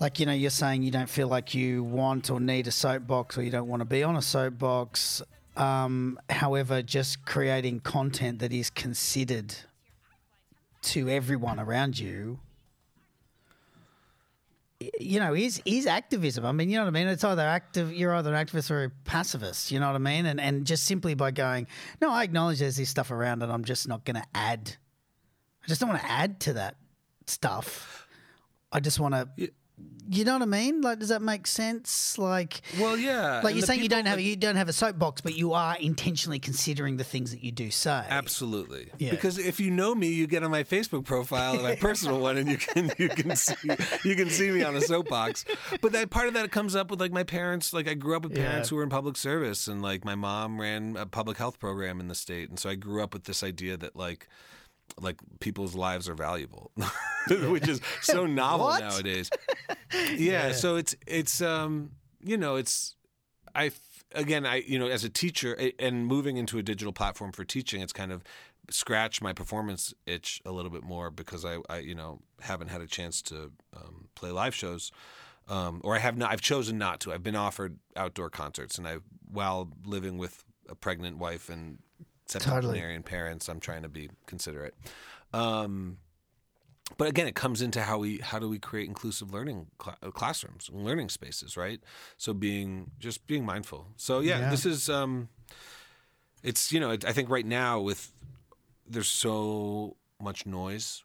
like, 0.00 0.20
you 0.20 0.26
know, 0.26 0.32
you're 0.32 0.50
saying 0.50 0.82
you 0.82 0.90
don't 0.90 1.08
feel 1.08 1.28
like 1.28 1.54
you 1.54 1.82
want 1.82 2.30
or 2.30 2.40
need 2.40 2.66
a 2.66 2.72
soapbox 2.72 3.36
or 3.36 3.42
you 3.42 3.50
don't 3.50 3.68
want 3.68 3.80
to 3.80 3.86
be 3.86 4.02
on 4.02 4.16
a 4.16 4.22
soapbox. 4.22 5.22
Um, 5.56 6.20
however, 6.30 6.82
just 6.82 7.24
creating 7.24 7.80
content 7.80 8.38
that 8.40 8.52
is 8.52 8.70
considered 8.70 9.54
to 10.82 11.08
everyone 11.08 11.58
around 11.58 11.98
you 11.98 12.38
you 14.80 15.18
know, 15.18 15.34
is 15.34 15.60
is 15.64 15.86
activism. 15.86 16.44
I 16.44 16.52
mean, 16.52 16.70
you 16.70 16.76
know 16.76 16.84
what 16.84 16.88
I 16.88 16.92
mean. 16.92 17.08
It's 17.08 17.24
either 17.24 17.42
active, 17.42 17.92
you're 17.92 18.14
either 18.14 18.32
an 18.32 18.46
activist 18.46 18.70
or 18.70 18.84
a 18.84 18.90
pacifist. 19.04 19.72
You 19.72 19.80
know 19.80 19.88
what 19.88 19.96
I 19.96 19.98
mean. 19.98 20.26
And 20.26 20.40
and 20.40 20.64
just 20.66 20.84
simply 20.84 21.14
by 21.14 21.30
going, 21.30 21.66
no, 22.00 22.10
I 22.10 22.22
acknowledge 22.22 22.60
there's 22.60 22.76
this 22.76 22.88
stuff 22.88 23.10
around, 23.10 23.42
and 23.42 23.50
I'm 23.50 23.64
just 23.64 23.88
not 23.88 24.04
going 24.04 24.16
to 24.16 24.26
add. 24.34 24.76
I 25.64 25.68
just 25.68 25.80
don't 25.80 25.90
want 25.90 26.00
to 26.02 26.10
add 26.10 26.40
to 26.40 26.52
that 26.54 26.76
stuff. 27.26 28.06
I 28.70 28.80
just 28.80 29.00
want 29.00 29.14
to. 29.14 29.50
You 30.10 30.24
know 30.24 30.32
what 30.34 30.42
I 30.42 30.46
mean? 30.46 30.80
Like, 30.80 30.98
does 31.00 31.10
that 31.10 31.20
make 31.20 31.46
sense? 31.46 32.16
Like, 32.18 32.62
Well, 32.80 32.96
yeah. 32.96 33.36
like 33.42 33.46
and 33.52 33.56
you're 33.56 33.66
saying 33.66 33.82
you 33.82 33.88
don't 33.90 34.06
have 34.06 34.20
you 34.20 34.36
don't 34.36 34.56
have 34.56 34.68
a 34.68 34.72
soapbox, 34.72 35.20
but 35.20 35.34
you 35.36 35.52
are 35.52 35.76
intentionally 35.78 36.38
considering 36.38 36.96
the 36.96 37.04
things 37.04 37.30
that 37.30 37.44
you 37.44 37.52
do 37.52 37.70
say. 37.70 38.04
Absolutely. 38.08 38.90
Yeah. 38.98 39.10
Because 39.10 39.36
if 39.38 39.60
you 39.60 39.70
know 39.70 39.94
me, 39.94 40.08
you 40.08 40.26
get 40.26 40.42
on 40.42 40.50
my 40.50 40.62
Facebook 40.62 41.04
profile 41.04 41.54
and 41.54 41.62
my 41.62 41.74
personal 41.88 42.20
one, 42.20 42.38
and 42.38 42.48
you 42.48 42.56
can 42.56 42.90
you 42.96 43.08
can 43.10 43.36
see 43.36 43.54
you 44.04 44.16
can 44.16 44.30
see 44.30 44.50
me 44.50 44.62
on 44.62 44.74
a 44.76 44.80
soapbox. 44.80 45.44
But 45.82 45.92
that 45.92 46.10
part 46.10 46.28
of 46.28 46.34
that 46.34 46.50
comes 46.50 46.74
up 46.74 46.90
with 46.90 47.00
like 47.00 47.12
my 47.12 47.22
parents. 47.24 47.72
Like 47.72 47.86
I 47.88 47.94
grew 47.94 48.16
up 48.16 48.22
with 48.24 48.34
parents 48.34 48.68
Yeah. 48.68 48.70
who 48.70 48.76
were 48.76 48.82
in 48.82 48.88
public 48.90 49.16
service, 49.16 49.68
and 49.68 49.82
like 49.82 50.04
my 50.04 50.14
mom 50.14 50.60
ran 50.60 50.96
a 50.96 51.04
public 51.06 51.36
health 51.36 51.58
program 51.58 52.00
in 52.00 52.08
the 52.08 52.14
state, 52.14 52.48
and 52.48 52.58
so 52.58 52.70
I 52.70 52.74
grew 52.76 53.02
up 53.02 53.12
with 53.12 53.24
this 53.24 53.42
idea 53.42 53.76
that 53.76 53.94
like 53.94 54.26
like 55.00 55.16
people's 55.40 55.74
lives 55.74 56.08
are 56.08 56.14
valuable, 56.14 56.70
which 57.28 57.68
is 57.68 57.80
so 58.00 58.26
novel 58.42 58.68
nowadays. 58.78 59.30
yeah, 60.14 60.52
so 60.52 60.76
it's 60.76 60.94
it's 61.06 61.40
um 61.40 61.92
you 62.22 62.36
know 62.36 62.56
it's 62.56 62.96
I 63.54 63.70
again 64.12 64.46
I 64.46 64.56
you 64.56 64.78
know 64.78 64.88
as 64.88 65.04
a 65.04 65.10
teacher 65.10 65.56
and 65.78 66.06
moving 66.06 66.36
into 66.36 66.58
a 66.58 66.62
digital 66.62 66.92
platform 66.92 67.32
for 67.32 67.44
teaching 67.44 67.80
it's 67.80 67.92
kind 67.92 68.12
of 68.12 68.22
scratched 68.70 69.22
my 69.22 69.32
performance 69.32 69.94
itch 70.06 70.42
a 70.44 70.52
little 70.52 70.70
bit 70.70 70.82
more 70.82 71.10
because 71.10 71.44
I, 71.44 71.58
I 71.70 71.78
you 71.78 71.94
know 71.94 72.20
haven't 72.40 72.68
had 72.68 72.80
a 72.80 72.86
chance 72.86 73.22
to 73.22 73.52
um, 73.74 74.08
play 74.14 74.30
live 74.30 74.54
shows 74.54 74.92
um, 75.48 75.80
or 75.82 75.96
I 75.96 75.98
have 75.98 76.16
not. 76.16 76.30
I've 76.30 76.40
chosen 76.40 76.78
not 76.78 77.00
to. 77.00 77.12
I've 77.12 77.22
been 77.22 77.36
offered 77.36 77.78
outdoor 77.96 78.28
concerts, 78.30 78.76
and 78.76 78.86
I, 78.86 78.98
while 79.30 79.70
living 79.84 80.18
with 80.18 80.44
a 80.68 80.74
pregnant 80.74 81.18
wife 81.18 81.48
and 81.48 81.78
septuagenarian 82.28 83.02
parents, 83.02 83.48
I'm 83.48 83.60
trying 83.60 83.82
to 83.82 83.88
be 83.88 84.10
considerate. 84.26 84.74
Um, 85.32 85.98
but 86.96 87.08
again, 87.08 87.26
it 87.26 87.34
comes 87.34 87.60
into 87.60 87.82
how 87.82 87.98
we 87.98 88.18
how 88.18 88.38
do 88.38 88.48
we 88.48 88.58
create 88.58 88.88
inclusive 88.88 89.30
learning 89.32 89.66
cl- 89.82 89.96
uh, 90.02 90.10
classrooms, 90.10 90.70
and 90.72 90.84
learning 90.84 91.10
spaces, 91.10 91.56
right? 91.56 91.80
So 92.16 92.32
being 92.32 92.90
just 92.98 93.26
being 93.26 93.44
mindful. 93.44 93.88
So 93.96 94.20
yeah, 94.20 94.38
Yeah. 94.38 94.50
this 94.50 94.64
is 94.64 94.88
um, 94.88 95.28
it's 96.42 96.72
you 96.72 96.80
know 96.80 96.90
I 96.92 97.12
think 97.12 97.28
right 97.28 97.44
now 97.46 97.80
with 97.80 98.12
there's 98.86 99.08
so 99.08 99.96
much 100.20 100.46
noise, 100.46 101.04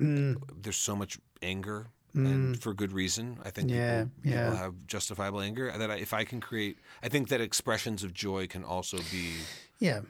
Mm. 0.00 0.42
there's 0.62 0.76
so 0.78 0.96
much 0.96 1.18
anger, 1.42 1.86
and 2.14 2.60
for 2.60 2.74
good 2.74 2.90
reason. 2.92 3.38
I 3.44 3.50
think 3.50 3.70
Yeah, 3.70 4.04
people, 4.22 4.32
people 4.32 4.56
have 4.56 4.74
justifiable 4.88 5.40
anger. 5.40 5.70
That 5.76 5.90
I, 5.92 5.96
if 5.96 6.12
I 6.12 6.24
can 6.24 6.40
create, 6.40 6.78
I 7.04 7.08
think 7.08 7.28
that 7.28 7.40
expressions 7.40 8.02
of 8.02 8.12
joy 8.12 8.46
can 8.48 8.64
also 8.64 8.96
be 9.12 9.34
Yeah. 9.78 10.00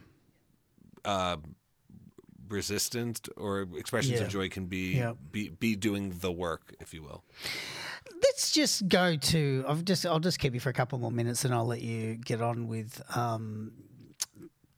Uh, 1.04 1.36
resistant, 2.48 3.28
or 3.36 3.66
expressions 3.76 4.18
Yeah. 4.18 4.26
of 4.26 4.30
joy 4.32 4.48
can 4.48 4.66
be 4.66 4.96
Yeah. 4.96 5.12
be 5.32 5.48
be 5.50 5.76
doing 5.76 6.18
the 6.20 6.32
work, 6.32 6.74
if 6.80 6.92
you 6.94 7.02
will. 7.02 7.24
Let's 8.22 8.50
just 8.52 8.88
go 8.88 9.16
to. 9.16 9.64
I've 9.68 9.84
just. 9.84 10.04
I'll 10.06 10.20
just 10.20 10.38
keep 10.38 10.54
you 10.54 10.60
for 10.60 10.70
a 10.70 10.72
couple 10.74 10.98
more 10.98 11.12
minutes, 11.12 11.44
and 11.44 11.54
I'll 11.54 11.66
let 11.66 11.80
you 11.82 12.16
get 12.16 12.40
on 12.42 12.66
with 12.68 13.00
um, 13.16 13.72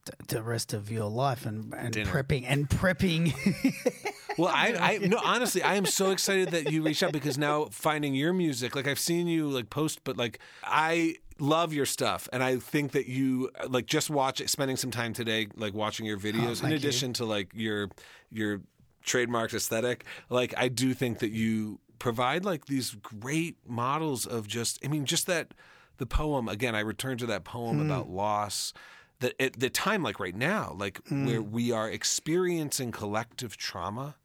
th- 0.05 0.19
the 0.29 0.43
rest 0.43 0.73
of 0.75 0.91
your 0.91 1.09
life 1.11 1.47
and 1.47 1.73
and 1.75 1.93
Dinner. 1.93 2.11
prepping 2.11 2.45
and 2.47 2.69
prepping. 2.69 3.33
Well, 4.39 4.49
I, 4.49 4.97
I 5.03 5.07
no, 5.07 5.21
honestly, 5.23 5.63
I 5.63 5.75
am 5.75 5.85
so 5.85 6.11
excited 6.11 6.53
that 6.53 6.73
you 6.73 6.83
reached 6.83 7.03
out 7.03 7.13
because 7.13 7.37
now 7.37 7.67
finding 7.71 8.15
your 8.15 8.33
music, 8.33 8.75
like 8.75 8.89
I've 8.89 8.99
seen 8.99 9.27
you 9.27 9.47
like 9.51 9.69
post, 9.69 10.05
but 10.05 10.17
like 10.17 10.39
I 10.65 11.17
love 11.39 11.73
your 11.73 11.87
stuff, 11.87 12.29
and 12.33 12.43
I 12.43 12.57
think 12.57 12.93
that 12.93 13.07
you 13.07 13.51
like 13.69 13.87
just 13.87 14.11
watch 14.11 14.47
spending 14.49 14.77
some 14.77 14.91
time 14.91 15.13
today, 15.13 15.49
like 15.57 15.75
watching 15.75 16.07
your 16.07 16.19
videos, 16.19 16.61
in 16.61 16.67
Oh, 16.67 16.71
you. 16.71 16.77
addition 16.77 17.13
to 17.15 17.25
like 17.25 17.51
your 17.55 17.89
your 18.31 18.61
trademarked 19.05 19.55
aesthetic. 19.55 20.05
Like 20.31 20.55
I 20.57 20.69
do 20.69 20.95
think 20.95 21.19
that 21.21 21.31
you 21.31 21.81
provide 21.99 22.45
like 22.45 22.67
these 22.67 22.95
great 22.95 23.57
models 23.67 24.27
of 24.27 24.47
just, 24.49 24.79
I 24.85 24.89
mean, 24.89 25.05
just 25.07 25.27
that 25.27 25.55
the 25.99 26.07
poem 26.07 26.49
again. 26.49 26.75
I 26.75 26.81
return 26.81 27.19
to 27.19 27.27
that 27.27 27.45
poem 27.45 27.77
Hmm. 27.77 27.83
about 27.83 28.09
loss. 28.09 28.73
That 29.21 29.41
at 29.41 29.53
the 29.61 29.71
time, 29.71 30.03
like 30.03 30.19
right 30.19 30.35
now, 30.35 30.75
like 30.77 30.99
Hmm. 31.07 31.27
where 31.27 31.43
we 31.43 31.71
are 31.71 31.89
experiencing 31.89 32.91
collective 32.93 33.57
trauma 33.57 34.17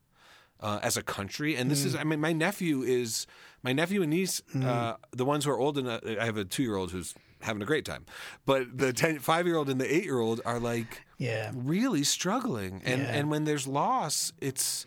uh, 0.59 0.79
as 0.81 0.97
a 0.97 1.03
country. 1.03 1.55
And 1.55 1.69
this 1.69 1.85
is, 1.85 1.95
I 1.95 2.03
mean, 2.03 2.19
my 2.19 2.33
nephew 2.33 2.81
is 2.81 3.27
my 3.63 3.73
nephew 3.73 4.01
and 4.01 4.09
niece, 4.11 4.41
uh, 4.63 4.95
the 5.11 5.25
ones 5.25 5.45
who 5.45 5.51
are 5.51 5.59
old 5.59 5.77
enough. 5.77 6.01
I 6.05 6.25
have 6.25 6.37
a 6.37 6.45
two 6.45 6.63
year 6.63 6.75
old 6.75 6.91
who's 6.91 7.13
having 7.41 7.61
a 7.61 7.65
great 7.65 7.85
time, 7.85 8.05
but 8.45 8.77
the 8.77 8.91
10, 8.93 9.19
five 9.19 9.45
year 9.45 9.57
old 9.57 9.69
and 9.69 9.79
the 9.79 9.93
eight 9.95 10.03
year 10.05 10.19
old 10.19 10.41
are 10.45 10.59
like 10.59 11.03
Yeah. 11.17 11.51
really 11.55 12.03
struggling. 12.03 12.81
And 12.85 13.01
Yeah. 13.01 13.11
and 13.13 13.29
when 13.29 13.43
there's 13.43 13.67
loss, 13.67 14.33
it's 14.41 14.85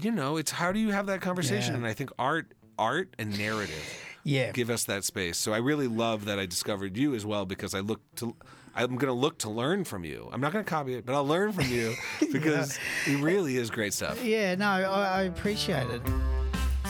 you 0.00 0.10
know, 0.12 0.36
it's 0.36 0.52
how 0.52 0.70
do 0.72 0.78
you 0.78 0.90
have 0.92 1.06
that 1.06 1.20
conversation? 1.20 1.72
Yeah. 1.72 1.78
And 1.78 1.86
I 1.86 1.92
think 1.94 2.10
art, 2.18 2.52
art 2.78 3.14
and 3.18 3.36
narrative 3.36 3.82
yeah. 4.22 4.52
give 4.52 4.70
us 4.70 4.84
that 4.84 5.02
space. 5.04 5.36
So 5.38 5.52
I 5.52 5.56
really 5.58 5.88
love 5.88 6.26
that 6.26 6.38
I 6.38 6.46
discovered 6.46 6.96
you 6.96 7.14
as 7.14 7.26
well 7.26 7.46
because 7.46 7.74
I 7.74 7.80
look 7.80 8.00
to 8.16 8.36
I'm 8.76 8.90
going 8.96 9.08
to 9.08 9.12
look 9.12 9.38
to 9.38 9.50
learn 9.50 9.82
from 9.82 10.04
you. 10.04 10.28
I'm 10.32 10.40
not 10.40 10.52
going 10.52 10.64
to 10.64 10.68
copy 10.68 10.94
it, 10.94 11.04
but 11.04 11.14
I'll 11.16 11.26
learn 11.26 11.50
from 11.50 11.64
you 11.66 11.94
because 12.32 12.78
it 13.08 13.20
really 13.20 13.56
is 13.56 13.70
great 13.70 13.92
stuff. 13.92 14.24
Yeah. 14.24 14.54
No, 14.54 14.68
I, 14.68 14.82
I 14.82 15.22
appreciate 15.22 15.88
it. 15.90 16.02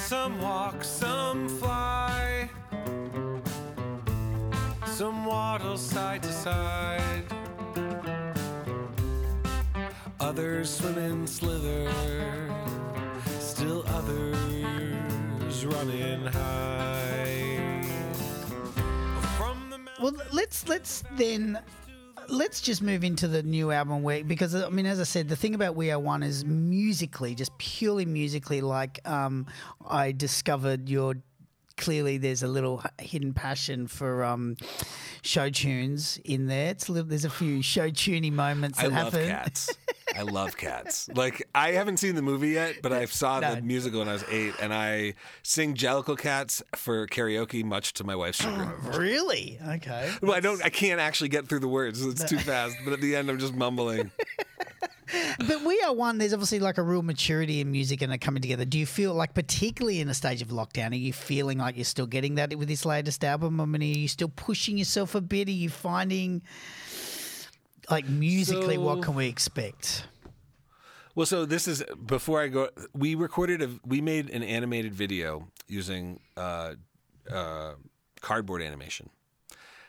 Some 0.08 0.40
walk, 0.40 0.82
some 0.84 1.50
fly. 1.60 2.48
Some 4.86 5.26
waddle 5.26 5.76
side 5.76 6.22
to 6.22 6.32
side. 6.32 7.24
Others 10.18 10.70
swim 10.78 10.96
and 10.96 11.28
slither. 11.28 11.92
Still 13.38 13.84
others 13.88 15.66
running 15.66 16.24
high. 16.24 16.88
Well, 20.00 20.14
let's 20.32 20.66
let's 20.68 21.02
then 21.18 21.58
let's 22.28 22.60
just 22.60 22.82
move 22.82 23.04
into 23.04 23.26
the 23.26 23.42
new 23.42 23.70
album 23.70 24.02
where 24.02 24.22
because 24.22 24.54
I 24.54 24.68
mean 24.68 24.86
as 24.86 25.00
I 25.00 25.04
said 25.04 25.28
the 25.28 25.36
thing 25.36 25.54
about 25.54 25.74
We 25.76 25.90
Are 25.90 25.98
One 25.98 26.22
is 26.22 26.44
musically 26.44 27.34
just 27.34 27.56
purely 27.58 28.04
musically 28.04 28.60
like 28.60 29.00
um 29.08 29.46
I 29.88 30.12
discovered 30.12 30.88
your 30.88 31.14
clearly 31.78 32.18
there's 32.18 32.42
a 32.42 32.48
little 32.48 32.82
hidden 32.98 33.32
passion 33.32 33.86
for 33.86 34.22
um 34.24 34.56
show 35.22 35.48
tunes 35.48 36.20
in 36.24 36.46
there 36.46 36.70
it's 36.70 36.88
a 36.88 36.92
little, 36.92 37.08
there's 37.08 37.24
a 37.24 37.30
few 37.30 37.62
show 37.62 37.88
tuney 37.88 38.30
moments 38.32 38.78
that 38.78 38.92
I 38.92 39.02
love 39.02 39.12
happen 39.14 39.28
cats. 39.28 39.76
I 40.16 40.22
love 40.22 40.56
cats. 40.56 41.08
Like 41.14 41.46
I 41.54 41.72
haven't 41.72 41.98
seen 41.98 42.14
the 42.14 42.22
movie 42.22 42.48
yet, 42.50 42.76
but 42.82 42.92
I 42.92 43.04
saw 43.04 43.40
No. 43.40 43.54
the 43.54 43.60
musical 43.62 43.98
when 44.00 44.08
I 44.08 44.14
was 44.14 44.24
eight, 44.30 44.54
and 44.60 44.72
I 44.72 45.14
sing 45.42 45.74
Jellicle 45.74 46.16
Cats 46.18 46.62
for 46.74 47.06
karaoke, 47.08 47.62
much 47.62 47.92
to 47.94 48.04
my 48.04 48.16
wife's 48.16 48.38
chagrin. 48.42 48.72
really 48.98 49.58
okay 49.74 50.10
Well, 50.22 50.32
I 50.32 50.40
don't. 50.40 50.64
I 50.64 50.70
can't 50.70 50.98
actually 51.00 51.28
get 51.28 51.46
through 51.46 51.60
the 51.60 51.68
words. 51.68 52.02
It's 52.04 52.24
too 52.24 52.38
fast. 52.38 52.76
But 52.84 52.94
at 52.94 53.00
the 53.02 53.16
end, 53.16 53.28
I'm 53.30 53.38
just 53.38 53.54
mumbling. 53.54 54.10
But 55.38 55.64
we 55.64 55.80
are 55.82 55.92
one. 55.94 56.18
There's 56.18 56.32
obviously 56.32 56.60
like 56.60 56.78
a 56.78 56.82
real 56.82 57.02
maturity 57.02 57.60
in 57.60 57.70
music 57.70 58.02
and 58.02 58.12
it 58.12 58.18
coming 58.18 58.42
together. 58.42 58.64
Do 58.64 58.78
you 58.78 58.86
feel 58.86 59.14
like, 59.14 59.34
particularly 59.34 60.00
in 60.00 60.08
a 60.08 60.14
stage 60.14 60.42
of 60.42 60.48
lockdown, 60.48 60.92
are 60.92 60.96
you 60.96 61.12
feeling 61.12 61.58
like 61.58 61.76
you're 61.76 61.84
still 61.84 62.06
getting 62.06 62.36
that 62.36 62.54
with 62.56 62.68
this 62.68 62.84
latest 62.84 63.24
album? 63.24 63.60
I 63.60 63.64
mean, 63.64 63.82
are 63.82 63.98
you 63.98 64.08
still 64.08 64.28
pushing 64.28 64.78
yourself 64.78 65.14
a 65.14 65.20
bit? 65.20 65.48
Are 65.48 65.52
you 65.52 65.70
finding, 65.70 66.42
like, 67.90 68.08
musically, 68.08 68.78
what 68.78 69.02
can 69.02 69.14
we 69.14 69.26
expect? 69.26 70.04
Well, 71.14 71.26
so 71.26 71.44
this 71.44 71.66
is 71.66 71.82
before 72.06 72.40
I 72.40 72.46
go. 72.46 72.68
We 72.94 73.16
recorded 73.16 73.60
a. 73.60 73.70
We 73.84 74.00
made 74.00 74.30
an 74.30 74.44
animated 74.44 74.94
video 74.94 75.48
using 75.66 76.20
uh, 76.36 76.74
uh, 77.28 77.72
cardboard 78.20 78.62
animation 78.62 79.10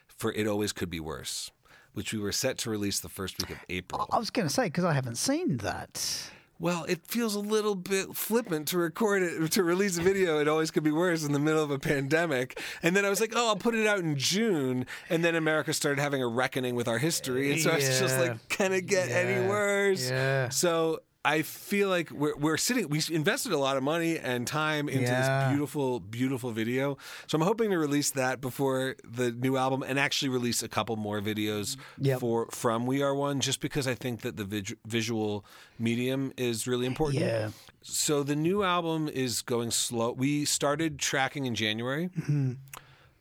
for 0.07 0.34
"It 0.34 0.47
Always 0.47 0.74
Could 0.74 0.89
Be 0.89 0.99
Worse," 0.99 1.51
which 1.93 2.13
we 2.13 2.19
were 2.19 2.31
set 2.31 2.57
to 2.59 2.69
release 2.69 2.99
the 2.99 3.09
first 3.09 3.39
week 3.39 3.49
of 3.51 3.57
April. 3.69 4.07
I 4.11 4.19
was 4.19 4.29
going 4.29 4.47
to 4.47 4.53
say 4.53 4.65
because 4.65 4.85
I 4.85 4.93
haven't 4.93 5.17
seen 5.17 5.57
that. 5.57 6.31
Well, 6.61 6.83
it 6.89 7.07
feels 7.07 7.35
a 7.35 7.39
little 7.39 7.73
bit 7.73 8.17
flippant 8.17 8.67
to 8.69 8.77
record 8.77 9.23
it, 9.23 9.51
to 9.53 9.63
release 9.63 9.97
a 9.97 10.01
video. 10.01 10.39
It 10.39 10.49
always 10.49 10.71
could 10.71 10.83
be 10.83 10.91
worse 10.91 11.23
in 11.23 11.31
the 11.31 11.39
middle 11.39 11.63
of 11.63 11.71
a 11.71 11.79
pandemic. 11.79 12.61
And 12.83 12.97
then 12.97 13.05
I 13.05 13.09
was 13.09 13.21
like, 13.21 13.31
oh, 13.33 13.47
I'll 13.47 13.55
put 13.55 13.75
it 13.75 13.87
out 13.87 13.99
in 13.99 14.17
June. 14.17 14.85
And 15.09 15.23
then 15.23 15.35
America 15.35 15.71
started 15.71 16.01
having 16.01 16.21
a 16.21 16.27
reckoning 16.27 16.75
with 16.75 16.89
our 16.89 16.97
history. 16.97 17.53
And 17.53 17.61
so 17.61 17.71
I 17.71 17.75
was 17.75 17.99
just 17.99 18.19
like, 18.19 18.49
can 18.49 18.73
it 18.73 18.87
get 18.87 19.09
any 19.09 19.47
worse? 19.47 20.09
Yeah. 20.09 20.49
So 20.49 20.99
I 21.26 21.41
feel 21.41 21.89
like 21.89 22.11
we're, 22.11 22.36
we're 22.38 22.55
sitting, 22.55 22.88
we 22.88 23.01
invested 23.11 23.51
a 23.51 23.57
lot 23.57 23.76
of 23.76 23.84
money 23.84 24.17
and 24.17 24.47
time 24.47 24.88
into 24.88 25.01
Yeah. 25.03 25.41
this 25.47 25.51
beautiful, 25.51 25.99
beautiful 25.99 26.51
video. 26.51 26.97
So 27.28 27.36
I'm 27.38 27.41
hoping 27.41 27.72
to 27.72 27.78
release 27.78 28.11
that 28.11 28.39
before 28.39 28.95
the 29.03 29.32
new 29.32 29.57
album 29.57 29.84
and 29.86 29.99
actually 29.99 30.30
release 30.30 30.63
a 30.63 30.70
couple 30.70 30.95
more 30.95 31.20
videos 31.20 31.76
Yep. 31.97 32.22
for 32.22 32.47
from 32.51 32.86
We 32.86 33.01
Are 33.01 33.13
One, 33.13 33.41
just 33.41 33.59
because 33.59 33.86
I 33.86 33.95
think 33.95 34.22
that 34.22 34.38
the 34.38 34.45
vid- 34.45 34.78
visual 34.88 35.45
medium 35.78 36.32
is 36.38 36.67
really 36.67 36.86
important. 36.86 37.20
Yeah. 37.22 37.49
So 37.82 38.24
the 38.24 38.36
new 38.38 38.63
album 38.63 39.09
is 39.09 39.41
going 39.41 39.72
slow. 39.72 40.13
We 40.13 40.45
started 40.45 40.99
tracking 40.99 41.45
in 41.45 41.53
January. 41.53 42.09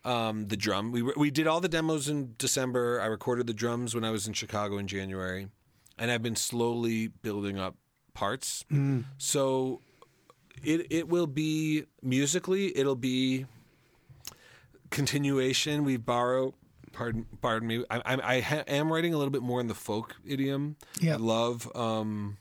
Um, 0.05 0.47
the 0.47 0.57
drum. 0.57 0.93
We 0.93 1.03
we 1.03 1.31
did 1.33 1.49
all 1.49 1.61
the 1.61 1.69
demos 1.69 2.09
in 2.09 2.35
December. 2.39 3.01
I 3.01 3.07
recorded 3.07 3.49
the 3.49 3.53
drums 3.53 3.95
when 3.95 4.05
I 4.05 4.11
was 4.11 4.27
in 4.29 4.33
Chicago 4.33 4.79
in 4.79 4.87
January, 4.87 5.49
and 5.99 6.11
I've 6.13 6.23
been 6.23 6.37
slowly 6.37 7.09
building 7.09 7.59
up 7.59 7.75
parts. 8.19 8.65
So 9.19 9.81
it 10.63 10.87
it 10.91 11.09
will 11.09 11.27
be 11.29 11.85
musically. 12.03 12.77
It'll 12.77 12.97
be 12.97 13.47
continuation. 14.91 15.85
We 15.85 15.97
borrow. 15.97 16.55
Pardon, 16.93 17.27
pardon 17.41 17.69
me. 17.69 17.85
I, 17.91 17.99
I, 18.15 18.37
I 18.37 18.41
ha- 18.41 18.65
am 18.67 18.93
writing 18.93 19.15
a 19.15 19.19
little 19.19 19.31
bit 19.31 19.43
more 19.43 19.61
in 19.61 19.69
the 19.69 19.75
folk 19.75 20.17
idiom. 20.27 20.77
Yeah. 21.01 21.15
I 21.15 21.17
love. 21.17 21.71
Um, 21.77 22.39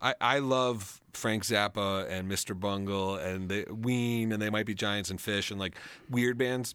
I, 0.00 0.14
I 0.20 0.38
love 0.38 1.00
Frank 1.12 1.42
Zappa 1.44 2.08
and 2.08 2.30
Mr. 2.30 2.58
Bungle 2.58 3.16
and 3.16 3.48
the 3.48 3.66
Ween 3.68 4.30
and 4.32 4.40
they 4.40 4.48
might 4.48 4.64
be 4.64 4.74
Giants 4.74 5.10
and 5.10 5.18
Phish 5.18 5.50
and 5.50 5.58
like 5.58 5.74
weird 6.08 6.38
bands. 6.38 6.74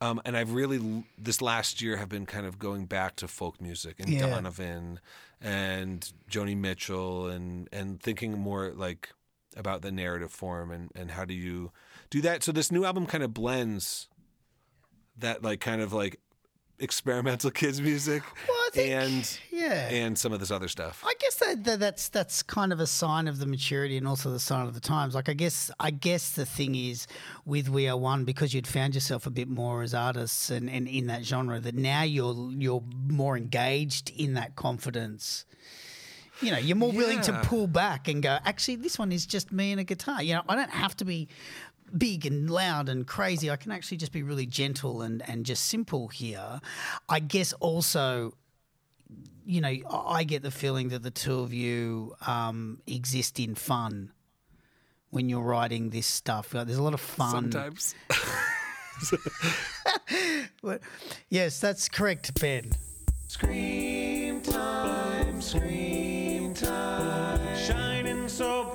Um, 0.00 0.20
and 0.24 0.36
I've 0.36 0.52
really 0.54 1.04
this 1.18 1.40
last 1.42 1.80
year 1.82 1.96
have 1.98 2.08
been 2.08 2.26
kind 2.26 2.46
of 2.46 2.58
going 2.58 2.86
back 2.86 3.14
to 3.16 3.28
folk 3.28 3.60
music 3.60 4.00
and 4.00 4.08
Yeah. 4.08 4.26
Donovan 4.30 4.98
and 5.42 6.12
Joni 6.30 6.56
Mitchell 6.56 7.28
and 7.28 7.68
and 7.72 8.00
thinking 8.00 8.38
more 8.38 8.72
like 8.74 9.10
about 9.56 9.82
the 9.82 9.92
narrative 9.92 10.30
form 10.30 10.70
and 10.70 10.90
and 10.94 11.10
how 11.10 11.24
do 11.24 11.34
you 11.34 11.72
do 12.10 12.20
that. 12.22 12.42
So 12.42 12.52
this 12.52 12.70
new 12.70 12.84
album 12.84 13.06
kind 13.06 13.24
of 13.24 13.34
blends 13.34 14.08
that 15.18 15.42
like 15.42 15.60
kind 15.60 15.82
of 15.82 15.92
like 15.92 16.20
experimental 16.82 17.50
kids 17.50 17.80
music 17.80 18.22
Well, 18.48 18.70
think- 18.72 18.90
and 18.90 19.38
yeah. 19.50 19.88
and 19.88 20.18
some 20.18 20.32
of 20.32 20.40
this 20.40 20.50
other 20.50 20.68
stuff. 20.68 21.02
I 21.06 21.14
guess 21.20 21.36
that, 21.36 21.64
that 21.64 21.80
that's 21.80 22.08
that's 22.08 22.42
kind 22.42 22.72
of 22.72 22.80
a 22.80 22.86
sign 22.86 23.28
of 23.28 23.38
the 23.38 23.46
maturity 23.46 23.96
and 23.96 24.06
also 24.08 24.30
the 24.30 24.40
sign 24.40 24.66
of 24.66 24.74
the 24.74 24.80
times. 24.80 25.14
Like 25.14 25.28
I 25.28 25.34
guess 25.34 25.70
I 25.78 25.90
guess 25.90 26.30
the 26.30 26.44
thing 26.44 26.74
is 26.74 27.06
with 27.46 27.68
We 27.68 27.88
Are 27.88 27.96
One 27.96 28.24
because 28.24 28.52
you'd 28.52 28.66
found 28.66 28.94
yourself 28.94 29.26
a 29.26 29.30
bit 29.30 29.48
more 29.48 29.82
as 29.82 29.94
artists 29.94 30.50
and, 30.50 30.68
and 30.68 30.88
in 30.88 31.06
that 31.06 31.24
genre 31.24 31.60
that 31.60 31.74
now 31.76 32.02
you're 32.02 32.34
you're 32.52 32.82
more 33.08 33.36
engaged 33.36 34.10
in 34.16 34.34
that 34.34 34.56
confidence. 34.56 35.46
You 36.40 36.50
know, 36.50 36.58
you're 36.58 36.76
more 36.76 36.90
willing 36.90 37.20
to 37.20 37.40
pull 37.44 37.68
back 37.68 38.08
and 38.08 38.20
go, 38.20 38.36
actually 38.44 38.74
this 38.76 38.98
one 38.98 39.12
is 39.12 39.26
just 39.26 39.52
me 39.52 39.70
and 39.70 39.80
a 39.80 39.84
guitar. 39.84 40.20
You 40.20 40.34
know, 40.34 40.42
I 40.48 40.56
don't 40.56 40.70
have 40.70 40.96
to 40.96 41.04
be 41.04 41.28
big 41.96 42.26
and 42.26 42.48
loud 42.48 42.88
and 42.88 43.06
crazy. 43.06 43.50
I 43.50 43.56
can 43.56 43.72
actually 43.72 43.98
just 43.98 44.12
be 44.12 44.22
really 44.22 44.46
gentle 44.46 45.02
and, 45.02 45.22
and 45.28 45.44
just 45.44 45.66
simple 45.66 46.08
here. 46.08 46.60
I 47.08 47.20
guess 47.20 47.52
also 47.54 48.34
you 49.44 49.60
know, 49.60 49.68
I 49.68 49.82
I 50.22 50.24
get 50.24 50.42
the 50.42 50.50
feeling 50.50 50.90
that 50.90 51.02
the 51.02 51.10
two 51.10 51.40
of 51.40 51.52
you 51.52 52.14
um, 52.26 52.80
exist 52.86 53.40
in 53.40 53.54
fun 53.54 54.12
when 55.10 55.28
you're 55.28 55.42
writing 55.42 55.90
this 55.90 56.06
stuff. 56.06 56.54
Like, 56.54 56.66
there's 56.66 56.78
a 56.78 56.82
lot 56.82 56.94
of 56.94 57.00
fun. 57.00 57.30
Sometimes. 57.52 57.94
But- 60.62 60.80
yes, 61.28 61.60
that's 61.60 61.88
correct, 61.88 62.40
Ben. 62.40 62.70
Scream 63.26 64.40
time, 64.42 65.40
scream 65.40 66.54
time. 66.54 67.58
Shining 67.58 68.28
so 68.28 68.71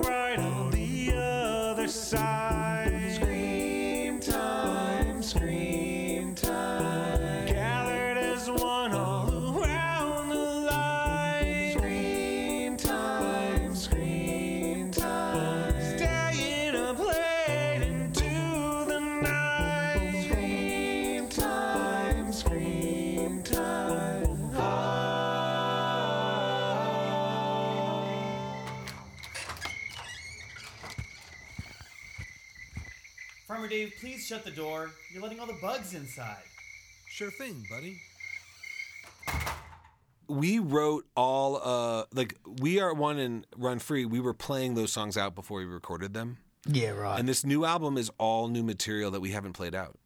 shut 34.28 34.44
the 34.44 34.52
door. 34.52 34.92
You're 35.14 35.24
letting 35.24 35.40
all 35.40 35.48
the 35.48 35.58
bugs 35.62 35.94
inside. 35.94 36.44
Sure 37.10 37.32
thing, 37.32 37.64
buddy. 37.70 37.98
we 40.28 40.60
wrote 40.60 41.06
all 41.16 41.56
uh 41.64 42.04
like 42.14 42.36
we 42.60 42.82
are 42.82 42.94
one 42.94 43.18
and 43.18 43.48
run 43.56 43.80
free 43.80 44.04
we 44.04 44.20
were 44.20 44.34
playing 44.34 44.74
those 44.76 44.92
songs 44.92 45.16
out 45.16 45.34
before 45.36 45.60
we 45.60 45.66
recorded 45.66 46.14
them 46.14 46.38
Yeah, 46.66 46.90
right. 46.90 47.18
and 47.18 47.30
this 47.30 47.46
new 47.46 47.64
album 47.64 47.98
is 47.98 48.12
all 48.18 48.50
new 48.50 48.62
material 48.62 49.10
that 49.12 49.22
we 49.22 49.32
haven't 49.32 49.54
played 49.54 49.74
out 49.74 49.98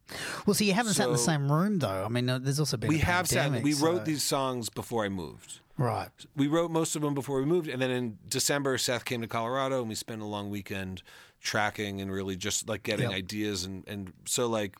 well, 0.46 0.54
so 0.54 0.62
you 0.62 0.74
haven't 0.74 0.92
sat 0.94 1.06
in 1.06 1.12
the 1.12 1.18
so- 1.18 1.24
sat 1.24 1.34
in 1.36 1.42
the 1.42 1.48
same 1.48 1.52
room, 1.52 1.78
though. 1.80 2.04
I 2.04 2.08
mean, 2.08 2.28
uh, 2.28 2.38
there's 2.38 2.60
also 2.60 2.76
been 2.76 2.88
we 2.88 3.00
a 3.00 3.04
have 3.04 3.26
sat 3.26 3.44
pandemic, 3.50 3.64
we 3.64 3.74
wrote 3.74 4.04
these 4.04 4.22
songs 4.22 4.68
before 4.68 5.04
i 5.04 5.08
moved 5.08 5.58
right. 5.76 6.10
we 6.36 6.46
wrote 6.46 6.70
most 6.70 6.94
of 6.94 7.02
them 7.02 7.14
before 7.14 7.40
we 7.40 7.44
moved 7.44 7.66
and 7.68 7.82
then 7.82 7.90
in 7.90 8.18
december 8.28 8.78
seth 8.78 9.04
came 9.04 9.22
to 9.22 9.26
colorado 9.26 9.80
and 9.80 9.88
we 9.88 9.96
spent 9.96 10.22
a 10.22 10.26
long 10.26 10.50
weekend 10.50 11.02
tracking 11.42 12.00
and 12.00 12.12
really 12.12 12.36
just 12.36 12.68
like 12.68 12.82
getting 12.82 13.10
Yep. 13.10 13.18
ideas 13.18 13.64
and 13.64 13.84
and 13.88 14.12
so 14.26 14.46
like 14.48 14.76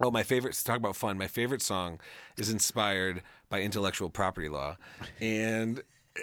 oh 0.00 0.10
my 0.10 0.22
favorite 0.22 0.60
talk 0.64 0.76
about 0.76 0.96
fun 0.96 1.16
my 1.18 1.26
favorite 1.26 1.62
song 1.62 1.98
is 2.36 2.50
inspired 2.50 3.22
by 3.48 3.60
intellectual 3.62 4.10
property 4.10 4.48
law 4.48 4.76
and 5.20 5.82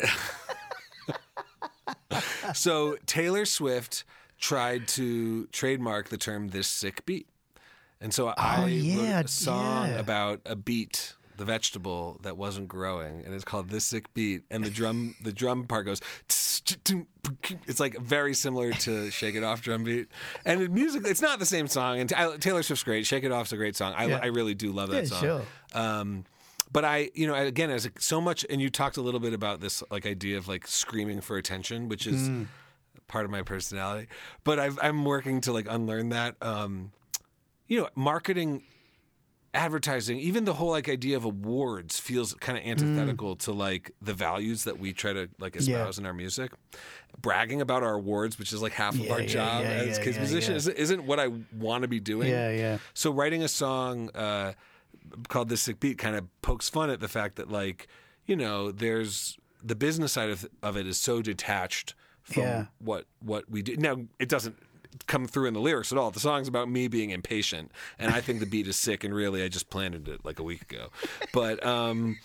so 2.53 2.97
taylor 3.05 3.45
swift 3.45 4.03
tried 4.39 4.87
to 4.87 5.45
trademark 5.47 6.09
the 6.09 6.17
term 6.17 6.49
this 6.49 6.67
sick 6.67 7.05
beat 7.05 7.27
and 8.01 8.13
so 8.13 8.29
oh, 8.29 8.33
I 8.37 8.63
Oh, 8.63 8.65
yeah, 8.67 9.15
wrote 9.17 9.25
a 9.25 9.27
song 9.27 9.89
yeah. 9.89 9.99
about 9.99 10.39
a 10.45 10.55
beat 10.55 11.15
the 11.35 11.43
vegetable 11.45 12.17
that 12.23 12.35
wasn't 12.35 12.67
growing, 12.67 13.23
and 13.25 13.33
it's 13.33 13.45
called 13.45 13.69
"This 13.69 13.85
Sick 13.85 14.13
Beat." 14.13 14.41
And 14.51 14.61
the 14.61 14.69
drum, 14.69 15.15
the 15.23 15.31
drum 15.31 15.67
part 15.67 15.85
goes. 15.85 16.01
It's 17.67 17.79
like 17.79 17.97
very 17.97 18.33
similar 18.33 18.71
to 18.71 19.11
"Shake 19.11 19.35
It 19.35 19.43
Off" 19.43 19.61
drum 19.61 19.83
beat, 19.83 20.07
and 20.45 20.69
music. 20.71 21.03
It's 21.05 21.21
not 21.21 21.39
the 21.39 21.45
same 21.45 21.67
song. 21.67 21.99
And 21.99 22.09
Taylor 22.41 22.63
Swift's 22.63 22.83
great. 22.83 23.05
"Shake 23.05 23.23
It 23.23 23.31
Off's 23.31 23.51
a 23.53 23.57
great 23.57 23.75
song. 23.75 23.93
I, 23.95 24.05
Yeah. 24.05 24.19
I 24.21 24.27
really 24.27 24.55
do 24.55 24.71
love 24.71 24.89
that 24.91 25.03
Yeah, 25.03 25.09
song. 25.09 25.21
sure. 25.21 25.41
Um, 25.73 26.25
but 26.71 26.85
I, 26.85 27.09
you 27.13 27.25
know, 27.27 27.35
again, 27.35 27.69
as 27.71 27.89
so 27.99 28.21
much, 28.21 28.45
and 28.49 28.61
you 28.61 28.69
talked 28.69 28.97
a 28.97 29.01
little 29.01 29.19
bit 29.19 29.33
about 29.33 29.59
this 29.59 29.83
like 29.89 30.05
idea 30.05 30.37
of 30.37 30.47
like 30.47 30.67
screaming 30.67 31.21
for 31.21 31.37
attention, 31.37 31.87
which 31.89 32.05
is 32.07 32.29
Mm. 32.29 32.47
part 33.07 33.25
of 33.25 33.31
my 33.31 33.41
personality. 33.41 34.07
But 34.43 34.59
I've, 34.59 34.77
I'm 34.81 35.03
working 35.05 35.41
to 35.41 35.51
like 35.51 35.65
unlearn 35.69 36.09
that. 36.09 36.35
Um, 36.41 36.91
you 37.67 37.79
know, 37.81 37.89
marketing, 37.95 38.63
advertising, 39.53 40.19
even 40.19 40.45
the 40.45 40.53
whole 40.53 40.69
like 40.71 40.87
idea 40.87 41.17
of 41.17 41.25
awards 41.25 41.99
feels 41.99 42.33
kind 42.35 42.57
of 42.57 42.63
antithetical 42.63 43.35
to 43.37 43.51
like 43.51 43.91
the 44.01 44.13
values 44.13 44.63
that 44.65 44.79
we 44.79 44.93
try 44.93 45.13
to 45.13 45.29
like 45.39 45.55
espouse 45.55 45.97
in 45.97 46.05
our 46.05 46.13
music. 46.13 46.51
Bragging 47.21 47.59
about 47.59 47.81
our 47.81 47.95
awards, 47.95 48.37
which 48.37 48.53
is 48.53 48.61
like 48.61 48.73
half 48.73 48.93
of 48.93 49.09
our 49.09 49.21
yeah, 49.21 49.27
job 49.27 49.63
yeah, 49.63 49.69
as 49.69 49.97
yeah, 49.97 50.03
kids 50.03 50.17
yeah, 50.17 50.21
musicians, 50.21 50.67
yeah. 50.67 50.73
Isn't, 50.73 50.77
isn't 50.77 51.03
what 51.05 51.19
I 51.19 51.31
want 51.57 51.81
to 51.81 51.87
be 51.87 51.99
doing. 51.99 52.29
Yeah, 52.29 52.51
yeah. 52.51 52.77
So 52.93 53.11
writing 53.11 53.41
a 53.41 53.47
song 53.47 54.09
uh, 54.13 54.53
called 55.27 55.49
"This 55.49 55.63
Sick 55.63 55.79
Beat" 55.79 55.97
kind 55.97 56.15
of 56.15 56.27
pokes 56.41 56.69
fun 56.69 56.89
at 56.91 56.99
the 56.99 57.07
fact 57.07 57.37
that, 57.37 57.49
like, 57.49 57.87
you 58.27 58.35
know, 58.35 58.71
there's 58.71 59.37
the 59.63 59.75
business 59.75 60.13
side 60.13 60.29
of, 60.29 60.47
of 60.61 60.77
it 60.77 60.85
is 60.85 60.97
so 60.97 61.21
detached 61.21 61.95
from 62.21 62.43
Yeah. 62.43 62.65
what 62.77 63.05
what 63.19 63.49
we 63.49 63.63
do. 63.63 63.75
Now, 63.75 63.97
it 64.19 64.29
doesn't 64.29 64.55
come 65.07 65.27
through 65.27 65.47
in 65.47 65.53
the 65.53 65.59
lyrics 65.59 65.91
at 65.91 65.97
all. 65.97 66.11
The 66.11 66.19
song's 66.19 66.47
about 66.47 66.69
me 66.69 66.87
being 66.87 67.11
impatient, 67.11 67.71
and 67.97 68.11
I 68.11 68.21
think 68.21 68.39
the 68.39 68.45
beat 68.45 68.67
is 68.67 68.75
sick. 68.75 69.03
And 69.03 69.13
really, 69.13 69.43
I 69.43 69.47
just 69.47 69.69
planted 69.69 70.07
it 70.07 70.23
like 70.23 70.39
a 70.39 70.43
week 70.43 70.61
ago. 70.63 70.89
But 71.33 71.65
um, 71.65 72.17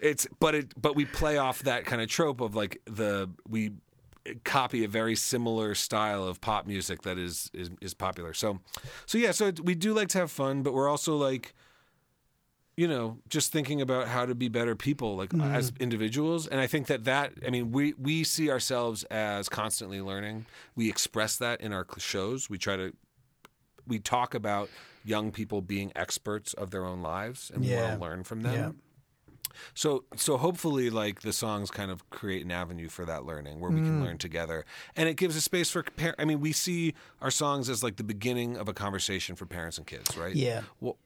it's 0.00 0.26
but 0.40 0.54
it 0.54 0.80
but 0.80 0.96
we 0.96 1.04
play 1.04 1.38
off 1.38 1.60
that 1.62 1.84
kind 1.84 2.02
of 2.02 2.08
trope 2.08 2.40
of 2.40 2.54
like 2.54 2.80
the 2.84 3.30
we 3.48 3.72
copy 4.44 4.84
a 4.84 4.88
very 4.88 5.16
similar 5.16 5.74
style 5.74 6.24
of 6.24 6.40
pop 6.40 6.66
music 6.66 7.02
that 7.02 7.18
is 7.18 7.50
is, 7.54 7.70
is 7.80 7.94
popular. 7.94 8.34
So 8.34 8.60
so 9.06 9.18
yeah, 9.18 9.32
so 9.32 9.52
we 9.62 9.74
do 9.74 9.94
like 9.94 10.08
to 10.08 10.18
have 10.18 10.30
fun, 10.30 10.62
but 10.62 10.74
we're 10.74 10.88
also 10.88 11.16
like 11.16 11.54
you 12.78 12.86
know 12.86 13.18
just 13.28 13.50
thinking 13.50 13.80
about 13.80 14.06
how 14.06 14.24
to 14.24 14.36
be 14.36 14.48
better 14.48 14.76
people 14.76 15.16
like 15.16 15.30
mm-hmm. 15.30 15.52
as 15.52 15.72
individuals. 15.80 16.46
And 16.46 16.60
i 16.60 16.68
think 16.68 16.86
that 16.86 17.04
that 17.04 17.32
i 17.44 17.50
mean 17.50 17.72
we 17.72 17.92
we 17.94 18.22
see 18.22 18.50
ourselves 18.50 19.02
as 19.04 19.48
constantly 19.48 20.00
learning. 20.00 20.46
We 20.76 20.88
express 20.88 21.36
that 21.38 21.60
in 21.60 21.72
our 21.72 21.84
shows. 21.98 22.48
We 22.48 22.56
try 22.56 22.76
to 22.76 22.92
we 23.86 23.98
talk 23.98 24.32
about 24.32 24.70
young 25.04 25.32
people 25.32 25.60
being 25.60 25.90
experts 25.96 26.52
of 26.52 26.70
their 26.70 26.84
own 26.84 27.02
lives 27.02 27.50
and 27.52 27.64
we 27.64 27.74
want 27.74 27.94
to 27.94 28.00
learn 28.00 28.22
from 28.22 28.42
them. 28.42 28.54
Yeah. 28.54 28.70
so 29.74 30.04
so 30.14 30.36
hopefully 30.36 30.88
like 30.88 31.22
the 31.22 31.32
songs 31.32 31.72
kind 31.72 31.90
of 31.90 32.08
create 32.10 32.44
an 32.44 32.52
avenue 32.52 32.88
for 32.88 33.04
that 33.06 33.24
learning 33.24 33.58
where 33.58 33.72
we 33.72 33.80
can 33.80 33.94
mm-hmm. 33.94 34.04
learn 34.04 34.18
together. 34.18 34.64
And 34.94 35.08
it 35.08 35.16
gives 35.16 35.34
a 35.34 35.40
space 35.40 35.68
for 35.68 35.82
par- 35.82 36.14
I 36.16 36.24
mean 36.24 36.38
we 36.38 36.52
see 36.52 36.94
our 37.20 37.32
songs 37.32 37.68
as 37.68 37.82
like 37.82 37.96
the 37.96 38.04
beginning 38.04 38.56
of 38.56 38.68
a 38.68 38.72
conversation 38.72 39.34
for 39.34 39.46
parents 39.46 39.78
and 39.78 39.86
kids, 39.86 40.16
right? 40.16 40.36
Yeah. 40.36 40.62
Well, 40.80 40.96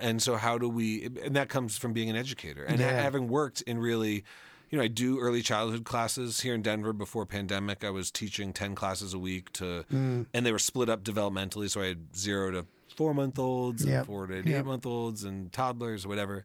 and 0.00 0.22
so 0.22 0.36
how 0.36 0.58
do 0.58 0.68
we 0.68 1.04
and 1.22 1.34
that 1.36 1.48
comes 1.48 1.76
from 1.78 1.92
being 1.92 2.08
an 2.10 2.16
educator 2.16 2.64
and 2.64 2.78
Yeah. 2.80 3.00
having 3.00 3.28
worked 3.28 3.62
in 3.62 3.78
really 3.78 4.24
you 4.70 4.76
know, 4.76 4.84
I 4.84 4.88
do 4.88 5.18
early 5.18 5.40
childhood 5.40 5.84
classes 5.84 6.40
here 6.42 6.54
in 6.54 6.60
Denver 6.60 6.92
before 6.92 7.24
pandemic. 7.24 7.82
I 7.84 7.88
was 7.88 8.10
teaching 8.10 8.52
10 8.52 8.74
classes 8.74 9.14
a 9.14 9.18
week 9.18 9.50
to, 9.54 9.86
Mm. 9.90 10.26
and 10.34 10.44
they 10.44 10.52
were 10.52 10.58
split 10.58 10.90
up 10.90 11.02
developmentally. 11.02 11.70
So 11.70 11.80
I 11.80 11.86
had 11.86 12.14
zero 12.14 12.50
to 12.50 12.66
four 12.94 13.14
month 13.14 13.38
olds, 13.38 13.86
Yep. 13.86 13.96
and 13.96 14.06
four 14.06 14.26
to 14.26 14.36
Yep. 14.36 14.46
eight 14.46 14.66
month 14.66 14.84
olds, 14.84 15.24
and 15.24 15.50
toddlers, 15.54 16.06
whatever. 16.06 16.44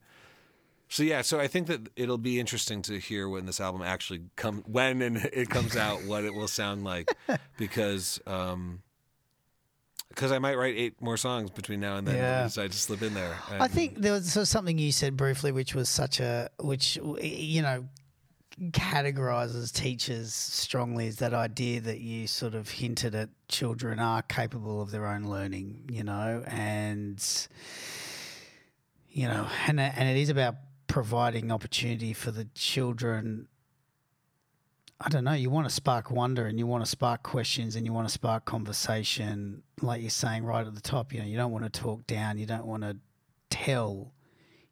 So 0.88 1.04
yeah, 1.04 1.22
so 1.22 1.38
I 1.41 1.47
think 1.47 1.68
that 1.68 1.89
it'll 1.97 2.18
be 2.18 2.39
interesting 2.39 2.82
to 2.84 2.97
hear 2.97 3.28
when 3.28 3.45
this 3.45 3.60
album 3.60 3.82
actually 3.82 4.22
come 4.38 4.64
when 4.68 5.01
and 5.01 5.18
it 5.34 5.49
comes 5.49 5.76
out 5.76 6.04
what 6.06 6.24
it 6.24 6.34
will 6.34 6.47
sound 6.47 6.86
like 6.86 7.12
because 7.58 8.22
um 8.26 8.83
because 10.14 10.32
I 10.32 10.39
might 10.39 10.55
write 10.57 10.76
eight 10.78 11.01
more 11.01 11.18
songs 11.18 11.49
between 11.49 11.80
now 11.80 11.97
and 11.97 12.07
then. 12.07 12.16
Yeah. 12.16 12.39
Yeah. 12.39 12.43
Decide 12.43 12.72
to 12.72 12.78
slip 12.78 13.01
in 13.01 13.14
there. 13.14 13.36
I 13.49 13.68
think 13.68 13.97
there 13.97 14.14
was 14.14 14.32
something 14.47 14.78
you 14.78 14.91
said 14.91 15.18
briefly, 15.18 15.51
which 15.51 15.74
was 15.74 15.89
such 15.89 16.20
a, 16.20 16.49
which 16.59 16.97
you 17.22 17.61
know, 17.61 17.86
categorizes 18.72 19.74
teachers 19.74 20.34
strongly 20.34 21.07
is 21.07 21.18
that 21.18 21.34
idea 21.34 21.82
that 21.82 21.99
you 21.99 22.28
sort 22.28 22.53
of 22.53 22.70
hinted 22.70 23.16
at 23.16 23.30
children 23.47 23.99
are 23.99 24.22
capable 24.22 24.82
of 24.82 24.91
their 24.91 25.07
own 25.07 25.24
learning, 25.24 25.89
you 25.91 26.03
know, 26.03 26.43
and 26.47 27.47
you 29.09 29.28
know, 29.28 29.47
and 29.68 29.80
and 29.80 30.09
it 30.09 30.22
is 30.22 30.30
about 30.30 30.55
providing 30.88 31.51
opportunity 31.51 32.14
for 32.14 32.30
the 32.32 32.45
children. 32.53 33.47
I 35.06 35.10
don't 35.10 35.26
know. 35.26 35.34
You 35.34 35.49
want 35.49 35.68
to 35.68 35.74
spark 35.74 36.12
wonder, 36.12 36.45
and 36.45 36.58
you 36.58 36.66
want 36.66 36.86
to 36.86 36.89
spark 36.89 37.24
questions, 37.24 37.76
and 37.76 37.86
you 37.86 37.91
want 37.91 38.08
to 38.08 38.14
spark 38.14 38.45
conversation. 38.45 39.62
Like 39.82 39.99
you're 39.99 40.10
saying 40.10 40.45
right 40.45 40.66
at 40.66 40.74
the 40.74 40.82
top, 40.82 41.12
you 41.12 41.20
know, 41.20 41.26
you 41.26 41.36
don't 41.36 41.51
want 41.51 41.66
to 41.66 41.70
talk 41.70 42.08
down. 42.08 42.38
You 42.38 42.45
don't 42.45 42.66
want 42.66 42.84
to 42.84 42.95
tell. 43.49 44.14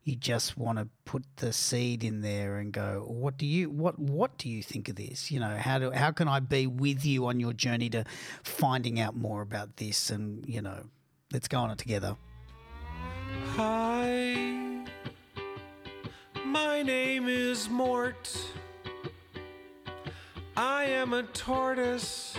you 0.04 0.16
just 0.16 0.58
want 0.58 0.80
to 0.80 0.88
put 1.06 1.24
the 1.38 1.54
seed 1.54 2.04
in 2.04 2.22
there 2.22 2.58
and 2.58 2.74
go, 2.74 3.06
what 3.08 3.38
do 3.38 3.46
you 3.46 3.70
what 3.70 4.00
what 4.00 4.38
do 4.38 4.50
you 4.50 4.64
think 4.64 4.90
of 4.90 4.96
this? 4.96 5.30
You 5.32 5.40
know, 5.40 5.58
how 5.58 5.78
do 5.80 5.92
how 5.92 6.12
can 6.12 6.28
I 6.28 6.40
be 6.40 6.66
with 6.68 7.06
you 7.06 7.28
on 7.28 7.40
your 7.40 7.54
journey 7.54 7.90
to 7.92 8.06
finding 8.44 9.00
out 9.00 9.16
more 9.16 9.42
about 9.42 9.78
this 9.78 10.10
and 10.10 10.44
you 10.48 10.62
know, 10.62 10.86
let's 11.32 11.48
go 11.48 11.60
on 11.60 11.72
it 11.72 11.78
together. 11.78 12.18
Hi, 13.56 14.86
my 16.46 16.82
name 16.82 17.28
is 17.28 17.70
Mort. 17.70 18.36
I 20.58 20.84
am 20.84 21.14
a 21.14 21.24
tortoise 21.24 22.36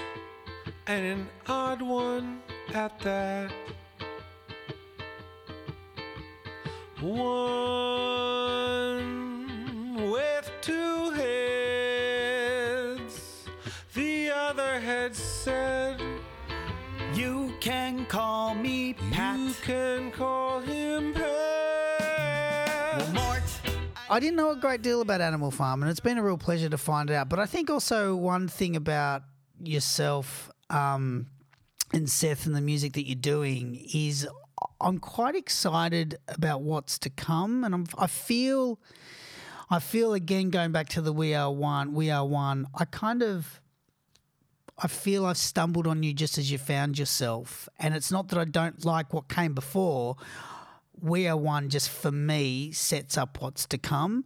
and 0.87 1.05
an 1.07 1.29
odd 1.49 1.81
one 1.81 2.43
at 2.75 2.99
that. 3.01 3.51
One 7.01 7.31
with 10.11 10.51
two 10.61 11.11
heads, 11.13 11.35
the 13.95 14.31
other 14.31 14.79
head 14.79 15.17
said, 15.17 16.03
You 17.15 17.55
can 17.61 18.05
call 18.07 18.55
me 18.55 18.93
Pat. 18.93 19.33
You 19.39 19.55
can 19.63 20.11
call 20.11 20.61
him 20.61 21.15
Pat. 21.15 21.33
I 24.13 24.21
didn't 24.21 24.37
know 24.37 24.51
a 24.51 24.57
great 24.57 24.83
deal 24.83 25.01
about 25.01 25.23
Animal 25.23 25.51
Farm, 25.51 25.83
and 25.83 25.91
it's 25.91 25.99
been 25.99 26.19
a 26.19 26.23
real 26.23 26.37
pleasure 26.37 26.69
to 26.69 26.77
find 26.77 27.11
out. 27.11 27.31
But 27.31 27.39
I 27.39 27.47
think 27.47 27.71
also 27.71 28.15
one 28.15 28.47
thing 28.47 28.77
about 28.77 29.23
yourself 29.59 30.51
um, 30.69 31.29
and 31.95 32.11
Seth 32.11 32.45
and 32.45 32.55
the 32.55 32.61
music 32.61 32.93
that 32.93 33.09
you're 33.09 33.15
doing 33.15 33.83
is 33.95 34.29
I'm 34.83 34.99
quite 34.99 35.35
excited 35.35 36.19
about 36.29 36.61
what's 36.61 36.99
to 36.99 37.09
come, 37.09 37.65
and 37.65 37.75
I'm, 37.75 37.87
I 37.97 38.07
feel, 38.07 38.79
I 39.71 39.79
feel 39.79 40.13
again 40.13 40.51
going 40.51 40.73
back 40.73 40.91
to 40.91 41.01
the 41.01 41.13
We 41.15 41.35
Are 41.35 41.51
One, 41.51 41.95
We 41.95 42.11
Are 42.11 42.27
One. 42.27 42.67
I 42.75 42.85
kind 42.85 43.23
of. 43.23 43.63
I 44.79 44.89
feel 44.89 45.25
I've 45.27 45.39
stumbled 45.39 45.87
on 45.87 46.03
you 46.03 46.13
just 46.13 46.39
as 46.39 46.51
you 46.51 46.59
found 46.59 46.99
yourself. 46.99 47.69
And 47.79 47.95
it's 47.95 48.11
not 48.11 48.29
that 48.29 48.39
I 48.39 48.45
don't 48.45 48.85
like 48.85 49.13
what 49.13 49.29
came 49.29 49.55
before. 49.55 50.17
We 51.01 51.27
Are 51.29 51.37
One, 51.37 51.69
just 51.69 51.89
for 51.89 52.13
me, 52.13 52.73
sets 52.73 53.19
up 53.19 53.41
what's 53.41 53.67
to 53.67 53.79
come. 53.79 54.25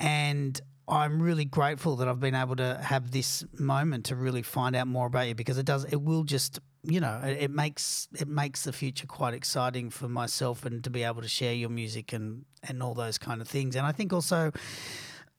And 0.00 0.60
I'm 0.88 1.22
really 1.22 1.44
grateful 1.44 1.96
that 1.96 2.08
I've 2.08 2.20
been 2.20 2.34
able 2.34 2.56
to 2.56 2.78
have 2.82 3.12
this 3.12 3.44
moment 3.58 4.06
to 4.06 4.16
really 4.16 4.42
find 4.42 4.74
out 4.74 4.88
more 4.88 5.06
about 5.06 5.28
you 5.28 5.34
because 5.34 5.58
it 5.58 5.66
does, 5.66 5.84
it 5.84 6.02
will 6.02 6.24
just, 6.24 6.58
you 6.82 7.00
know, 7.00 7.20
it, 7.24 7.50
makes 7.50 8.08
it 8.18 8.26
makes 8.26 8.64
the 8.64 8.72
future 8.72 9.06
quite 9.06 9.32
exciting 9.32 9.90
for 9.90 10.08
myself 10.08 10.66
and 10.66 10.82
to 10.82 10.90
be 10.90 11.04
able 11.04 11.22
to 11.22 11.28
share 11.28 11.54
your 11.54 11.70
music 11.70 12.12
and 12.12 12.44
and 12.68 12.82
all 12.82 12.94
those 12.94 13.16
kind 13.16 13.40
of 13.40 13.48
things. 13.48 13.76
And 13.76 13.86
I 13.86 13.92
think 13.92 14.12
also 14.12 14.52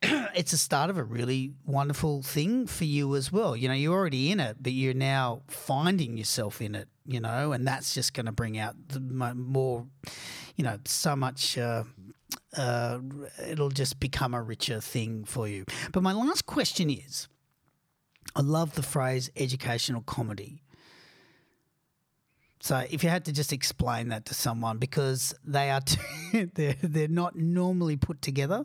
it's 0.36 0.54
a 0.54 0.58
start 0.58 0.90
of 0.90 0.98
a 0.98 1.04
really 1.04 1.54
wonderful 1.66 2.22
thing 2.22 2.68
for 2.68 2.84
you 2.84 3.16
as 3.16 3.32
well. 3.32 3.56
You 3.56 3.68
know, 3.68 3.74
you're 3.74 3.94
already 3.94 4.32
in 4.32 4.40
it, 4.40 4.58
but 4.60 4.74
you're 4.74 4.94
now 4.94 5.44
finding 5.48 6.18
yourself 6.18 6.62
in 6.62 6.76
it. 6.76 6.88
You 7.06 7.20
know, 7.20 7.52
and 7.52 7.68
that's 7.68 7.94
just 7.94 8.14
going 8.14 8.28
to 8.28 8.32
bring 8.32 8.58
out 8.58 8.76
the 8.88 9.00
more, 9.02 9.86
you 10.56 10.64
know, 10.64 10.78
so 10.86 11.16
much. 11.16 11.58
Uh, 11.58 11.84
uh, 12.58 13.00
it'll 13.48 13.70
just 13.70 14.00
become 14.00 14.34
a 14.34 14.42
richer 14.42 14.80
thing 14.80 15.26
for 15.26 15.48
you. 15.48 15.66
But 15.92 16.04
my 16.04 16.14
last 16.14 16.46
question 16.46 16.90
is, 16.90 17.28
I 18.36 18.42
love 18.42 18.76
the 18.76 18.84
phrase 18.84 19.30
educational 19.36 20.02
comedy. 20.02 20.64
So 22.62 22.86
if 22.90 23.04
you 23.04 23.10
had 23.10 23.26
to 23.26 23.34
just 23.34 23.52
explain 23.52 24.08
that 24.10 24.26
to 24.28 24.34
someone, 24.34 24.78
because 24.78 25.36
they 25.44 25.70
are 25.70 25.82
t- 26.32 26.46
they're 26.54 26.76
they're 26.82 27.08
not 27.08 27.36
normally 27.36 27.98
put 27.98 28.22
together. 28.22 28.64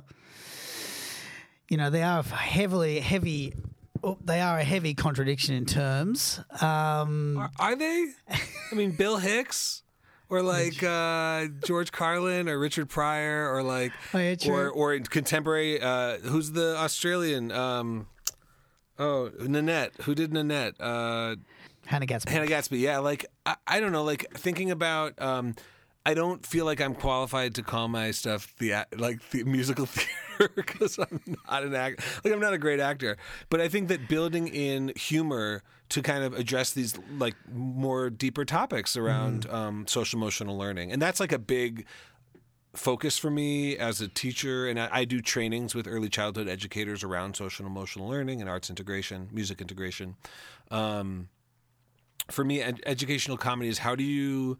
You 1.68 1.76
know, 1.76 1.90
they 1.90 2.02
are 2.02 2.22
heavily 2.22 3.00
heavy. 3.00 3.54
oh, 4.02 4.16
They 4.24 4.40
are 4.40 4.58
a 4.58 4.64
heavy 4.64 4.94
contradiction 4.94 5.54
in 5.54 5.66
terms. 5.66 6.40
Um, 6.62 7.36
Are, 7.38 7.50
are 7.58 7.76
they? 7.76 8.06
I 8.30 8.74
mean, 8.74 8.92
Bill 8.92 9.18
Hicks, 9.18 9.82
or 10.30 10.40
like 10.42 10.82
uh, 10.82 11.46
George 11.66 11.92
Carlin, 11.92 12.48
or 12.48 12.58
Richard 12.58 12.88
Pryor, 12.88 13.52
or 13.54 13.62
like, 13.62 13.92
Oh, 14.14 14.18
yeah, 14.18 14.36
or 14.50 14.70
or 14.70 14.98
contemporary. 15.00 15.80
Uh, 15.80 16.18
who's 16.18 16.52
the 16.52 16.76
Australian? 16.78 17.52
Um, 17.52 18.06
oh, 18.98 19.30
Nanette. 19.40 19.92
Who 20.02 20.14
did 20.14 20.32
Nanette? 20.32 20.74
Uh, 20.80 21.36
Hannah 21.86 22.06
Gadsby. 22.06 22.30
Hannah 22.32 22.46
Gadsby. 22.46 22.78
Yeah, 22.78 22.98
like 22.98 23.26
I, 23.44 23.56
I 23.66 23.80
don't 23.80 23.92
know. 23.92 24.04
Like 24.04 24.26
thinking 24.34 24.70
about. 24.70 25.20
Um, 25.20 25.54
I 26.06 26.14
don't 26.14 26.46
feel 26.46 26.64
like 26.64 26.80
I'm 26.80 26.94
qualified 26.94 27.54
to 27.56 27.62
call 27.62 27.88
my 27.88 28.12
stuff 28.12 28.54
the 28.58 28.72
like 28.96 29.28
the 29.30 29.44
musical 29.44 29.84
theater 29.86 30.10
because 30.54 30.98
I'm 30.98 31.20
not 31.48 31.62
an 31.62 31.74
act. 31.74 32.02
Like 32.24 32.32
I'm 32.32 32.40
not 32.40 32.52
a 32.52 32.58
great 32.58 32.80
actor. 32.80 33.16
But 33.50 33.60
I 33.60 33.68
think 33.68 33.88
that 33.88 34.08
building 34.08 34.48
in 34.48 34.92
humor 34.96 35.62
to 35.90 36.02
kind 36.02 36.22
of 36.22 36.34
address 36.34 36.72
these 36.72 36.98
like 37.18 37.34
more 37.52 38.10
deeper 38.10 38.44
topics 38.44 38.96
around 38.96 39.48
um, 39.50 39.86
social 39.86 40.18
emotional 40.18 40.56
learning, 40.56 40.92
and 40.92 41.00
that's 41.00 41.20
like 41.20 41.32
a 41.32 41.38
big 41.38 41.86
focus 42.74 43.18
for 43.18 43.30
me 43.30 43.76
as 43.76 44.00
a 44.00 44.08
teacher 44.08 44.68
and 44.68 44.78
I, 44.78 44.88
I 44.92 45.04
do 45.04 45.20
trainings 45.20 45.74
with 45.74 45.88
early 45.88 46.08
childhood 46.08 46.48
educators 46.48 47.02
around 47.02 47.34
social 47.34 47.66
and 47.66 47.74
emotional 47.74 48.06
learning 48.08 48.40
and 48.40 48.48
arts 48.48 48.70
integration 48.70 49.28
music 49.32 49.60
integration 49.60 50.16
um, 50.70 51.28
for 52.30 52.44
me 52.44 52.60
ed- 52.60 52.80
educational 52.86 53.36
comedy 53.36 53.68
is 53.68 53.78
how 53.78 53.96
do 53.96 54.04
you 54.04 54.58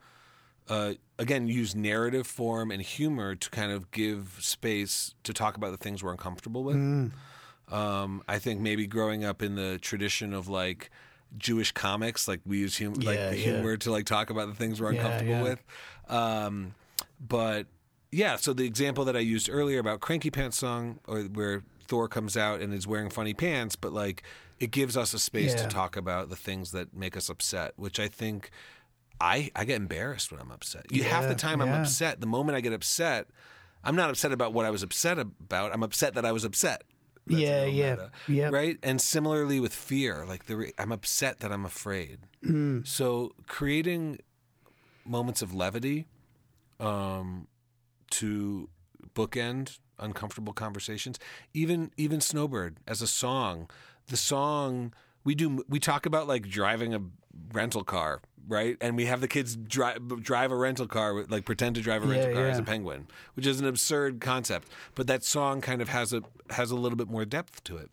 uh, 0.69 0.95
again 1.19 1.49
use 1.49 1.75
narrative 1.75 2.27
form 2.27 2.71
and 2.71 2.83
humor 2.83 3.35
to 3.35 3.51
kind 3.51 3.73
of 3.73 3.91
give 3.91 4.37
space 4.41 5.15
to 5.25 5.33
talk 5.33 5.57
about 5.57 5.71
the 5.71 5.77
things 5.77 6.03
we're 6.03 6.13
uncomfortable 6.13 6.63
with 6.65 6.77
um, 7.71 8.23
i 8.29 8.39
think 8.39 8.61
maybe 8.61 8.87
growing 8.87 9.25
up 9.25 9.43
in 9.43 9.55
the 9.55 9.79
tradition 9.79 10.33
of 10.33 10.49
like 10.49 10.91
jewish 11.37 11.73
comics 11.73 12.27
like 12.27 12.41
we 12.47 12.59
use 12.59 12.79
hum- 12.79 12.95
like 12.95 13.17
Yeah, 13.19 13.31
the 13.31 13.37
yeah. 13.37 13.43
humor 13.53 13.77
to 13.79 13.91
like 13.91 14.07
talk 14.07 14.31
about 14.31 14.49
the 14.49 14.55
things 14.55 14.81
we're 14.81 14.93
Yeah, 14.93 15.01
uncomfortable 15.05 15.33
yeah. 15.35 15.43
with 15.43 15.65
um, 16.09 16.75
but 17.21 17.67
yeah 18.11 18.37
so 18.37 18.53
the 18.55 18.65
example 18.65 19.05
that 19.05 19.17
i 19.17 19.21
used 19.21 19.51
earlier 19.51 19.79
about 19.79 20.01
cranky 20.01 20.31
pants 20.31 20.57
song 20.59 20.99
or 21.07 21.21
where 21.23 21.63
thor 21.87 22.09
comes 22.09 22.37
out 22.37 22.61
and 22.61 22.73
is 22.73 22.87
wearing 22.87 23.11
funny 23.11 23.35
pants 23.35 23.77
but 23.77 23.93
like 23.93 24.23
it 24.61 24.71
gives 24.71 24.97
us 24.97 25.13
a 25.15 25.19
space 25.19 25.53
Yeah. 25.55 25.63
to 25.63 25.69
talk 25.69 25.97
about 25.97 26.31
the 26.31 26.37
things 26.37 26.73
that 26.73 26.95
make 26.95 27.17
us 27.17 27.29
upset 27.29 27.73
which 27.77 28.01
i 28.01 28.09
think 28.09 28.51
I, 29.21 29.51
I 29.55 29.65
get 29.65 29.77
embarrassed 29.77 30.31
when 30.31 30.41
I'm 30.41 30.51
upset. 30.51 30.87
You 30.91 31.05
half 31.05 31.29
the 31.29 31.35
time 31.35 31.61
I'm 31.61 31.69
yeah. 31.69 31.81
upset. 31.81 32.21
The 32.21 32.27
moment 32.27 32.57
I 32.57 32.61
get 32.61 32.73
upset, 32.73 33.27
I'm 33.83 33.97
not 33.97 34.11
upset 34.11 34.33
about 34.33 34.53
what 34.53 34.65
I 34.65 34.71
was 34.71 34.83
upset 34.83 35.19
about. 35.19 35.73
I'm 35.73 35.83
upset 35.83 36.15
that 36.15 36.25
I 36.25 36.33
was 36.33 36.45
upset. 36.45 36.85
That's 37.27 37.41
Yeah, 37.41 37.65
yeah, 37.65 38.09
yeah. 38.27 38.49
Right. 38.49 38.79
And 38.83 39.01
similarly 39.01 39.61
with 39.61 39.75
fear, 39.75 40.25
like 40.27 40.47
the 40.47 40.57
re- 40.57 40.73
I'm 40.79 40.93
upset 40.93 41.41
that 41.41 41.53
I'm 41.53 41.65
afraid. 41.65 42.21
Mm. 42.45 42.87
So 42.87 43.33
creating 43.47 44.21
moments 45.05 45.43
of 45.43 45.55
levity, 45.55 46.07
um, 46.81 47.49
to 48.11 48.69
bookend 49.15 49.79
uncomfortable 49.99 50.53
conversations. 50.53 51.19
Even 51.53 51.91
even 51.97 52.21
Snowbird 52.21 52.79
as 52.87 53.03
a 53.03 53.07
song, 53.07 53.69
the 54.07 54.17
song 54.17 54.93
we 55.25 55.35
do 55.35 55.65
we 55.69 55.81
talk 55.81 56.07
about 56.07 56.29
like 56.29 56.49
driving 56.49 56.95
a 56.95 57.01
rental 57.53 57.85
car, 57.85 58.21
right? 58.49 58.77
And 58.81 58.97
we 58.97 59.07
have 59.07 59.21
the 59.21 59.29
kids 59.29 59.55
drive 59.55 60.23
drive 60.23 60.51
a 60.51 60.57
rental 60.57 60.87
car, 60.87 61.15
with, 61.15 61.31
like 61.31 61.45
pretend 61.45 61.77
to 61.77 61.81
drive 61.83 62.03
a 62.03 62.07
rental 62.07 62.31
Yeah, 62.31 62.35
car 62.35 62.49
as 62.49 62.59
a 62.59 62.63
penguin, 62.63 63.07
which 63.35 63.47
is 63.47 63.61
an 63.61 63.67
absurd 63.67 64.21
concept. 64.21 64.69
But 64.95 65.07
that 65.07 65.23
song 65.23 65.61
kind 65.61 65.81
of 65.81 65.89
has 65.91 66.13
a 66.13 66.23
has 66.51 66.71
a 66.71 66.77
little 66.77 66.97
bit 66.97 67.09
more 67.09 67.25
depth 67.25 67.63
to 67.65 67.77
it. 67.77 67.91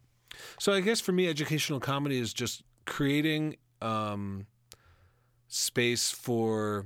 So 0.60 0.74
I 0.74 0.82
guess 0.82 1.02
for 1.02 1.12
me, 1.12 1.28
educational 1.28 1.80
comedy 1.80 2.20
is 2.20 2.34
just 2.34 2.64
creating 2.86 3.58
um, 3.82 4.48
space 5.48 6.12
for 6.12 6.86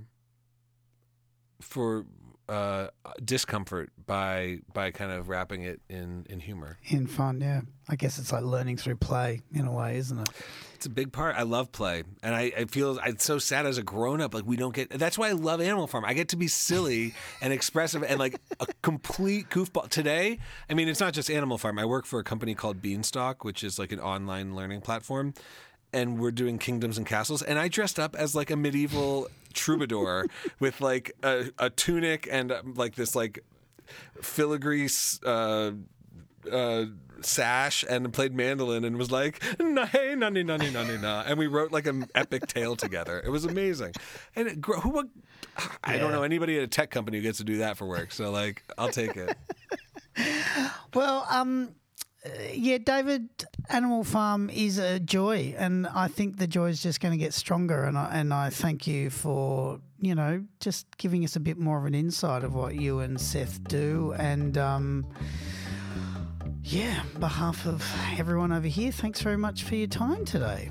for 1.61 2.05
uh, 2.49 2.87
discomfort 3.23 3.91
by 4.05 4.59
by 4.73 4.91
kind 4.91 5.11
of 5.11 5.29
wrapping 5.29 5.61
it 5.61 5.81
in 5.87 6.25
in 6.29 6.39
humor. 6.39 6.77
In 6.89 7.07
fun, 7.07 7.41
yeah. 7.41 7.61
I 7.87 7.95
guess 7.95 8.19
it's 8.19 8.31
like 8.31 8.43
learning 8.43 8.77
through 8.77 8.97
play 8.97 9.41
in 9.53 9.65
a 9.65 9.71
way, 9.71 9.97
isn't 9.97 10.19
it? 10.19 10.29
It's 10.75 10.85
a 10.85 10.89
big 10.89 11.11
part. 11.11 11.35
I 11.35 11.41
love 11.41 11.71
play, 11.71 12.03
and 12.23 12.33
I, 12.33 12.51
I 12.55 12.65
feel 12.65 12.99
it's 13.05 13.23
so 13.23 13.37
sad 13.37 13.65
as 13.65 13.77
a 13.77 13.83
grown 13.83 14.21
up. 14.21 14.33
Like 14.33 14.45
we 14.45 14.55
don't 14.55 14.73
get. 14.73 14.89
That's 14.89 15.17
why 15.17 15.29
I 15.29 15.33
love 15.33 15.59
Animal 15.59 15.87
Farm. 15.87 16.05
I 16.05 16.13
get 16.13 16.29
to 16.29 16.37
be 16.37 16.47
silly 16.47 17.13
and 17.41 17.51
expressive 17.53 18.03
and 18.03 18.19
like 18.19 18.39
a 18.59 18.67
complete 18.81 19.49
goofball. 19.49 19.89
Today, 19.89 20.39
I 20.69 20.73
mean, 20.73 20.87
it's 20.87 20.99
not 20.99 21.13
just 21.13 21.29
Animal 21.29 21.57
Farm. 21.57 21.77
I 21.79 21.85
work 21.85 22.05
for 22.05 22.19
a 22.19 22.23
company 22.23 22.55
called 22.55 22.81
Beanstalk, 22.81 23.43
which 23.43 23.63
is 23.63 23.77
like 23.77 23.91
an 23.91 23.99
online 23.99 24.55
learning 24.55 24.81
platform, 24.81 25.33
and 25.93 26.19
we're 26.19 26.31
doing 26.31 26.57
kingdoms 26.57 26.97
and 26.97 27.05
castles. 27.07 27.41
And 27.41 27.57
I 27.59 27.67
dressed 27.67 27.99
up 27.99 28.15
as 28.15 28.35
like 28.35 28.51
a 28.51 28.55
medieval 28.55 29.27
troubadour 29.53 30.27
with 30.59 30.81
like 30.81 31.11
a, 31.23 31.45
a 31.57 31.69
tunic 31.69 32.27
and 32.31 32.51
um, 32.51 32.73
like 32.75 32.95
this 32.95 33.15
like 33.15 33.39
filigree. 34.21 34.89
Uh, 35.25 35.71
uh, 36.49 36.85
sash 37.21 37.83
and 37.89 38.13
played 38.13 38.33
mandolin 38.33 38.85
and 38.85 38.95
was 38.97 39.11
like, 39.11 39.43
"Na 39.59 39.85
hey, 39.85 40.15
nani 40.15 40.41
nani 40.41 40.71
nani 40.71 40.97
na," 40.97 41.21
and 41.27 41.37
we 41.37 41.47
wrote 41.47 41.73
like 41.73 41.85
an 41.85 42.07
epic 42.15 42.47
tale 42.47 42.77
together. 42.77 43.21
It 43.23 43.29
was 43.29 43.43
amazing. 43.43 43.93
And 44.37 44.47
it, 44.47 44.65
who? 44.65 44.89
would- 44.91 45.09
I 45.83 45.97
don't 45.97 46.13
know 46.13 46.23
anybody 46.23 46.57
at 46.57 46.63
a 46.63 46.67
tech 46.67 46.91
company 46.91 47.17
who 47.17 47.23
gets 47.23 47.39
to 47.39 47.43
do 47.43 47.57
that 47.57 47.75
for 47.75 47.85
work. 47.85 48.13
So 48.13 48.31
like, 48.31 48.63
I'll 48.77 48.89
take 48.89 49.17
it. 49.17 49.35
Well, 50.93 51.25
um, 51.29 51.75
yeah, 52.53 52.77
David, 52.79 53.29
Animal 53.69 54.03
Farm 54.03 54.49
is 54.49 54.77
a 54.77 54.99
joy, 54.99 55.55
and 55.57 55.87
I 55.87 56.07
think 56.07 56.37
the 56.37 56.47
joy 56.47 56.69
is 56.69 56.81
just 56.83 56.99
going 56.99 57.11
to 57.13 57.17
get 57.17 57.33
stronger. 57.33 57.83
And 57.85 57.97
I 57.97 58.09
and 58.13 58.33
I 58.33 58.49
thank 58.49 58.87
you 58.87 59.09
for 59.09 59.79
you 59.99 60.15
know 60.15 60.43
just 60.59 60.85
giving 60.97 61.23
us 61.23 61.35
a 61.35 61.39
bit 61.39 61.57
more 61.57 61.77
of 61.79 61.85
an 61.85 61.95
insight 61.95 62.43
of 62.43 62.53
what 62.55 62.75
you 62.75 62.99
and 62.99 63.19
Seth 63.19 63.63
do, 63.65 64.13
and 64.17 64.57
um, 64.57 65.05
yeah, 66.63 67.03
on 67.15 67.19
behalf 67.21 67.65
of 67.65 67.83
everyone 68.17 68.51
over 68.51 68.67
here, 68.67 68.91
thanks 68.91 69.21
very 69.21 69.37
much 69.37 69.63
for 69.63 69.75
your 69.75 69.87
time 69.87 70.25
today. 70.25 70.69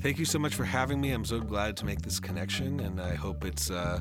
Thank 0.00 0.18
you 0.18 0.24
so 0.24 0.38
much 0.38 0.54
for 0.56 0.64
having 0.64 1.00
me. 1.00 1.12
I'm 1.12 1.24
so 1.24 1.38
glad 1.40 1.76
to 1.78 1.84
make 1.86 2.02
this 2.02 2.18
connection, 2.18 2.80
and 2.80 3.00
I 3.00 3.14
hope 3.14 3.44
it's 3.44 3.70
uh, 3.70 4.00